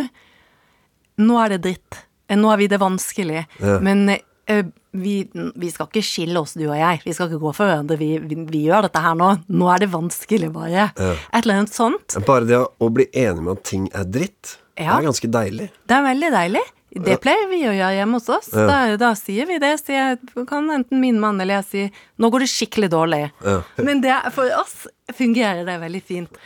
nå 1.18 1.38
er 1.42 1.56
det 1.56 1.62
dritt. 1.66 2.04
Nå 2.30 2.50
har 2.52 2.58
vi 2.60 2.66
det 2.70 2.78
vanskelig. 2.82 3.42
Ja. 3.58 3.78
Men 3.82 4.04
eh, 4.12 4.66
vi, 4.92 5.14
vi 5.32 5.70
skal 5.72 5.88
ikke 5.88 6.02
skille 6.04 6.40
oss, 6.40 6.54
du 6.58 6.66
og 6.68 6.76
jeg. 6.78 7.00
Vi 7.04 7.14
skal 7.16 7.28
ikke 7.30 7.40
gå 7.42 7.52
for 7.56 7.66
hverandre. 7.70 7.96
Vi, 8.00 8.10
vi, 8.22 8.38
vi 8.52 8.62
gjør 8.68 8.86
dette 8.88 9.02
her 9.02 9.16
nå. 9.18 9.32
Nå 9.48 9.68
er 9.72 9.82
det 9.84 9.90
vanskelig, 9.94 10.50
bare. 10.54 10.88
Et 10.98 11.40
eller 11.42 11.62
annet 11.62 11.74
sånt. 11.74 12.18
Bare 12.28 12.46
det 12.48 12.58
å, 12.60 12.68
å 12.84 12.90
bli 12.94 13.08
enig 13.16 13.44
med 13.46 13.56
at 13.56 13.64
ting 13.70 13.88
er 13.96 14.06
dritt, 14.08 14.58
Ja. 14.78 14.98
er 15.00 15.08
ganske 15.08 15.30
deilig. 15.34 15.70
Det 15.88 15.96
er 15.96 16.04
veldig 16.06 16.30
deilig. 16.36 16.64
Det 16.90 17.18
pleier 17.20 17.50
vi 17.50 17.60
å 17.68 17.74
gjøre 17.74 17.96
hjemme 17.98 18.16
hos 18.16 18.30
oss. 18.32 18.48
Ja. 18.54 18.64
Da, 18.68 18.78
da 19.00 19.10
sier 19.18 19.48
vi 19.48 19.58
det. 19.60 19.74
Så 19.80 19.92
jeg 19.92 20.46
kan 20.48 20.70
enten 20.72 21.02
min 21.02 21.20
mann 21.20 21.40
eller 21.40 21.60
jeg 21.60 21.68
si 21.68 21.84
'nå 22.16 22.30
går 22.32 22.44
det 22.44 22.50
skikkelig 22.52 22.88
dårlig'. 22.94 23.30
Ja. 23.44 23.60
Men 23.86 24.00
det, 24.00 24.16
for 24.32 24.48
oss 24.56 24.86
fungerer 25.14 25.66
det 25.68 25.78
veldig 25.84 26.02
fint. 26.02 26.40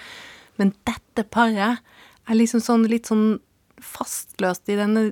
Men 0.58 0.74
dette 0.84 1.24
paret 1.24 1.78
er 2.28 2.38
liksom 2.38 2.62
sånn 2.62 2.86
litt 2.90 3.10
sånn 3.10 3.40
fastløst 3.82 4.70
i 4.70 4.78
denne 4.78 5.08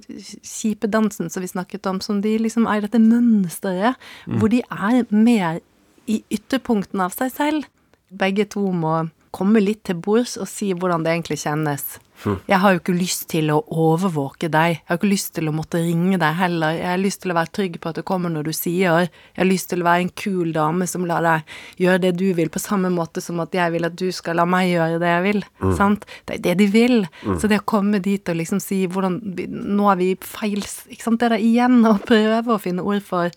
kjipe 0.47 0.87
dansen 0.87 1.31
som 1.31 1.43
vi 1.43 1.51
snakket 1.51 1.87
om, 1.91 1.99
som 2.01 2.21
de 2.23 2.37
liksom 2.39 2.69
er 2.71 2.79
i 2.79 2.85
dette 2.85 3.01
mønsteret, 3.03 3.99
hvor 4.39 4.53
de 4.53 4.63
er 4.71 5.07
mer 5.11 5.59
i 6.07 6.21
ytterpunktene 6.31 7.07
av 7.09 7.17
seg 7.17 7.33
selv. 7.35 7.67
Begge 8.11 8.47
to 8.51 8.63
må 8.71 9.11
komme 9.35 9.63
litt 9.63 9.85
til 9.87 9.99
bords 10.03 10.37
og 10.41 10.49
si 10.51 10.73
hvordan 10.75 11.05
det 11.07 11.15
egentlig 11.15 11.41
kjennes. 11.43 11.99
Jeg 12.25 12.59
har 12.61 12.75
jo 12.75 12.81
ikke 12.81 12.95
lyst 12.97 13.27
til 13.33 13.51
å 13.53 13.61
overvåke 13.71 14.51
deg. 14.53 14.75
Jeg 14.77 14.87
har 14.91 14.99
ikke 14.99 15.11
lyst 15.11 15.33
til 15.37 15.49
å 15.49 15.55
måtte 15.57 15.81
ringe 15.83 16.19
deg 16.21 16.37
heller. 16.37 16.77
Jeg 16.77 16.89
har 16.91 17.01
lyst 17.01 17.23
til 17.23 17.33
å 17.33 17.37
være 17.39 17.53
trygg 17.57 17.79
på 17.81 17.93
at 17.93 18.01
du 18.01 18.05
kommer 18.07 18.33
når 18.33 18.51
du 18.51 18.53
sier. 18.57 19.07
Jeg 19.07 19.41
har 19.41 19.49
lyst 19.49 19.71
til 19.73 19.83
å 19.83 19.89
være 19.89 20.05
en 20.05 20.13
kul 20.23 20.53
dame 20.57 20.89
som 20.91 21.07
lar 21.09 21.25
deg 21.25 21.55
gjøre 21.81 22.03
det 22.05 22.13
du 22.21 22.27
vil, 22.37 22.51
på 22.53 22.63
samme 22.63 22.91
måte 22.93 23.23
som 23.25 23.41
at 23.45 23.55
jeg 23.57 23.75
vil 23.75 23.89
at 23.89 23.97
du 23.99 24.09
skal 24.15 24.41
la 24.41 24.47
meg 24.49 24.71
gjøre 24.73 25.01
det 25.03 25.13
jeg 25.15 25.27
vil. 25.29 25.45
Sant? 25.79 26.07
Det 26.29 26.39
er 26.39 26.45
det 26.49 26.57
de 26.61 26.71
vil. 26.75 26.99
Så 27.41 27.51
det 27.51 27.63
å 27.63 27.69
komme 27.75 28.03
dit 28.05 28.29
og 28.29 28.41
liksom 28.41 28.61
si 28.63 28.83
hvordan 28.91 29.21
Nå 29.51 29.87
er 29.91 29.99
vi 29.99 30.09
feil 30.21 30.61
Ikke 30.61 31.05
sant, 31.05 31.21
det 31.21 31.31
der 31.33 31.43
igjen 31.43 31.81
å 31.89 31.97
prøve 32.07 32.55
å 32.55 32.61
finne 32.63 32.85
ord 32.87 33.03
for 33.07 33.33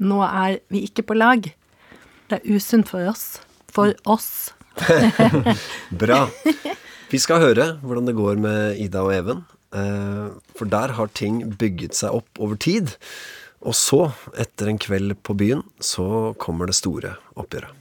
Nå 0.00 0.22
er 0.24 0.60
vi 0.72 0.84
ikke 0.86 1.04
på 1.10 1.16
lag. 1.18 1.44
Det 2.30 2.38
er 2.38 2.56
usunt 2.56 2.88
for 2.88 3.04
oss. 3.10 3.40
For 3.70 3.92
oss. 4.08 4.54
Bra. 6.00 6.24
Vi 7.10 7.18
skal 7.18 7.42
høre 7.42 7.72
hvordan 7.82 8.06
det 8.06 8.16
går 8.18 8.38
med 8.38 8.78
Ida 8.82 9.02
og 9.02 9.12
Even. 9.14 9.44
eh, 9.74 10.30
For 10.54 10.66
der 10.70 10.94
har 10.94 11.10
ting 11.14 11.42
bygget 11.58 11.94
seg 11.98 12.14
opp 12.14 12.38
over 12.38 12.56
tid. 12.56 12.94
Og 13.60 13.74
så, 13.74 14.12
etter 14.38 14.70
en 14.70 14.78
kveld 14.80 15.16
på 15.22 15.34
byen, 15.36 15.62
så 15.80 16.34
kommer 16.38 16.66
det 16.66 16.78
store 16.78 17.16
oppgjøret. 17.36 17.74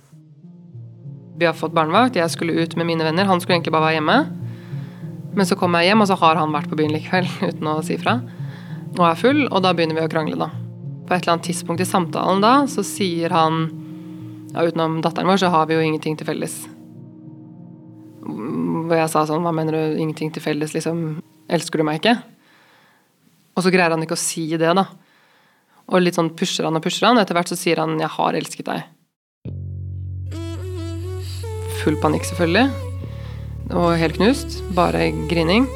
Vi 1.40 1.46
har 1.48 1.56
fått 1.56 1.72
barnevakt, 1.72 2.18
jeg 2.20 2.30
skulle 2.34 2.58
ut 2.60 2.76
med 2.76 2.86
mine 2.90 3.06
venner. 3.06 3.24
Han 3.30 3.40
skulle 3.40 3.56
egentlig 3.56 3.72
bare 3.72 3.86
være 3.88 4.00
hjemme. 4.02 4.18
Men 5.38 5.46
så 5.46 5.56
kommer 5.56 5.80
jeg 5.80 5.94
hjem, 5.94 6.02
og 6.04 6.10
så 6.10 6.18
har 6.20 6.36
han 6.36 6.52
vært 6.52 6.68
på 6.70 6.76
byen 6.76 6.92
likevel 6.92 7.30
uten 7.50 7.70
å 7.70 7.78
si 7.86 7.96
fra. 8.02 8.18
Og 8.98 9.06
er 9.06 9.16
full, 9.22 9.46
og 9.48 9.62
da 9.64 9.72
begynner 9.78 9.96
vi 9.96 10.04
å 10.04 10.12
krangle, 10.12 10.36
da. 10.36 10.50
På 11.08 11.16
et 11.16 11.24
eller 11.24 11.38
annet 11.38 11.48
tidspunkt 11.48 11.82
i 11.82 11.88
samtalen 11.88 12.42
da, 12.44 12.66
så 12.68 12.84
sier 12.86 13.32
han 13.34 13.70
Ja, 14.50 14.66
utenom 14.66 14.98
datteren 15.06 15.30
vår, 15.30 15.38
så 15.38 15.52
har 15.54 15.68
vi 15.70 15.76
jo 15.78 15.86
ingenting 15.86 16.18
til 16.18 16.26
felles. 16.26 16.66
Hvor 18.30 18.98
jeg 18.98 19.12
sa 19.12 19.26
sånn 19.30 19.46
Hva 19.46 19.54
mener 19.56 19.76
du, 19.76 20.00
ingenting 20.00 20.32
til 20.34 20.44
felles, 20.44 20.74
liksom? 20.76 21.22
Elsker 21.50 21.82
du 21.82 21.88
meg 21.88 22.02
ikke? 22.02 22.16
Og 23.58 23.66
så 23.66 23.74
greier 23.74 23.92
han 23.92 24.04
ikke 24.06 24.18
å 24.18 24.22
si 24.22 24.46
det, 24.56 24.72
da. 24.78 24.86
Og 25.90 26.04
litt 26.04 26.18
sånn 26.18 26.32
pusher 26.38 26.68
han 26.68 26.78
og 26.78 26.86
pusher 26.86 27.10
han. 27.10 27.18
og 27.18 27.26
Etter 27.26 27.38
hvert 27.38 27.50
så 27.52 27.58
sier 27.58 27.82
han 27.82 28.00
'jeg 28.00 28.10
har 28.16 28.34
elsket 28.38 28.66
deg'. 28.66 28.86
Full 31.82 31.98
panikk, 32.02 32.26
selvfølgelig. 32.30 32.70
Og 33.72 33.98
helt 33.98 34.18
knust. 34.18 34.62
Bare 34.76 35.12
grining. 35.30 35.68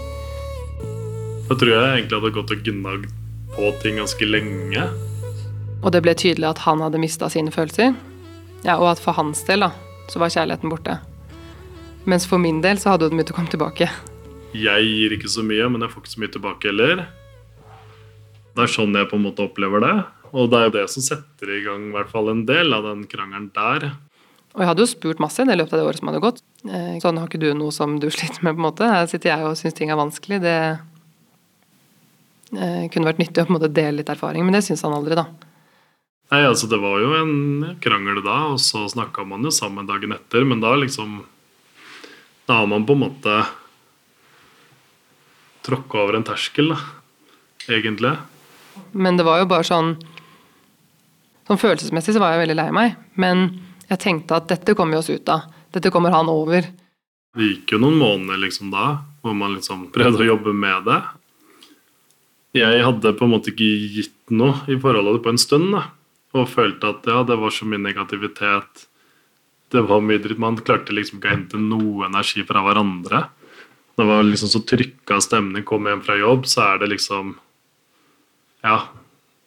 Da 1.49 1.55
tror 1.55 1.69
jeg 1.69 1.89
egentlig 1.97 2.17
hadde 2.19 2.35
gått 2.35 2.51
og 2.51 2.63
gnagd 2.63 3.09
på 3.55 3.71
ting 3.81 3.97
ganske 3.97 4.25
lenge. 4.25 4.83
Og 5.83 5.91
det 5.91 6.01
ble 6.01 6.13
tydelig 6.15 6.49
at 6.49 6.63
han 6.65 6.81
hadde 6.81 7.01
mista 7.01 7.29
sine 7.29 7.51
følelser. 7.51 7.95
Ja, 8.63 8.77
og 8.79 8.87
at 8.93 8.99
for 8.99 9.13
hans 9.13 9.43
del 9.43 9.59
da, 9.59 9.71
så 10.07 10.19
var 10.19 10.31
kjærligheten 10.33 10.71
borte. 10.71 11.12
Mens 12.09 12.25
for 12.27 12.41
min 12.41 12.59
del 12.63 12.79
så 12.81 12.93
hadde 12.93 13.07
den 13.07 13.17
begynt 13.19 13.31
å 13.31 13.37
komme 13.37 13.51
tilbake. 13.51 13.87
Jeg 14.53 14.87
gir 14.89 15.15
ikke 15.15 15.31
så 15.31 15.43
mye, 15.45 15.69
men 15.71 15.81
jeg 15.85 15.93
får 15.93 16.03
ikke 16.03 16.13
så 16.13 16.21
mye 16.23 16.33
tilbake 16.33 16.69
heller. 16.69 17.05
Det 18.53 18.65
er 18.65 18.73
sånn 18.73 18.97
jeg 18.97 19.09
på 19.09 19.17
en 19.17 19.25
måte 19.25 19.45
opplever 19.47 19.81
det. 19.81 19.93
Og 20.33 20.49
det 20.49 20.59
er 20.59 20.65
jo 20.67 20.73
det 20.75 20.87
som 20.93 21.05
setter 21.05 21.53
i 21.53 21.61
gang 21.65 21.87
i 21.89 21.93
hvert 21.95 22.11
fall 22.11 22.29
en 22.31 22.43
del 22.49 22.73
av 22.75 22.85
den 22.85 23.05
krangelen 23.09 23.47
der. 23.55 23.87
Og 24.53 24.61
jeg 24.61 24.69
hadde 24.69 24.83
jo 24.83 24.89
spurt 24.91 25.21
masse 25.21 25.41
i 25.41 25.55
løpet 25.55 25.73
av 25.73 25.79
det 25.81 25.87
året 25.87 26.01
som 26.01 26.09
hadde 26.11 26.21
gått. 26.21 26.43
Eh, 26.67 26.97
Sånn 27.01 27.17
har 27.17 27.29
ikke 27.29 27.41
du 27.41 27.49
noe 27.57 27.73
som 27.73 27.95
du 28.01 28.09
sliter 28.13 28.43
med, 28.45 28.53
på 28.57 28.61
en 28.61 28.67
måte. 28.67 28.89
Her 28.89 29.07
sitter 29.09 29.31
jeg 29.33 29.47
og 29.47 29.57
syns 29.57 29.77
ting 29.77 29.89
er 29.93 29.97
vanskelig. 29.97 30.41
Det 30.43 30.57
eh, 32.59 32.83
kunne 32.93 33.09
vært 33.09 33.21
nyttig 33.23 33.41
å 33.41 33.47
på 33.47 33.53
en 33.55 33.57
måte 33.57 33.71
dele 33.73 34.01
litt 34.01 34.11
erfaring, 34.13 34.45
men 34.45 34.53
det 34.57 34.63
syns 34.67 34.83
han 34.85 34.93
aldri, 34.97 35.17
da. 35.17 35.25
Nei, 36.33 36.43
altså 36.49 36.69
Det 36.69 36.79
var 36.81 36.97
jo 37.01 37.11
en 37.17 37.33
krangel 37.83 38.21
da, 38.25 38.37
og 38.53 38.59
så 38.61 38.85
snakka 38.89 39.25
man 39.27 39.45
jo 39.45 39.51
sammen 39.53 39.89
dagen 39.89 40.13
etter. 40.15 40.45
Men 40.49 40.61
da 40.63 40.73
liksom 40.77 41.21
Da 42.47 42.59
har 42.59 42.67
man 42.67 42.85
på 42.85 42.95
en 42.95 43.03
måte 43.05 43.35
tråkka 45.63 46.01
over 46.03 46.19
en 46.19 46.25
terskel, 46.27 46.73
da. 46.73 46.79
Egentlig. 47.71 48.17
Men 48.91 49.17
det 49.17 49.23
var 49.27 49.39
jo 49.39 49.47
bare 49.47 49.67
sånn 49.67 49.95
Sånn 51.43 51.59
følelsesmessig 51.59 52.13
så 52.15 52.21
var 52.23 52.33
jeg 52.33 52.45
veldig 52.45 52.55
lei 52.55 52.69
meg, 52.71 52.93
men 53.19 53.41
jeg 53.89 53.99
tenkte 53.99 54.37
at 54.37 54.45
dette 54.47 54.75
kommer 54.79 54.95
vi 54.95 55.01
oss 55.01 55.09
ut 55.11 55.27
av. 55.27 55.49
Dette 55.75 55.91
kommer 55.91 56.13
han 56.15 56.29
over. 56.31 56.69
Det 57.35 57.49
gikk 57.49 57.73
jo 57.75 57.79
noen 57.83 57.97
måneder 57.99 58.39
liksom 58.45 58.69
da, 58.71 59.01
hvor 59.19 59.35
man 59.35 59.57
liksom 59.57 59.89
prøvde 59.95 60.23
å 60.23 60.29
jobbe 60.29 60.53
med 60.55 60.87
det. 60.87 61.01
Jeg 62.61 62.85
hadde 62.85 63.11
på 63.17 63.27
en 63.27 63.33
måte 63.33 63.51
ikke 63.51 63.67
gitt 63.97 64.31
noe 64.31 64.61
i 64.71 64.77
forholdet 64.79 65.19
på 65.25 65.33
en 65.33 65.41
stund, 65.41 65.73
da. 65.75 65.83
Og 66.37 66.47
følte 66.49 66.93
at 66.93 67.11
ja, 67.11 67.19
det 67.27 67.35
var 67.43 67.51
så 67.53 67.67
mye 67.67 67.81
negativitet. 67.91 68.87
Det 69.73 69.81
var 69.89 70.03
mye 70.05 70.21
dritt. 70.21 70.41
Man 70.41 70.59
klarte 70.61 70.93
liksom 70.93 71.17
ikke 71.17 71.31
å 71.31 71.33
hente 71.33 71.61
noe 71.61 72.05
energi 72.05 72.43
fra 72.45 72.61
hverandre. 72.61 73.23
Det 73.97 74.05
var 74.05 74.25
liksom 74.25 74.51
så 74.51 74.61
trykka 74.69 75.17
stemning. 75.21 75.65
Kom 75.65 75.87
hjem 75.89 76.03
fra 76.05 76.17
jobb, 76.19 76.45
så 76.49 76.67
er 76.73 76.83
det 76.83 76.91
liksom 76.93 77.35
Ja. 78.63 78.83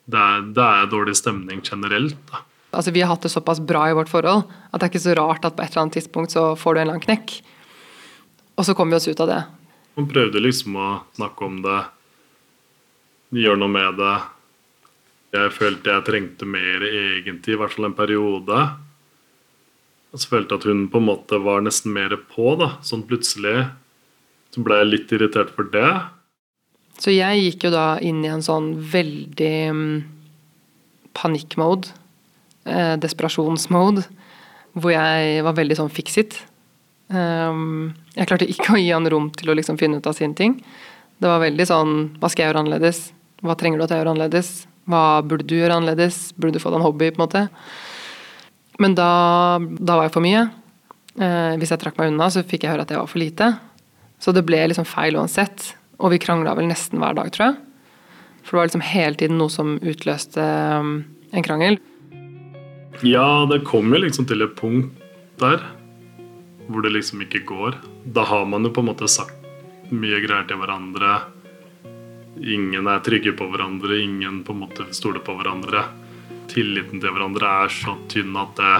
Det 0.06 0.18
er, 0.22 0.42
det 0.54 0.62
er 0.62 0.86
dårlig 0.86 1.16
stemning 1.18 1.62
generelt, 1.66 2.18
da. 2.30 2.44
Altså, 2.76 2.92
vi 2.94 3.00
har 3.02 3.08
hatt 3.10 3.24
det 3.24 3.32
såpass 3.32 3.58
bra 3.58 3.88
i 3.90 3.94
vårt 3.96 4.10
forhold 4.10 4.44
at 4.46 4.78
det 4.78 4.84
er 4.84 4.90
ikke 4.92 5.02
så 5.02 5.14
rart 5.18 5.46
at 5.48 5.56
på 5.56 5.64
et 5.64 5.72
eller 5.72 5.82
annet 5.82 5.96
tidspunkt 5.96 6.34
så 6.34 6.44
får 6.54 6.74
du 6.74 6.78
en 6.78 6.82
eller 6.84 6.98
annen 6.98 7.06
knekk. 7.06 7.32
Og 8.54 8.66
så 8.68 8.74
kommer 8.76 8.94
vi 8.94 9.00
oss 9.00 9.08
ut 9.08 9.22
av 9.24 9.30
det. 9.32 9.40
Man 9.96 10.06
prøvde 10.10 10.42
liksom 10.44 10.76
å 10.78 10.88
snakke 11.16 11.46
om 11.48 11.58
det, 11.64 11.78
gjøre 13.34 13.58
noe 13.62 13.72
med 13.72 13.98
det. 13.98 14.14
Jeg 15.34 15.54
følte 15.56 15.94
jeg 15.94 16.06
trengte 16.06 16.46
mer 16.48 16.84
egentlig, 16.86 17.56
i 17.56 17.58
hvert 17.58 17.74
fall 17.74 17.88
en 17.88 17.96
periode. 17.98 18.60
Og 20.14 20.22
så 20.22 20.30
følte 20.30 20.54
jeg 20.54 20.62
at 20.62 20.68
hun 20.70 20.86
på 20.92 21.00
en 21.02 21.08
måte 21.08 21.40
var 21.42 21.64
nesten 21.64 21.94
mer 21.96 22.14
på, 22.30 22.54
da. 22.60 22.76
Sånn 22.86 23.04
plutselig 23.08 23.66
så 24.54 24.62
ble 24.64 24.78
jeg 24.80 24.88
litt 24.88 25.12
irritert 25.12 25.50
for 25.52 25.68
det. 25.72 25.90
Så 26.96 27.12
jeg 27.12 27.42
gikk 27.42 27.66
jo 27.66 27.74
da 27.74 27.86
inn 28.00 28.22
i 28.24 28.30
en 28.32 28.44
sånn 28.44 28.70
veldig 28.92 29.56
mm, 29.76 29.96
panikkmode, 31.16 31.92
eh, 32.64 32.94
desperasjonsmode, 33.02 34.06
hvor 34.76 34.94
jeg 34.94 35.42
var 35.44 35.58
veldig 35.58 35.76
sånn 35.76 35.92
fix 35.92 36.16
it. 36.22 36.38
Um, 37.12 37.92
jeg 38.16 38.26
klarte 38.30 38.48
ikke 38.50 38.74
å 38.74 38.80
gi 38.80 38.88
han 38.90 39.06
rom 39.12 39.28
til 39.36 39.52
å 39.52 39.54
liksom 39.54 39.76
finne 39.78 40.00
ut 40.00 40.08
av 40.08 40.16
sine 40.16 40.34
ting. 40.38 40.56
Det 41.22 41.28
var 41.30 41.38
veldig 41.38 41.64
sånn 41.68 41.92
Hva 42.20 42.28
skal 42.28 42.42
jeg 42.42 42.50
gjøre 42.50 42.62
annerledes? 42.64 42.98
Hva 43.44 43.54
trenger 43.56 43.78
du 43.78 43.84
at 43.86 43.92
jeg 43.94 44.02
gjør 44.02 44.10
annerledes? 44.10 44.50
Hva 44.90 45.04
burde 45.24 45.46
du 45.48 45.54
gjøre 45.56 45.78
annerledes? 45.78 46.32
Burde 46.36 46.56
du 46.56 46.62
få 46.62 46.72
deg 46.72 46.80
en 46.80 46.86
hobby? 46.88 47.12
på 47.12 47.20
en 47.20 47.24
måte? 47.24 47.44
Men 48.82 48.96
da, 48.96 49.10
da 49.60 49.98
var 49.98 50.08
jeg 50.08 50.14
for 50.16 50.24
mye. 50.24 50.44
Eh, 51.16 51.54
hvis 51.60 51.72
jeg 51.72 51.80
trakk 51.80 51.98
meg 52.00 52.12
unna, 52.12 52.28
så 52.32 52.44
fikk 52.44 52.66
jeg 52.66 52.74
høre 52.74 52.84
at 52.84 52.92
jeg 52.92 53.00
var 53.00 53.10
for 53.10 53.22
lite. 53.22 53.50
Så 54.20 54.32
det 54.36 54.44
ble 54.48 54.60
liksom 54.68 54.88
feil 54.88 55.16
uansett. 55.16 55.72
Og 56.00 56.12
vi 56.12 56.20
krangla 56.20 56.54
vel 56.56 56.68
nesten 56.68 57.00
hver 57.00 57.16
dag, 57.16 57.30
tror 57.32 57.50
jeg. 57.50 57.58
For 58.44 58.54
det 58.54 58.60
var 58.60 58.68
liksom 58.68 58.86
hele 58.86 59.20
tiden 59.20 59.40
noe 59.40 59.52
som 59.52 59.76
utløste 59.80 60.42
um, 60.78 60.98
en 61.32 61.46
krangel. 61.46 61.80
Ja, 63.04 63.44
det 63.50 63.64
kom 63.68 63.90
jo 63.92 64.00
liksom 64.00 64.28
til 64.28 64.44
et 64.44 64.54
punkt 64.56 65.02
der 65.40 65.60
hvor 66.66 66.82
det 66.82 66.94
liksom 66.94 67.22
ikke 67.22 67.44
går. 67.46 67.76
Da 68.14 68.24
har 68.26 68.46
man 68.48 68.64
jo 68.66 68.72
på 68.74 68.82
en 68.82 68.90
måte 68.90 69.08
sagt 69.10 69.92
mye 69.92 70.18
greier 70.24 70.46
til 70.48 70.58
hverandre. 70.58 71.18
Ingen 72.42 72.88
er 72.90 73.04
trygge 73.06 73.34
på 73.36 73.46
hverandre, 73.50 74.00
ingen 74.02 74.40
på 74.44 74.54
en 74.54 74.62
måte 74.64 74.88
stoler 74.96 75.22
på 75.24 75.36
hverandre. 75.38 75.84
Tilliten 76.56 77.02
til 77.02 77.12
hverandre 77.12 77.50
er 77.66 77.72
så 77.72 77.92
tynn 78.10 78.36
at 78.40 78.56
det 78.56 78.76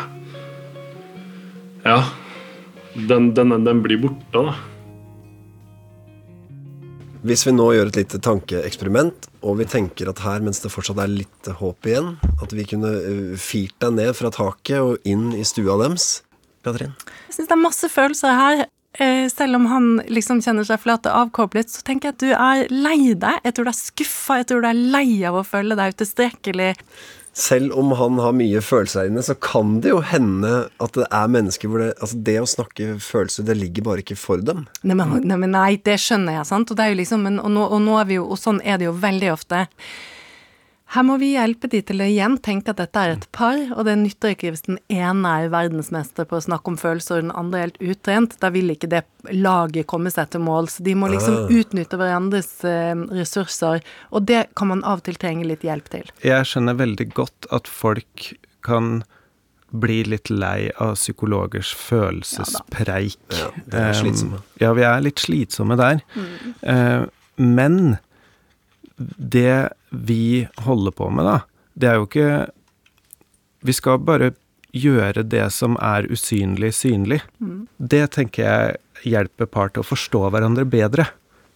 Ja. 1.84 1.98
Den, 2.96 3.34
den, 3.36 3.52
den 3.66 3.82
blir 3.84 4.00
borte, 4.00 4.24
da. 4.32 4.54
Hvis 7.26 7.42
vi 7.44 7.52
nå 7.52 7.66
gjør 7.74 7.90
et 7.90 7.98
lite 7.98 8.20
tankeeksperiment, 8.22 9.26
og 9.44 9.58
vi 9.58 9.66
tenker 9.68 10.08
at 10.08 10.22
her, 10.24 10.40
mens 10.44 10.62
det 10.62 10.70
fortsatt 10.72 11.02
er 11.02 11.10
litt 11.10 11.50
håp 11.58 11.88
igjen, 11.88 12.14
at 12.40 12.54
vi 12.54 12.64
kunne 12.70 12.92
uh, 13.02 13.34
firt 13.36 13.76
deg 13.82 13.96
ned 13.98 14.12
fra 14.16 14.30
taket 14.32 14.78
og 14.80 15.08
inn 15.08 15.32
i 15.36 15.44
stua 15.44 15.76
deres 15.82 16.22
Katrin? 16.64 16.94
Jeg 17.28 17.36
syns 17.36 17.50
det 17.50 17.56
er 17.58 17.62
masse 17.62 17.90
følelser 17.92 18.40
her. 18.40 18.64
Eh, 18.96 19.26
selv 19.28 19.58
om 19.58 19.66
han 19.68 19.88
liksom 20.08 20.40
kjenner 20.40 20.64
seg 20.64 20.80
flat 20.80 21.04
og 21.10 21.26
avkoblet, 21.26 21.68
så 21.68 21.84
tenker 21.84 22.08
jeg 22.08 22.16
at 22.16 22.22
du 22.24 22.30
er 22.32 22.72
lei 22.72 23.12
deg. 23.12 23.42
Jeg 23.44 23.56
tror 23.56 23.68
du 23.68 23.72
er 23.74 23.78
skuffa, 23.78 24.38
jeg 24.40 24.48
tror 24.48 24.64
du 24.64 24.70
er 24.70 24.84
lei 24.96 25.08
av 25.28 25.36
å 25.36 25.44
føle 25.44 25.76
deg 25.76 25.96
utilstrekkelig. 25.96 26.72
Selv 27.36 27.74
om 27.76 27.92
han 27.98 28.16
har 28.22 28.32
mye 28.32 28.62
følelser 28.64 29.10
inne, 29.10 29.20
så 29.24 29.34
kan 29.36 29.76
det 29.84 29.92
jo 29.92 30.00
hende 30.00 30.52
at 30.80 30.96
det 30.96 31.04
er 31.04 31.32
mennesker 31.32 31.68
hvor 31.68 31.82
det 31.84 31.90
Altså, 31.96 32.18
det 32.24 32.36
å 32.40 32.48
snakke 32.48 32.96
følelser, 33.02 33.44
det 33.48 33.58
ligger 33.60 33.84
bare 33.86 34.04
ikke 34.04 34.16
for 34.18 34.40
dem. 34.44 34.64
Nei, 34.86 34.96
men, 34.96 35.44
nei, 35.52 35.76
det 35.84 35.98
skjønner 36.00 36.38
jeg, 36.38 36.48
sant. 36.48 36.72
Og 36.72 36.78
det 36.78 36.86
er 36.86 36.94
jo 36.94 37.00
liksom, 37.02 37.26
og, 37.36 37.50
nå, 37.52 37.66
og 37.66 37.82
nå 37.84 37.96
er 38.00 38.08
vi 38.08 38.18
jo, 38.18 38.26
og 38.32 38.40
sånn 38.40 38.60
er 38.64 38.80
det 38.80 38.88
jo 38.88 38.96
veldig 39.04 39.32
ofte. 39.34 39.66
Her 40.94 41.02
må 41.02 41.16
vi 41.18 41.32
hjelpe 41.32 41.66
de 41.70 41.80
til 41.82 41.98
å 42.00 42.06
igjen 42.06 42.36
tenke 42.44 42.70
at 42.70 42.78
dette 42.78 43.00
er 43.02 43.16
et 43.16 43.24
par, 43.34 43.58
og 43.74 43.88
det 43.88 43.96
nytter 43.98 44.36
ikke 44.36 44.52
hvis 44.54 44.66
den 44.68 44.78
ene 44.92 45.32
er 45.42 45.50
verdensmester 45.50 46.28
på 46.28 46.38
å 46.38 46.44
snakke 46.44 46.70
om 46.70 46.78
følelser, 46.78 47.18
og 47.18 47.26
den 47.26 47.34
andre 47.34 47.58
er 47.58 47.66
helt 47.66 47.82
utrent. 47.82 48.36
Da 48.42 48.52
vil 48.54 48.70
ikke 48.70 48.90
det 48.92 49.02
laget 49.34 49.88
komme 49.90 50.12
seg 50.14 50.30
til 50.30 50.44
mål. 50.46 50.70
Så 50.70 50.86
de 50.86 50.94
må 50.98 51.10
liksom 51.10 51.50
utnytte 51.50 51.98
hverandres 51.98 52.52
eh, 52.68 52.94
ressurser, 53.18 53.82
og 54.14 54.30
det 54.30 54.46
kan 54.56 54.70
man 54.70 54.86
av 54.86 55.02
og 55.02 55.08
til 55.10 55.18
trenge 55.20 55.48
litt 55.50 55.66
hjelp 55.66 55.90
til. 55.92 56.14
Jeg 56.24 56.46
skjønner 56.46 56.78
veldig 56.78 57.10
godt 57.18 57.50
at 57.56 57.68
folk 57.68 58.30
kan 58.66 59.02
bli 59.74 60.00
litt 60.06 60.30
lei 60.30 60.70
av 60.78 60.94
psykologers 60.94 61.74
følelsespreik. 61.74 63.18
Ja, 63.34 63.50
det 63.66 63.84
er 63.90 63.96
slitsomme. 63.98 64.38
Um, 64.38 64.50
ja, 64.62 64.72
vi 64.78 64.86
er 64.86 65.02
litt 65.02 65.22
slitsomme 65.22 65.76
der. 65.82 66.02
Uh, 66.62 67.10
men 67.36 67.96
det 68.96 69.68
vi 69.90 70.46
holder 70.64 70.94
på 70.96 71.10
med, 71.12 71.28
da, 71.28 71.38
det 71.76 71.88
er 71.90 71.98
jo 72.00 72.06
ikke 72.08 72.28
Vi 73.66 73.74
skal 73.74 73.98
bare 73.98 74.30
gjøre 74.76 75.24
det 75.26 75.48
som 75.50 75.74
er 75.82 76.06
usynlig, 76.12 76.70
synlig. 76.76 77.18
Det 77.76 78.04
tenker 78.14 78.44
jeg 78.44 79.10
hjelper 79.10 79.48
par 79.50 79.72
til 79.72 79.82
å 79.82 79.88
forstå 79.88 80.20
hverandre 80.30 80.66
bedre. 80.70 81.08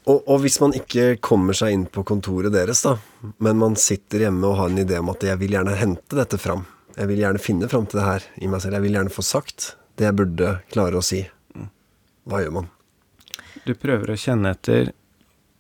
Og, 0.09 0.25
og 0.25 0.41
hvis 0.43 0.59
man 0.63 0.75
ikke 0.75 1.21
kommer 1.23 1.55
seg 1.57 1.75
inn 1.77 1.85
på 1.93 2.03
kontoret 2.09 2.53
deres, 2.55 2.83
da, 2.83 2.97
men 3.39 3.61
man 3.61 3.77
sitter 3.79 4.25
hjemme 4.25 4.49
og 4.49 4.59
har 4.59 4.73
en 4.73 4.83
idé 4.83 4.99
om 4.99 5.13
at 5.13 5.23
jeg 5.23 5.39
vil 5.43 5.55
gjerne 5.55 5.77
hente 5.79 6.19
dette 6.19 6.41
fram, 6.41 6.65
jeg 6.97 7.11
vil 7.11 7.23
gjerne 7.23 7.43
finne 7.43 7.69
fram 7.71 7.87
til 7.87 8.01
det 8.01 8.09
her 8.09 8.27
i 8.41 8.49
meg 8.51 8.65
selv, 8.65 8.79
jeg 8.79 8.87
vil 8.89 8.97
gjerne 8.99 9.15
få 9.15 9.27
sagt 9.27 9.75
det 10.01 10.09
jeg 10.09 10.17
burde 10.17 10.55
klare 10.73 10.99
å 10.99 11.05
si, 11.05 11.21
hva 12.27 12.41
gjør 12.43 12.57
man? 12.57 12.71
Du 13.67 13.75
prøver 13.77 14.15
å 14.15 14.19
kjenne 14.19 14.55
etter 14.57 14.95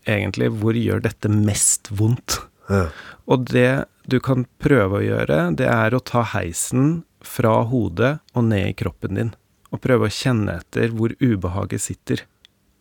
egentlig 0.08 0.50
hvor 0.60 0.76
gjør 0.78 1.02
dette 1.04 1.30
mest 1.32 1.90
vondt. 1.92 2.40
Ja. 2.70 2.88
Og 3.30 3.46
det 3.50 3.84
du 4.10 4.18
kan 4.22 4.46
prøve 4.62 5.00
å 5.00 5.04
gjøre, 5.04 5.38
det 5.58 5.68
er 5.70 5.94
å 5.94 6.02
ta 6.02 6.24
heisen 6.34 7.02
fra 7.20 7.60
hodet 7.68 8.18
og 8.34 8.46
ned 8.48 8.72
i 8.72 8.76
kroppen 8.76 9.18
din. 9.18 9.32
Og 9.70 9.82
prøve 9.84 10.08
å 10.08 10.14
kjenne 10.14 10.58
etter 10.62 10.94
hvor 10.96 11.14
ubehaget 11.20 11.84
sitter. 11.84 12.24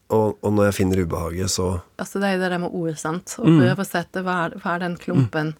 Og, 0.09 0.39
og 0.41 0.53
når 0.55 0.71
jeg 0.71 0.77
finner 0.79 1.03
ubehaget, 1.05 1.51
så 1.53 1.67
Altså 2.01 2.17
det 2.21 2.31
er 2.31 2.37
jo 2.37 2.41
det 2.41 2.49
der 2.49 2.61
med 2.63 2.73
ord, 2.79 2.95
sant. 2.97 3.35
Å 3.37 3.45
prøve 3.45 3.83
å 3.83 3.85
sette 3.85 4.23
hva 4.25 4.37
er, 4.47 4.55
hva 4.57 4.73
er 4.73 4.81
den 4.87 4.95
klumpen. 4.97 5.51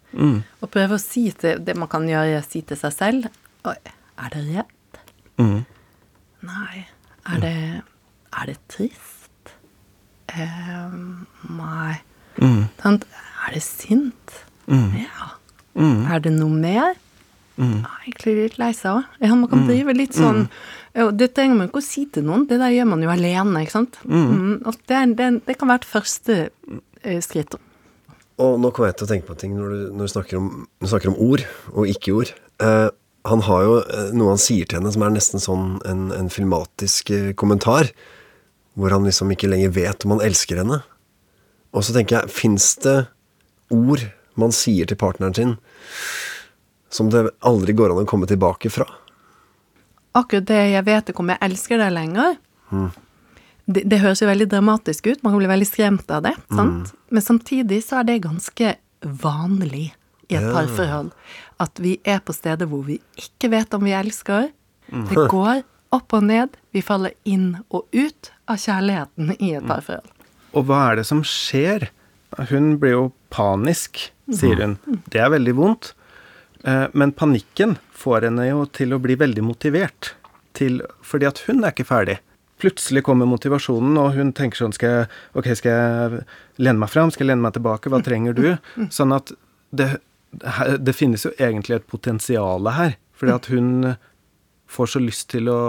Og 0.58 0.72
prøve 0.74 0.98
å 0.98 1.02
si 1.02 1.28
til 1.38 1.62
Det 1.62 1.76
man 1.78 1.90
kan 1.92 2.08
gjøre, 2.08 2.42
si 2.42 2.64
til 2.66 2.80
seg 2.80 2.96
selv 2.96 3.30
Oi, 3.68 3.76
er 4.24 4.34
det 4.34 4.42
redd? 4.48 5.00
Mm. 5.38 5.60
Nei. 6.48 6.82
Er 7.30 7.42
det 7.44 7.56
Er 8.40 8.50
det 8.50 8.56
trist? 8.72 9.19
Ehm, 10.34 11.26
nei. 11.56 12.00
Mm. 12.40 12.64
Sant? 12.82 13.06
Er 13.46 13.54
det 13.56 13.62
sint? 13.66 14.40
Ja. 14.70 15.32
Mm. 15.74 16.04
Er 16.10 16.20
det 16.22 16.34
noe 16.36 16.50
mer? 16.54 16.98
Ja, 17.60 17.90
egentlig 18.06 18.36
litt 18.38 18.60
lei 18.60 18.70
seg 18.76 19.00
òg. 19.00 19.16
Ja, 19.20 19.34
man 19.36 19.50
kan 19.50 19.66
drive 19.68 19.92
litt 19.92 20.16
sånn 20.16 20.46
jo, 20.96 21.10
Det 21.12 21.28
trenger 21.36 21.58
man 21.58 21.68
ikke 21.68 21.82
å 21.82 21.84
si 21.84 22.06
til 22.08 22.24
noen, 22.26 22.46
det 22.48 22.56
der 22.62 22.72
gjør 22.72 22.88
man 22.94 23.02
jo 23.04 23.10
alene, 23.12 23.64
ikke 23.64 23.74
sant. 23.74 23.98
Mm, 24.08 24.62
og 24.64 24.78
det, 24.90 25.02
det, 25.18 25.28
det 25.46 25.58
kan 25.60 25.70
være 25.70 25.82
et 25.84 25.90
første 25.90 26.38
eh, 26.48 27.20
skritt. 27.22 27.58
Og 28.40 28.56
nå 28.58 28.70
kommer 28.72 28.90
jeg 28.90 29.00
til 29.00 29.06
å 29.06 29.10
tenke 29.12 29.28
på 29.28 29.36
ting 29.38 29.52
når 29.58 29.74
du, 29.74 29.82
når 29.92 30.08
du, 30.08 30.12
snakker, 30.14 30.40
om, 30.40 30.48
du 30.80 30.88
snakker 30.88 31.12
om 31.12 31.20
ord 31.20 31.44
og 31.74 31.92
ikke-ord. 31.92 32.32
Eh, 32.64 32.88
han 33.28 33.44
har 33.44 33.66
jo 33.66 33.76
eh, 33.82 34.10
noe 34.16 34.34
han 34.34 34.42
sier 34.42 34.66
til 34.66 34.80
henne 34.80 34.94
som 34.94 35.04
er 35.04 35.14
nesten 35.14 35.44
sånn 35.44 35.68
en, 35.88 36.08
en 36.16 36.32
filmatisk 36.32 37.12
eh, 37.14 37.30
kommentar, 37.38 37.92
hvor 38.78 38.94
han 38.94 39.06
liksom 39.06 39.32
ikke 39.34 39.50
lenger 39.50 39.74
vet 39.74 40.06
om 40.06 40.16
han 40.16 40.24
elsker 40.28 40.62
henne. 40.62 40.80
Og 41.74 41.86
så 41.86 41.94
tenker 41.94 42.20
jeg, 42.20 42.34
fins 42.34 42.72
det 42.84 42.96
ord 43.70 44.06
man 44.40 44.54
sier 44.54 44.88
til 44.88 44.98
partneren 44.98 45.36
sin 45.36 45.56
som 46.90 47.10
det 47.10 47.28
aldri 47.46 47.74
går 47.76 47.92
an 47.92 48.02
å 48.02 48.08
komme 48.08 48.26
tilbake 48.26 48.70
fra? 48.72 48.86
akkurat 50.16 50.48
det 50.48 50.60
jeg 50.72 50.86
vet 50.86 51.12
ikke 51.12 51.22
om 51.22 51.32
jeg 51.32 51.42
elsker 51.46 51.80
deg 51.80 51.94
lenger 51.94 52.36
det, 53.70 53.84
det 53.86 54.00
høres 54.02 54.22
jo 54.22 54.26
veldig 54.26 54.48
dramatisk 54.50 55.06
ut, 55.06 55.20
man 55.22 55.34
kan 55.34 55.42
bli 55.42 55.50
veldig 55.50 55.68
skremt 55.68 56.10
av 56.10 56.24
det, 56.26 56.32
sant? 56.50 56.90
Men 57.10 57.22
samtidig 57.22 57.82
så 57.86 58.00
er 58.00 58.08
det 58.08 58.22
ganske 58.24 58.72
vanlig 59.22 59.92
i 60.30 60.38
et 60.38 60.46
parforhold 60.50 61.12
at 61.62 61.82
vi 61.82 61.96
er 62.02 62.18
på 62.24 62.34
steder 62.34 62.66
hvor 62.70 62.82
vi 62.88 62.98
ikke 63.20 63.52
vet 63.52 63.74
om 63.76 63.84
vi 63.86 63.94
elsker. 63.94 64.48
Det 64.90 65.28
går 65.30 65.62
opp 65.92 66.14
og 66.14 66.22
ned, 66.28 66.56
vi 66.74 66.82
faller 66.86 67.12
inn 67.26 67.56
og 67.70 67.86
ut 67.92 68.30
av 68.50 68.60
kjærligheten 68.62 69.34
i 69.38 69.52
et 69.58 69.66
parforhold. 69.66 70.06
Og 70.54 70.66
hva 70.66 70.80
er 70.90 71.00
det 71.00 71.06
som 71.06 71.22
skjer? 71.26 71.88
Hun 72.50 72.76
blir 72.82 72.94
jo 72.96 73.04
panisk, 73.34 73.98
sier 74.30 74.60
hun. 74.62 74.76
Det 75.10 75.20
er 75.22 75.30
veldig 75.34 75.54
vondt. 75.58 75.92
Eh, 76.64 76.86
Men 76.94 77.12
panikken 77.12 77.76
får 77.94 78.26
henne 78.28 78.48
jo 78.48 78.64
til 78.66 78.94
å 78.94 78.98
bli 79.02 79.14
veldig 79.18 79.42
motivert. 79.46 80.14
Til, 80.54 80.80
fordi 81.06 81.26
at 81.28 81.42
hun 81.46 81.62
er 81.64 81.70
ikke 81.74 81.86
ferdig. 81.88 82.18
Plutselig 82.60 83.02
kommer 83.06 83.26
motivasjonen, 83.30 83.96
og 83.96 84.12
hun 84.18 84.32
tenker 84.36 84.58
sånn 84.60 84.74
skal 84.76 84.90
jeg, 84.90 85.06
Ok, 85.38 85.46
skal 85.56 85.70
jeg 85.72 86.24
lene 86.60 86.82
meg 86.82 86.90
fram? 86.92 87.10
Skal 87.14 87.24
jeg 87.26 87.32
lene 87.32 87.46
meg 87.46 87.54
tilbake? 87.56 87.88
Hva 87.88 88.02
trenger 88.04 88.34
du? 88.36 88.48
Sånn 88.92 89.14
at 89.16 89.32
det, 89.72 89.86
det 90.78 90.94
finnes 90.98 91.24
jo 91.24 91.32
egentlig 91.38 91.78
et 91.78 91.86
potensial 91.90 92.66
her. 92.74 92.98
Fordi 93.16 93.32
at 93.36 93.46
hun 93.52 93.70
får 94.70 94.92
så 94.92 95.02
lyst 95.02 95.28
til 95.32 95.50
å 95.50 95.60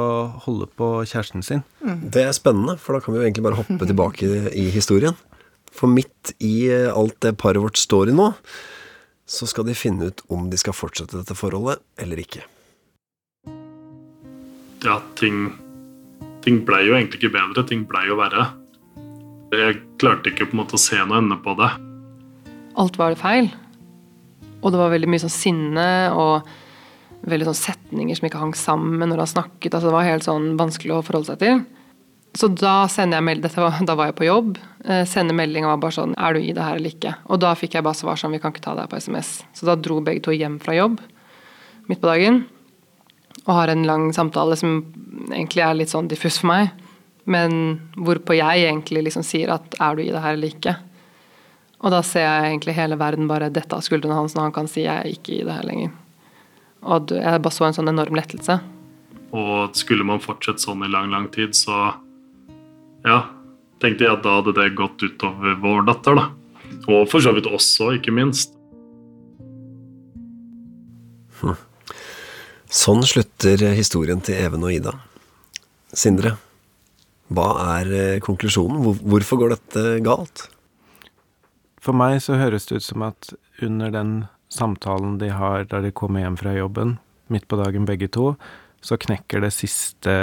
holde 0.46 0.68
på 0.78 0.92
kjæresten 1.10 1.46
sin. 1.46 1.64
Det 1.82 2.26
er 2.28 2.38
spennende, 2.38 2.78
for 2.78 2.96
da 2.96 3.04
kan 3.04 3.16
vi 3.16 3.22
jo 3.22 3.26
egentlig 3.26 3.46
bare 3.48 3.60
hoppe 3.60 3.88
tilbake 3.90 4.30
i 4.54 4.68
historien. 4.74 5.18
For 5.72 5.90
midt 5.90 6.36
i 6.44 6.70
alt 6.72 7.18
det 7.24 7.38
paret 7.42 7.64
vårt 7.64 7.80
står 7.82 8.12
i 8.12 8.16
nå, 8.16 8.32
så 9.32 9.48
skal 9.48 9.66
de 9.66 9.78
finne 9.78 10.12
ut 10.12 10.26
om 10.34 10.50
de 10.52 10.60
skal 10.60 10.76
fortsette 10.76 11.18
dette 11.18 11.38
forholdet 11.38 11.82
eller 12.02 12.20
ikke. 12.22 12.44
ja, 14.84 14.98
ting, 15.16 15.52
ting 16.42 16.62
blei 16.66 16.86
jo 16.88 16.96
egentlig 16.98 17.22
ikke 17.22 17.36
bedre, 17.36 17.64
ting 17.70 17.86
blei 17.90 18.08
jo 18.10 18.18
verre. 18.20 18.50
Jeg 19.52 19.82
klarte 20.02 20.32
ikke 20.32 20.48
på 20.50 20.56
en 20.56 20.62
måte 20.64 20.78
å 20.78 20.82
se 20.82 20.98
noe 21.04 21.20
ende 21.22 21.38
på 21.44 21.56
det. 21.60 21.70
alt 22.80 22.98
var 22.98 23.14
det 23.14 23.22
feil. 23.22 23.52
Og 24.62 24.72
det 24.72 24.80
var 24.80 24.94
veldig 24.94 25.10
mye 25.10 25.24
sånn 25.24 25.34
sinne 25.34 25.88
og 26.14 26.48
veldig 27.28 27.48
sånn 27.52 27.60
setninger 27.60 28.18
som 28.18 28.28
ikke 28.28 28.42
hang 28.42 28.56
sammen 28.58 29.12
når 29.12 29.24
han 29.24 29.32
snakket. 29.36 29.74
altså 29.74 29.90
Det 29.90 29.96
var 29.96 30.08
helt 30.08 30.26
sånn 30.26 30.52
vanskelig 30.60 30.96
å 30.96 31.04
forholde 31.06 31.34
seg 31.34 31.42
til. 31.44 31.64
Så 32.38 32.48
da 32.56 32.86
sender 32.88 33.20
jeg 33.20 33.28
melding, 33.28 33.56
var, 33.60 33.82
da 33.84 33.96
var 34.00 34.10
jeg 34.10 34.18
på 34.22 34.28
jobb. 34.30 34.60
Eh, 34.86 35.04
sender 35.10 35.36
melding 35.36 35.68
og 35.68 35.74
var 35.74 35.82
bare 35.84 35.98
sånn 35.98 36.14
Er 36.16 36.34
du 36.34 36.40
i 36.40 36.54
det 36.56 36.64
her 36.64 36.80
eller 36.80 36.94
ikke? 36.96 37.12
Og 37.28 37.42
da 37.44 37.52
fikk 37.60 37.76
jeg 37.76 37.86
bare 37.86 38.00
svar 38.00 38.18
sånn 38.18 38.32
Vi 38.32 38.40
kan 38.42 38.54
ikke 38.54 38.64
ta 38.64 38.76
her 38.78 38.90
på 38.90 39.02
SMS. 39.04 39.42
Så 39.54 39.68
da 39.68 39.76
dro 39.76 40.00
begge 40.02 40.24
to 40.26 40.34
hjem 40.36 40.58
fra 40.64 40.78
jobb 40.78 41.02
midt 41.90 42.00
på 42.00 42.08
dagen 42.08 42.46
og 43.42 43.56
har 43.58 43.72
en 43.72 43.84
lang 43.90 44.12
samtale 44.14 44.56
som 44.60 44.84
egentlig 45.32 45.64
er 45.66 45.74
litt 45.74 45.92
sånn 45.92 46.10
diffus 46.12 46.38
for 46.42 46.52
meg. 46.52 46.70
Men 47.26 47.80
hvorpå 47.98 48.36
jeg 48.38 48.68
egentlig 48.68 49.08
liksom 49.08 49.26
sier 49.26 49.50
at 49.56 49.76
er 49.82 49.98
du 49.98 50.04
i 50.04 50.12
det 50.14 50.22
her 50.22 50.38
eller 50.38 50.54
ikke? 50.54 50.76
Og 51.82 51.94
da 51.94 52.04
ser 52.06 52.28
jeg 52.28 52.52
egentlig 52.52 52.78
hele 52.78 53.00
verden 53.02 53.30
bare 53.30 53.50
dette 53.54 53.74
av 53.74 53.82
skuldrene 53.86 54.18
hans 54.18 54.36
når 54.38 54.48
han 54.48 54.56
kan 54.56 54.70
si 54.70 54.86
jeg 54.86 54.94
er 54.94 55.10
ikke 55.10 55.40
i 55.40 55.44
det 55.48 55.56
her 55.58 55.66
lenger. 55.66 55.96
Og 56.82 57.14
jeg 57.14 57.42
bare 57.44 57.54
så 57.54 57.68
en 57.68 57.76
sånn 57.78 57.92
enorm 57.92 58.18
lettelse. 58.18 58.58
Og 59.38 59.78
skulle 59.78 60.06
man 60.08 60.24
fortsette 60.24 60.64
sånn 60.64 60.84
i 60.86 60.90
lang, 60.92 61.12
lang 61.14 61.28
tid, 61.32 61.54
så 61.56 61.94
ja, 63.06 63.20
tenkte 63.82 64.08
jeg 64.08 64.16
at 64.16 64.26
da 64.26 64.40
hadde 64.40 64.56
det 64.58 64.72
gått 64.78 65.04
utover 65.06 65.60
vår 65.62 65.86
datter, 65.88 66.18
da. 66.18 66.30
Og 66.90 67.06
for 67.12 67.24
så 67.24 67.34
vidt 67.36 67.50
også, 67.50 67.94
ikke 68.00 68.14
minst. 68.16 68.58
Sånn 72.72 73.04
slutter 73.04 73.66
historien 73.76 74.22
til 74.24 74.40
Even 74.40 74.64
og 74.64 74.72
Ida. 74.72 74.94
Sindre, 75.92 76.38
hva 77.32 77.48
er 77.78 77.90
eh, 77.92 78.22
konklusjonen? 78.24 78.80
Hvorfor 79.04 79.42
går 79.42 79.56
dette 79.58 79.84
galt? 80.06 80.46
For 81.84 81.98
meg 81.98 82.22
så 82.24 82.38
høres 82.40 82.70
det 82.70 82.80
ut 82.80 82.86
som 82.86 83.04
at 83.04 83.34
under 83.66 83.92
den 83.92 84.14
samtalen 84.52 85.18
de 85.22 85.32
har 85.34 85.66
da 85.72 85.82
de 85.84 85.94
kommer 85.96 86.26
hjem 86.26 86.38
fra 86.40 86.54
jobben, 86.56 86.98
midt 87.32 87.48
på 87.48 87.60
dagen 87.60 87.88
begge 87.88 88.10
to, 88.12 88.34
så 88.82 88.98
knekker 88.98 89.44
det 89.44 89.54
siste 89.56 90.14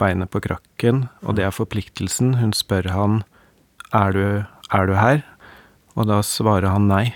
beinet 0.00 0.30
på 0.30 0.42
krakken, 0.44 1.06
og 1.24 1.38
det 1.38 1.46
er 1.46 1.54
forpliktelsen. 1.54 2.36
Hun 2.38 2.52
spør 2.56 2.90
han 2.92 3.22
er 3.96 4.12
du, 4.12 4.26
er 4.74 4.90
du 4.90 4.94
her, 4.98 5.22
og 5.96 6.10
da 6.10 6.20
svarer 6.26 6.68
han 6.72 6.90
nei. 6.90 7.06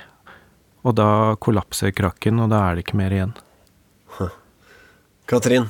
Og 0.87 0.95
da 0.97 1.37
kollapser 1.43 1.93
krakken, 1.93 2.39
og 2.41 2.53
da 2.53 2.63
er 2.65 2.79
det 2.79 2.87
ikke 2.87 3.01
mer 3.01 3.13
igjen. 3.13 3.35
Katrin, 5.29 5.69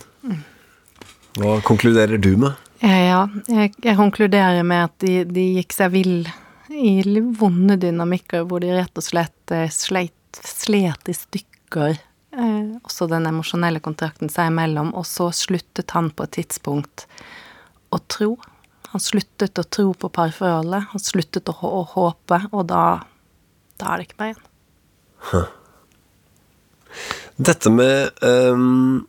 hva 1.39 1.59
konkluderer 1.67 2.21
du 2.23 2.35
med? 2.39 2.55
Ja, 2.79 3.25
jeg, 3.51 3.73
jeg 3.83 3.99
konkluderer 3.99 4.63
med 4.63 4.85
at 4.87 5.01
de, 5.03 5.25
de 5.27 5.49
gikk 5.59 5.75
seg 5.75 5.91
vill 5.97 6.29
i 6.69 7.01
vonde 7.41 7.79
dynamikker 7.81 8.45
hvor 8.47 8.63
de 8.63 8.71
rett 8.77 9.01
og 9.01 9.05
slett 9.05 9.55
eh, 9.55 9.67
sleit, 9.73 10.15
slet 10.37 11.09
i 11.09 11.17
stykker 11.17 11.99
Eh, 12.39 12.77
også 12.85 13.09
den 13.09 13.27
emosjonelle 13.31 13.81
kontrakten 13.81 14.31
seg 14.33 14.51
imellom, 14.53 14.93
og 14.99 15.07
så 15.09 15.31
sluttet 15.35 15.95
han 15.97 16.11
på 16.13 16.27
et 16.27 16.37
tidspunkt 16.37 17.07
å 17.95 18.01
tro. 18.05 18.35
Han 18.93 19.03
sluttet 19.03 19.59
å 19.61 19.65
tro 19.65 19.93
på 19.97 20.11
parforholdet, 20.13 20.91
han 20.93 21.03
sluttet 21.03 21.49
å, 21.49 21.57
å 21.57 21.83
håpe, 21.95 22.43
og 22.53 22.69
da, 22.69 22.83
da 23.81 23.95
er 23.95 24.01
det 24.01 24.09
ikke 24.09 24.21
mer 24.21 24.35
igjen. 24.35 24.45
Huh. 25.31 25.49
Dette 27.49 27.73
med 27.73 28.21
um, 28.23 29.01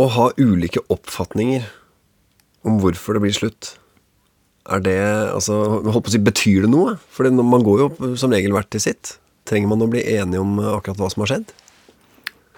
å 0.00 0.08
ha 0.16 0.28
ulike 0.36 0.82
oppfatninger 0.92 1.64
om 2.66 2.78
hvorfor 2.82 3.16
det 3.16 3.24
blir 3.24 3.38
slutt, 3.38 3.76
er 4.70 4.82
det 4.82 4.98
altså, 5.32 5.56
holdt 5.82 6.04
på 6.06 6.12
å 6.12 6.14
si, 6.14 6.22
Betyr 6.22 6.66
det 6.66 6.70
noe? 6.70 6.94
For 7.10 7.26
man 7.34 7.64
går 7.66 7.80
jo 7.82 8.14
som 8.18 8.34
regel 8.34 8.54
hvert 8.54 8.70
til 8.70 8.82
sitt. 8.84 9.16
Trenger 9.48 9.72
man 9.72 9.84
å 9.84 9.90
bli 9.90 10.02
enige 10.14 10.42
om 10.42 10.58
akkurat 10.60 11.00
hva 11.00 11.10
som 11.12 11.24
har 11.24 11.32
skjedd? 11.32 11.52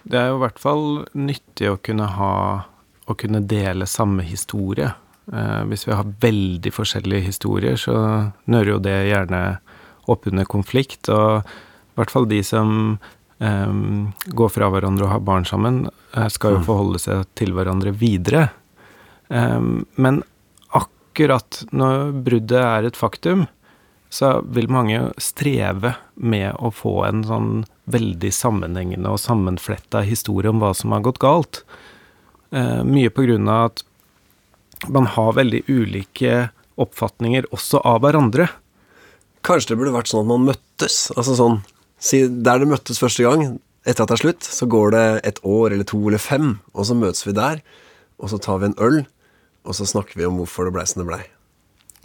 Det 0.05 0.21
er 0.21 0.29
jo 0.29 0.37
i 0.37 0.43
hvert 0.43 0.61
fall 0.61 0.85
nyttig 1.17 1.71
å 1.73 1.81
kunne 1.81 2.11
ha 2.19 2.35
Å 3.05 3.13
kunne 3.21 3.43
dele 3.45 3.85
samme 3.85 4.25
historie. 4.25 4.87
Eh, 5.29 5.63
hvis 5.69 5.83
vi 5.85 5.93
har 5.93 6.13
veldig 6.23 6.71
forskjellige 6.73 7.27
historier, 7.27 7.77
så 7.77 7.97
nører 8.49 8.71
jo 8.71 8.79
det 8.81 8.95
gjerne 9.11 9.41
opp 10.09 10.25
under 10.31 10.49
konflikt. 10.49 11.11
Og 11.13 11.45
i 11.45 11.99
hvert 12.01 12.15
fall 12.15 12.25
de 12.31 12.41
som 12.41 12.97
eh, 13.45 13.75
går 14.41 14.55
fra 14.55 14.71
hverandre 14.73 15.05
og 15.05 15.13
har 15.13 15.25
barn 15.27 15.45
sammen, 15.45 15.83
eh, 16.17 16.31
skal 16.33 16.57
jo 16.57 16.63
mm. 16.63 16.67
forholde 16.71 17.03
seg 17.03 17.27
til 17.37 17.53
hverandre 17.57 17.93
videre. 17.93 18.47
Eh, 19.29 19.61
men 20.01 20.23
akkurat 20.73 21.61
når 21.73 22.17
bruddet 22.27 22.61
er 22.65 22.89
et 22.89 22.99
faktum, 22.99 23.47
så 24.15 24.29
vil 24.55 24.71
mange 24.71 25.01
streve 25.19 25.97
med 26.15 26.55
å 26.63 26.71
få 26.71 27.01
en 27.09 27.25
sånn 27.27 27.65
veldig 27.91 28.31
sammenhengende 28.31 29.11
og 29.11 29.19
sammenfletta 29.19 30.05
historie 30.07 30.53
om 30.53 30.61
hva 30.63 30.71
som 30.79 30.95
har 30.95 31.03
gått 31.03 31.19
galt. 31.25 31.65
Eh, 32.55 32.85
mye 32.87 33.11
på 33.11 33.27
grunn 33.27 33.51
av 33.51 33.73
at 33.73 33.83
man 34.95 35.09
har 35.17 35.35
veldig 35.35 35.65
ulike 35.67 36.49
oppfatninger 36.79 37.51
også 37.55 37.83
av 37.83 38.05
hverandre. 38.05 38.49
Kanskje 39.43 39.73
det 39.73 39.81
burde 39.83 39.97
vært 39.97 40.13
sånn 40.13 40.23
at 40.23 40.31
man 40.31 40.49
møttes. 40.53 40.99
Altså 41.17 41.35
sånn 41.39 41.63
Der 42.05 42.61
det 42.61 42.69
møttes 42.69 43.01
første 43.01 43.25
gang, 43.25 43.59
etter 43.83 44.05
at 44.05 44.13
det 44.13 44.19
er 44.19 44.25
slutt, 44.27 44.47
så 44.47 44.69
går 44.71 44.95
det 44.95 45.07
et 45.25 45.39
år 45.43 45.73
eller 45.73 45.87
to 45.89 45.99
eller 46.07 46.21
fem, 46.21 46.59
og 46.75 46.87
så 46.87 46.95
møtes 46.95 47.27
vi 47.27 47.33
der, 47.35 47.63
og 48.21 48.31
så 48.31 48.39
tar 48.39 48.61
vi 48.61 48.71
en 48.71 48.79
øl, 48.79 49.07
og 49.65 49.75
så 49.79 49.89
snakker 49.89 50.21
vi 50.21 50.27
om 50.29 50.37
hvorfor 50.39 50.69
det 50.69 50.75
blei 50.77 50.85
som 50.87 51.01
det 51.03 51.09
blei. 51.09 51.25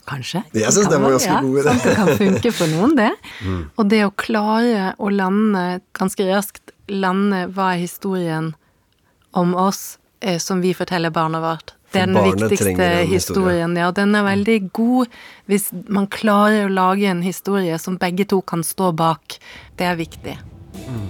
Kanskje. 0.10 0.41
Jeg 0.57 0.74
syns 0.74 0.89
det 0.89 0.99
var 1.01 1.16
ganske 1.16 1.32
ja, 1.32 1.39
god 1.45 1.60
idé. 1.62 1.76
det 1.84 1.95
kan 1.99 2.12
funke 2.18 2.53
for 2.55 2.76
noen, 2.76 2.97
det. 2.99 3.14
Mm. 3.39 3.70
Og 3.80 3.88
det 3.88 4.01
å 4.03 4.12
klare 4.20 4.89
å 4.99 5.10
lande 5.14 5.80
ganske 5.95 6.26
raskt 6.28 6.74
lande 6.91 7.45
hva 7.55 7.70
er 7.76 7.84
historien 7.86 8.49
om 9.38 9.53
oss 9.55 9.97
eh, 10.20 10.36
som 10.43 10.60
vi 10.62 10.74
forteller 10.76 11.14
barna 11.16 11.39
vårt. 11.39 11.74
Det 11.91 12.03
er 12.03 12.12
den 12.12 12.26
viktigste 12.26 12.88
historien. 13.10 13.78
Ja, 13.80 13.89
den 13.95 14.14
er 14.16 14.28
veldig 14.28 14.57
god 14.76 15.07
hvis 15.49 15.70
man 15.88 16.10
klarer 16.12 16.68
å 16.68 16.74
lage 16.74 17.10
en 17.10 17.24
historie 17.26 17.80
som 17.82 17.97
begge 18.01 18.28
to 18.30 18.41
kan 18.41 18.64
stå 18.66 18.91
bak. 18.91 19.39
Det 19.80 19.89
er 19.89 19.97
viktig. 19.97 20.38
Mm. 20.86 21.07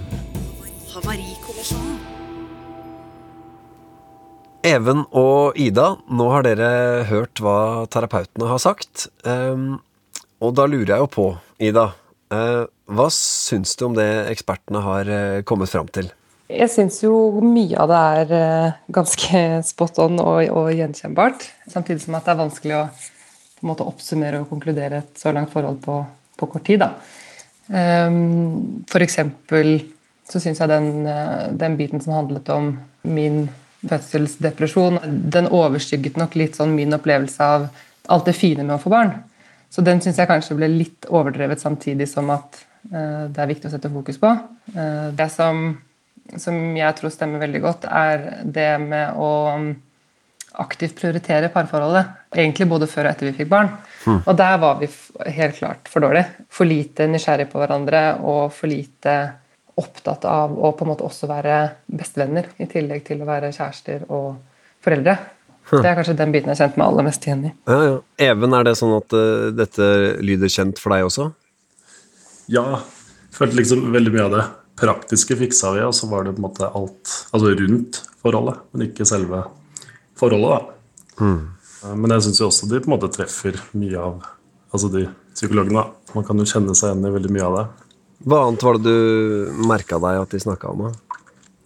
Even 4.66 5.06
og 5.16 5.56
Ida, 5.56 5.94
nå 6.12 6.26
har 6.34 6.44
dere 6.44 6.68
hørt 7.08 7.40
hva 7.40 7.86
terapeutene 7.88 8.48
har 8.50 8.60
sagt. 8.60 9.06
Um, 9.24 9.78
og 10.44 10.52
da 10.58 10.66
lurer 10.68 10.92
jeg 10.92 11.04
jo 11.04 11.08
på, 11.14 11.28
Ida, 11.64 11.86
uh, 12.34 12.64
hva 12.92 13.06
syns 13.14 13.72
du 13.80 13.86
om 13.88 13.96
det 13.96 14.08
ekspertene 14.28 14.82
har 14.84 15.08
uh, 15.08 15.38
kommet 15.48 15.72
fram 15.72 15.88
til? 15.88 16.10
Jeg 16.50 16.68
syns 16.72 16.98
jo 17.00 17.14
mye 17.40 17.78
av 17.80 17.88
det 17.88 18.00
er 18.18 18.34
uh, 18.34 18.82
ganske 18.92 19.40
spot 19.70 20.02
on 20.04 20.20
og, 20.20 20.42
og, 20.52 20.68
gjenkjennbart. 20.76 21.48
Samtidig 21.70 22.04
som 22.04 22.18
at 22.18 22.28
det 22.28 22.34
er 22.34 22.42
vanskelig 22.42 22.76
å 22.82 22.84
måte 23.64 23.88
oppsummere 23.88 24.42
og 24.42 24.52
konkludere 24.52 25.00
et 25.00 25.24
så 25.24 25.32
langt 25.36 25.54
forhold 25.54 25.80
på, 25.86 26.02
på 26.36 26.50
kort 26.52 26.68
tid. 26.68 26.84
da. 26.84 26.92
Um, 27.70 28.84
for 28.90 29.00
eksempel 29.00 29.78
så 30.28 30.40
syns 30.42 30.60
jeg 30.60 30.70
den, 30.70 31.08
den 31.58 31.80
biten 31.80 32.02
som 32.04 32.18
handlet 32.18 32.52
om 32.52 32.74
min 33.08 33.46
fødselsdepresjon, 33.88 35.00
den 35.32 35.48
overskygget 35.48 36.18
nok 36.20 36.36
litt 36.36 36.58
sånn 36.58 36.74
min 36.76 36.96
opplevelse 36.96 37.44
av 37.44 37.68
alt 38.10 38.26
det 38.28 38.36
fine 38.36 38.64
med 38.64 38.76
å 38.76 38.82
få 38.82 38.92
barn. 38.92 39.14
Så 39.70 39.84
den 39.86 40.02
syns 40.02 40.18
jeg 40.18 40.28
kanskje 40.28 40.56
ble 40.58 40.68
litt 40.72 41.06
overdrevet, 41.08 41.62
samtidig 41.62 42.08
som 42.10 42.30
at 42.34 42.58
uh, 42.90 43.28
det 43.30 43.38
er 43.38 43.52
viktig 43.52 43.70
å 43.70 43.74
sette 43.74 43.92
fokus 43.92 44.18
på. 44.20 44.32
Uh, 44.74 45.10
det 45.16 45.28
som, 45.32 45.68
som, 46.34 46.58
jeg 46.76 46.98
tror 46.98 47.14
stemmer 47.14 47.42
veldig 47.44 47.62
godt, 47.64 47.86
er 47.86 48.42
det 48.44 48.72
med 48.82 49.20
å 49.20 49.30
aktivt 50.60 50.98
prioritere 50.98 51.52
parforholdet. 51.54 52.10
Egentlig 52.34 52.66
både 52.68 52.88
før 52.90 53.06
og 53.06 53.12
etter 53.12 53.30
vi 53.30 53.36
fikk 53.38 53.52
barn. 53.52 53.70
Mm. 54.02 54.18
Og 54.24 54.32
der 54.38 54.56
var 54.58 54.80
vi 54.80 54.88
helt 55.36 55.60
klart 55.60 55.90
for 55.90 56.02
dårlig. 56.02 56.24
For 56.50 56.66
lite 56.66 57.06
nysgjerrig 57.06 57.46
på 57.52 57.60
hverandre 57.62 58.02
og 58.18 58.50
for 58.56 58.70
lite 58.70 59.14
opptatt 59.80 60.24
av 60.28 60.54
å 60.54 60.72
på 60.76 60.86
en 60.86 60.92
måte 60.92 61.06
også 61.06 61.28
være 61.30 61.58
bestevenner, 61.90 62.50
i 62.60 62.68
tillegg 62.70 63.04
til 63.06 63.22
å 63.24 63.28
være 63.28 63.52
kjærester 63.56 64.06
og 64.08 64.40
foreldre. 64.84 65.16
Det 65.70 65.86
er 65.86 65.94
kanskje 65.94 66.16
den 66.18 66.32
biten 66.34 66.50
jeg 66.50 66.58
kjente 66.58 66.80
meg 66.80 66.88
aller 66.88 67.06
mest 67.06 67.26
igjen 67.26 67.44
i. 67.46 67.50
Ja, 67.70 67.82
ja. 67.86 67.98
Even, 68.30 68.54
er 68.56 68.66
det 68.66 68.74
sånn 68.80 68.96
at 68.96 69.14
uh, 69.14 69.50
dette 69.54 69.86
lyder 70.24 70.50
kjent 70.50 70.80
for 70.82 70.94
deg 70.94 71.06
også? 71.06 71.28
Ja. 72.50 72.80
Følte 73.34 73.60
liksom 73.60 73.86
veldig 73.94 74.12
mye 74.16 74.24
av 74.26 74.34
det 74.34 74.46
praktiske 74.80 75.36
fiksa 75.38 75.74
vi, 75.76 75.84
og 75.86 75.94
så 75.94 76.08
var 76.10 76.26
det 76.26 76.34
på 76.34 76.42
en 76.42 76.48
måte 76.48 76.66
alt 76.66 77.14
altså 77.30 77.54
rundt 77.60 78.00
forholdet, 78.24 78.64
men 78.72 78.88
ikke 78.88 79.06
selve 79.08 79.44
forholdet, 80.18 80.56
da. 80.56 81.20
Mm. 81.20 81.96
Men 82.00 82.14
jeg 82.16 82.26
syns 82.26 82.40
jo 82.42 82.48
også 82.50 82.68
de 82.68 82.80
på 82.80 82.90
en 82.90 82.96
måte 82.96 83.12
treffer 83.14 83.56
mye 83.78 84.00
av 84.00 84.26
altså 84.74 84.90
de 84.92 85.06
psykologene. 85.36 85.84
da. 85.84 86.14
Man 86.16 86.26
kan 86.26 86.40
jo 86.40 86.48
kjenne 86.48 86.74
seg 86.76 86.90
igjen 86.90 87.06
i 87.06 87.14
veldig 87.14 87.32
mye 87.36 87.46
av 87.46 87.56
det. 87.56 87.64
Hva 88.20 88.42
annet 88.44 88.64
var 88.66 88.76
det 88.76 88.90
du 88.90 89.60
merka 89.64 89.96
deg 90.02 90.18
at 90.20 90.34
de 90.34 90.40
snakka 90.42 90.72
om? 90.74 90.90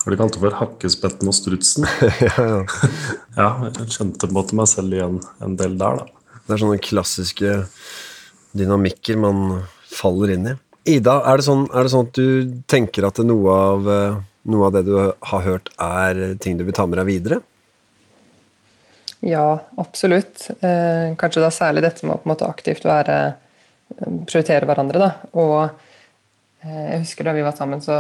Har 0.05 0.13
de 0.13 0.19
kalt 0.21 0.37
det 0.37 0.43
for 0.43 0.55
Hakkespetten 0.61 1.31
og 1.31 1.35
strutsen? 1.35 1.87
ja, 2.27 2.35
ja. 2.39 2.59
ja, 3.41 3.49
jeg 3.67 3.89
kjente 3.97 4.21
på 4.21 4.29
en 4.29 4.37
måte 4.37 4.59
meg 4.59 4.69
selv 4.71 4.95
igjen 4.95 5.17
en 5.43 5.57
del 5.59 5.75
der, 5.81 6.03
da. 6.03 6.37
Det 6.45 6.55
er 6.55 6.61
sånne 6.61 6.83
klassiske 6.85 7.55
dynamikker 8.55 9.19
man 9.19 9.41
faller 9.91 10.35
inn 10.35 10.53
i. 10.53 10.55
Ida, 10.95 11.17
er 11.25 11.41
det 11.41 11.47
sånn, 11.47 11.65
er 11.73 11.87
det 11.87 11.93
sånn 11.95 12.07
at 12.07 12.21
du 12.21 12.53
tenker 12.71 13.07
at 13.09 13.19
noe 13.25 13.57
av, 13.73 13.89
noe 14.53 14.69
av 14.69 14.77
det 14.77 14.85
du 14.87 14.93
har 15.01 15.43
hørt, 15.47 15.73
er 15.81 16.37
ting 16.45 16.61
du 16.61 16.67
vil 16.69 16.77
ta 16.77 16.85
med 16.87 17.01
deg 17.01 17.09
videre? 17.09 17.41
Ja, 19.25 19.57
absolutt. 19.81 20.51
Eh, 20.61 21.17
kanskje 21.19 21.43
da 21.43 21.51
særlig 21.51 21.87
dette 21.87 22.05
med 22.05 22.19
å 22.19 22.21
på 22.21 22.29
en 22.29 22.35
måte 22.35 22.47
aktivt 22.47 22.85
være 22.85 23.19
prioritere 24.29 24.69
hverandre. 24.69 25.01
da, 25.01 25.11
og 25.41 25.94
jeg 26.65 27.01
husker 27.03 27.29
Da 27.29 27.35
vi 27.37 27.45
var 27.45 27.57
sammen, 27.57 27.83
så 27.85 27.95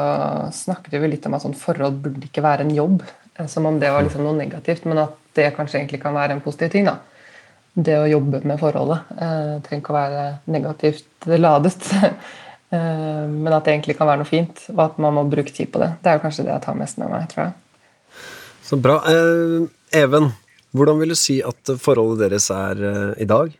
snakket 0.54 0.96
vi 1.00 1.10
litt 1.12 1.26
om 1.28 1.36
at 1.36 1.44
sånn 1.44 1.56
forhold 1.58 1.98
burde 2.04 2.28
ikke 2.28 2.44
være 2.44 2.64
en 2.66 2.74
jobb. 2.74 3.02
Eh, 3.36 3.48
som 3.50 3.66
om 3.66 3.80
det 3.80 3.90
var 3.92 4.06
liksom 4.06 4.24
noe 4.24 4.36
negativt, 4.38 4.86
men 4.88 5.02
at 5.04 5.18
det 5.34 5.50
kanskje 5.56 5.80
egentlig 5.80 6.00
kan 6.02 6.14
være 6.16 6.36
en 6.36 6.44
positiv 6.44 6.72
ting. 6.72 6.88
da. 6.88 6.98
Det 7.74 7.96
å 7.98 8.06
jobbe 8.06 8.44
med 8.46 8.60
forholdet 8.60 9.14
eh, 9.18 9.54
trenger 9.66 9.82
ikke 9.82 9.94
å 9.94 9.98
være 9.98 10.24
negativt 10.54 11.28
ladet. 11.42 11.90
eh, 12.74 13.24
men 13.26 13.50
at 13.52 13.66
det 13.66 13.74
egentlig 13.74 13.98
kan 13.98 14.10
være 14.10 14.22
noe 14.22 14.30
fint, 14.30 14.64
og 14.76 14.86
at 14.86 15.02
man 15.02 15.18
må 15.18 15.26
bruke 15.28 15.52
tid 15.52 15.72
på 15.74 15.82
det. 15.82 15.90
Det 16.00 16.12
er 16.12 16.20
jo 16.20 16.24
kanskje 16.24 16.46
det 16.46 16.54
jeg 16.54 16.66
tar 16.68 16.78
mest 16.78 17.02
med 17.02 17.10
meg. 17.10 17.28
tror 17.32 17.48
jeg. 17.48 17.58
Så 18.64 18.80
bra. 18.80 19.00
Eh, 19.10 19.66
Even, 19.94 20.32
hvordan 20.74 20.98
vil 20.98 21.12
du 21.12 21.18
si 21.18 21.36
at 21.44 21.70
forholdet 21.78 22.24
deres 22.24 22.48
er 22.50 22.80
eh, 22.88 23.22
i 23.22 23.28
dag? 23.30 23.52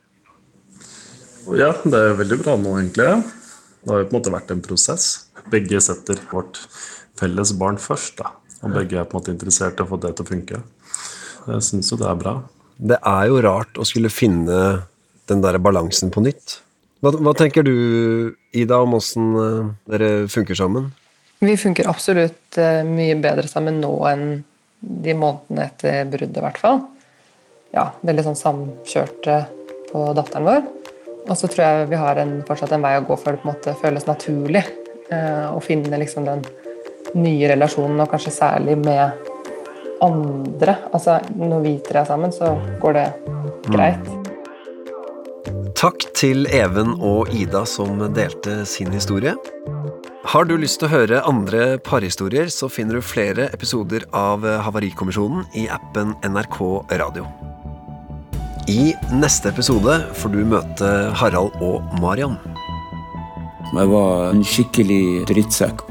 Ja, 1.55 1.75
det 1.85 1.99
er 1.99 2.17
veldig 2.19 2.39
bra 2.41 2.55
nå, 2.57 2.79
egentlig. 2.81 3.11
Det 3.85 3.93
har 3.93 4.01
jo 4.01 4.09
på 4.09 4.15
en 4.15 4.19
måte 4.19 4.33
vært 4.33 4.53
en 4.55 4.65
prosess. 4.65 5.07
Begge 5.53 5.81
setter 5.85 6.21
vårt 6.31 6.63
felles 7.21 7.53
barn 7.61 7.77
først. 7.81 8.17
da. 8.23 8.33
Og 8.65 8.73
begge 8.73 8.97
er 8.97 9.05
på 9.05 9.19
en 9.19 9.21
måte 9.21 9.35
interessert 9.35 9.81
i 9.81 9.85
å 9.85 9.91
få 9.91 10.01
det 10.01 10.15
til 10.17 10.25
å 10.25 10.31
funke. 10.31 10.61
Jeg 11.45 11.65
syns 11.67 11.93
jo 11.93 12.01
det 12.01 12.09
er 12.09 12.21
bra. 12.21 12.35
Det 12.75 12.97
er 12.97 13.27
jo 13.29 13.43
rart 13.45 13.77
å 13.79 13.85
skulle 13.87 14.11
finne 14.13 14.61
den 15.29 15.43
der 15.45 15.61
balansen 15.63 16.13
på 16.13 16.25
nytt. 16.25 16.59
Hva, 17.05 17.13
hva 17.21 17.35
tenker 17.37 17.65
du, 17.67 17.75
Ida, 18.57 18.81
om 18.81 18.97
åssen 18.97 19.35
eh, 19.37 19.73
dere 19.93 20.11
funker 20.33 20.57
sammen? 20.57 20.89
Vi 21.45 21.57
funker 21.61 21.91
absolutt 21.91 22.57
eh, 22.61 22.81
mye 22.89 23.19
bedre 23.21 23.45
sammen 23.51 23.83
nå 23.83 23.93
enn 24.09 24.25
de 24.81 25.17
månedene 25.17 25.69
etter 25.69 26.09
bruddet, 26.09 26.41
i 26.41 26.45
hvert 26.45 26.61
fall. 26.61 26.81
Ja, 27.75 27.91
veldig 28.07 28.25
sånn 28.29 28.41
samkjørte 28.41 29.39
på 29.91 30.07
datteren 30.17 30.49
vår. 30.49 30.65
Og 31.25 31.37
så 31.39 31.49
tror 31.49 31.65
jeg 31.65 31.91
vi 31.93 32.01
har 32.01 32.21
en, 32.21 32.37
fortsatt 32.47 32.75
en 32.77 32.85
vei 32.85 32.97
å 32.99 33.05
gå 33.07 33.17
før 33.17 33.37
det 33.37 33.43
på 33.43 33.49
en 33.49 33.55
måte 33.55 33.77
føles 33.81 34.09
naturlig 34.09 34.61
eh, 34.63 35.47
å 35.49 35.61
finne 35.65 36.01
liksom 36.01 36.27
den 36.29 36.45
nye 37.15 37.49
relasjonen, 37.53 38.01
og 38.03 38.11
kanskje 38.11 38.35
særlig 38.35 38.77
med 38.83 39.31
andre. 40.05 40.77
Altså, 40.93 41.21
når 41.39 41.65
vi 41.65 41.75
tre 41.87 42.03
er 42.03 42.11
sammen, 42.11 42.35
så 42.35 42.55
går 42.83 42.99
det 42.99 43.07
greit. 43.71 44.13
Takk 45.79 46.07
til 46.17 46.49
Even 46.55 46.95
og 47.01 47.33
Ida 47.35 47.65
som 47.69 48.01
delte 48.17 48.63
sin 48.69 48.93
historie. 48.95 49.35
Har 50.35 50.49
du 50.49 50.57
lyst 50.57 50.81
til 50.81 50.89
å 50.89 50.95
høre 50.95 51.25
andre 51.29 51.75
parhistorier, 51.85 52.49
så 52.49 52.71
finner 52.73 52.99
du 52.99 53.05
flere 53.05 53.51
episoder 53.53 54.09
av 54.17 54.47
Havarikommisjonen 54.67 55.45
i 55.61 55.69
appen 55.73 56.17
NRK 56.25 56.63
Radio. 56.97 57.29
I 58.69 58.95
neste 59.13 59.51
episode 59.53 59.93
får 60.17 60.31
du 60.33 60.39
møte 60.49 60.91
Harald 61.21 61.53
og 61.61 61.85
Marian. 62.01 62.39
Jeg 63.75 63.91
var 63.91 64.31
en 64.31 64.45
skikkelig 64.47 65.27
drittsekk. 65.29 65.83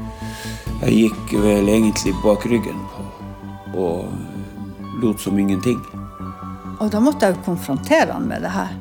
Jeg 0.80 0.96
gikk 0.96 1.34
vel 1.44 1.70
egentlig 1.70 2.14
bak 2.24 2.46
ryggen 2.50 2.80
på 2.90 3.84
og 3.84 4.98
lot 5.02 5.22
som 5.22 5.38
ingenting. 5.38 5.78
Og 6.82 6.90
da 6.90 7.00
måtte 7.02 7.30
jeg 7.30 7.42
konfrontere 7.46 8.10
han 8.10 8.26
med 8.26 8.42
det 8.42 8.50
her. 8.54 8.74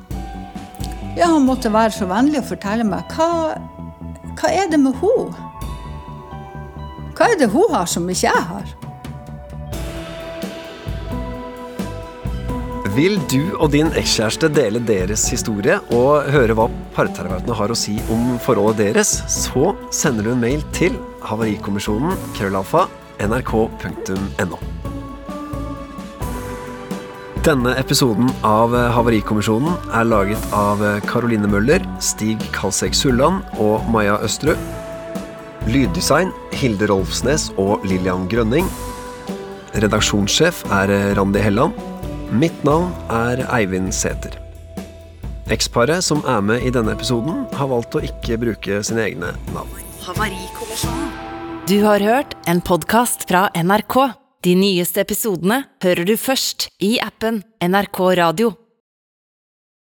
Ja, 1.18 1.28
Han 1.30 1.46
måtte 1.46 1.70
være 1.74 1.94
så 1.94 2.08
vennlig 2.10 2.42
å 2.42 2.48
fortelle 2.50 2.86
meg 2.88 3.14
hva, 3.14 3.58
hva 4.40 4.50
er 4.50 4.70
det 4.72 4.80
med 4.82 4.98
henne? 5.02 5.50
Hva 7.14 7.30
er 7.30 7.38
det 7.38 7.52
hun 7.54 7.70
har 7.74 7.86
som 7.86 8.10
ikke 8.10 8.26
jeg 8.26 8.48
har? 8.50 8.74
Vil 12.94 13.16
du 13.26 13.56
og 13.58 13.72
din 13.74 13.88
ekskjæreste 13.98 14.52
dele 14.54 14.78
deres 14.86 15.24
historie 15.34 15.80
og 15.96 16.28
høre 16.30 16.54
hva 16.54 16.68
parterapeutene 16.94 17.56
har 17.58 17.72
å 17.74 17.78
si 17.78 17.96
om 18.14 18.36
forholdet 18.44 18.84
deres, 18.84 19.16
så 19.34 19.72
sender 19.90 20.28
du 20.28 20.34
en 20.36 20.44
mail 20.44 20.62
til 20.78 21.00
havarikommisjonen 21.26 22.14
krøllalfa 22.38 22.84
nrk.no. 23.26 24.60
Denne 27.44 27.74
episoden 27.82 28.30
av 28.46 28.76
Havarikommisjonen 28.96 29.74
er 29.98 30.06
laget 30.08 30.46
av 30.56 30.84
Caroline 31.10 31.50
Møller, 31.50 31.82
Stig 31.98 32.46
Kalsek 32.54 32.94
Sulland 32.96 33.42
og 33.58 33.90
Maja 33.92 34.20
Østerud. 34.24 34.62
Lyddesign 35.66 36.30
Hilde 36.54 36.92
Rolfsnes 36.94 37.50
og 37.58 37.84
Lillian 37.90 38.30
Grønning. 38.32 38.70
Redaksjonssjef 39.82 40.62
er 40.78 40.94
Randi 41.18 41.42
Helland. 41.42 41.93
Mitt 42.34 42.64
navn 42.66 42.90
er 43.14 43.44
Eivind 43.54 43.92
Sæther. 43.94 44.34
Eksparet 45.54 46.02
som 46.02 46.24
er 46.26 46.40
med 46.42 46.64
i 46.66 46.72
denne 46.74 46.96
episoden, 46.96 47.44
har 47.54 47.70
valgt 47.70 47.94
å 47.94 48.02
ikke 48.02 48.40
bruke 48.42 48.80
sine 48.82 49.04
egne 49.06 49.30
navn. 49.54 49.76
Du 51.70 51.76
har 51.84 52.02
hørt 52.02 52.34
en 52.50 52.64
podkast 52.66 53.28
fra 53.30 53.44
NRK. 53.54 54.00
De 54.50 54.56
nyeste 54.58 55.04
episodene 55.06 55.62
hører 55.86 56.10
du 56.10 56.16
først 56.18 56.72
i 56.82 56.96
appen 57.06 57.44
NRK 57.62 58.02
Radio. 58.24 58.56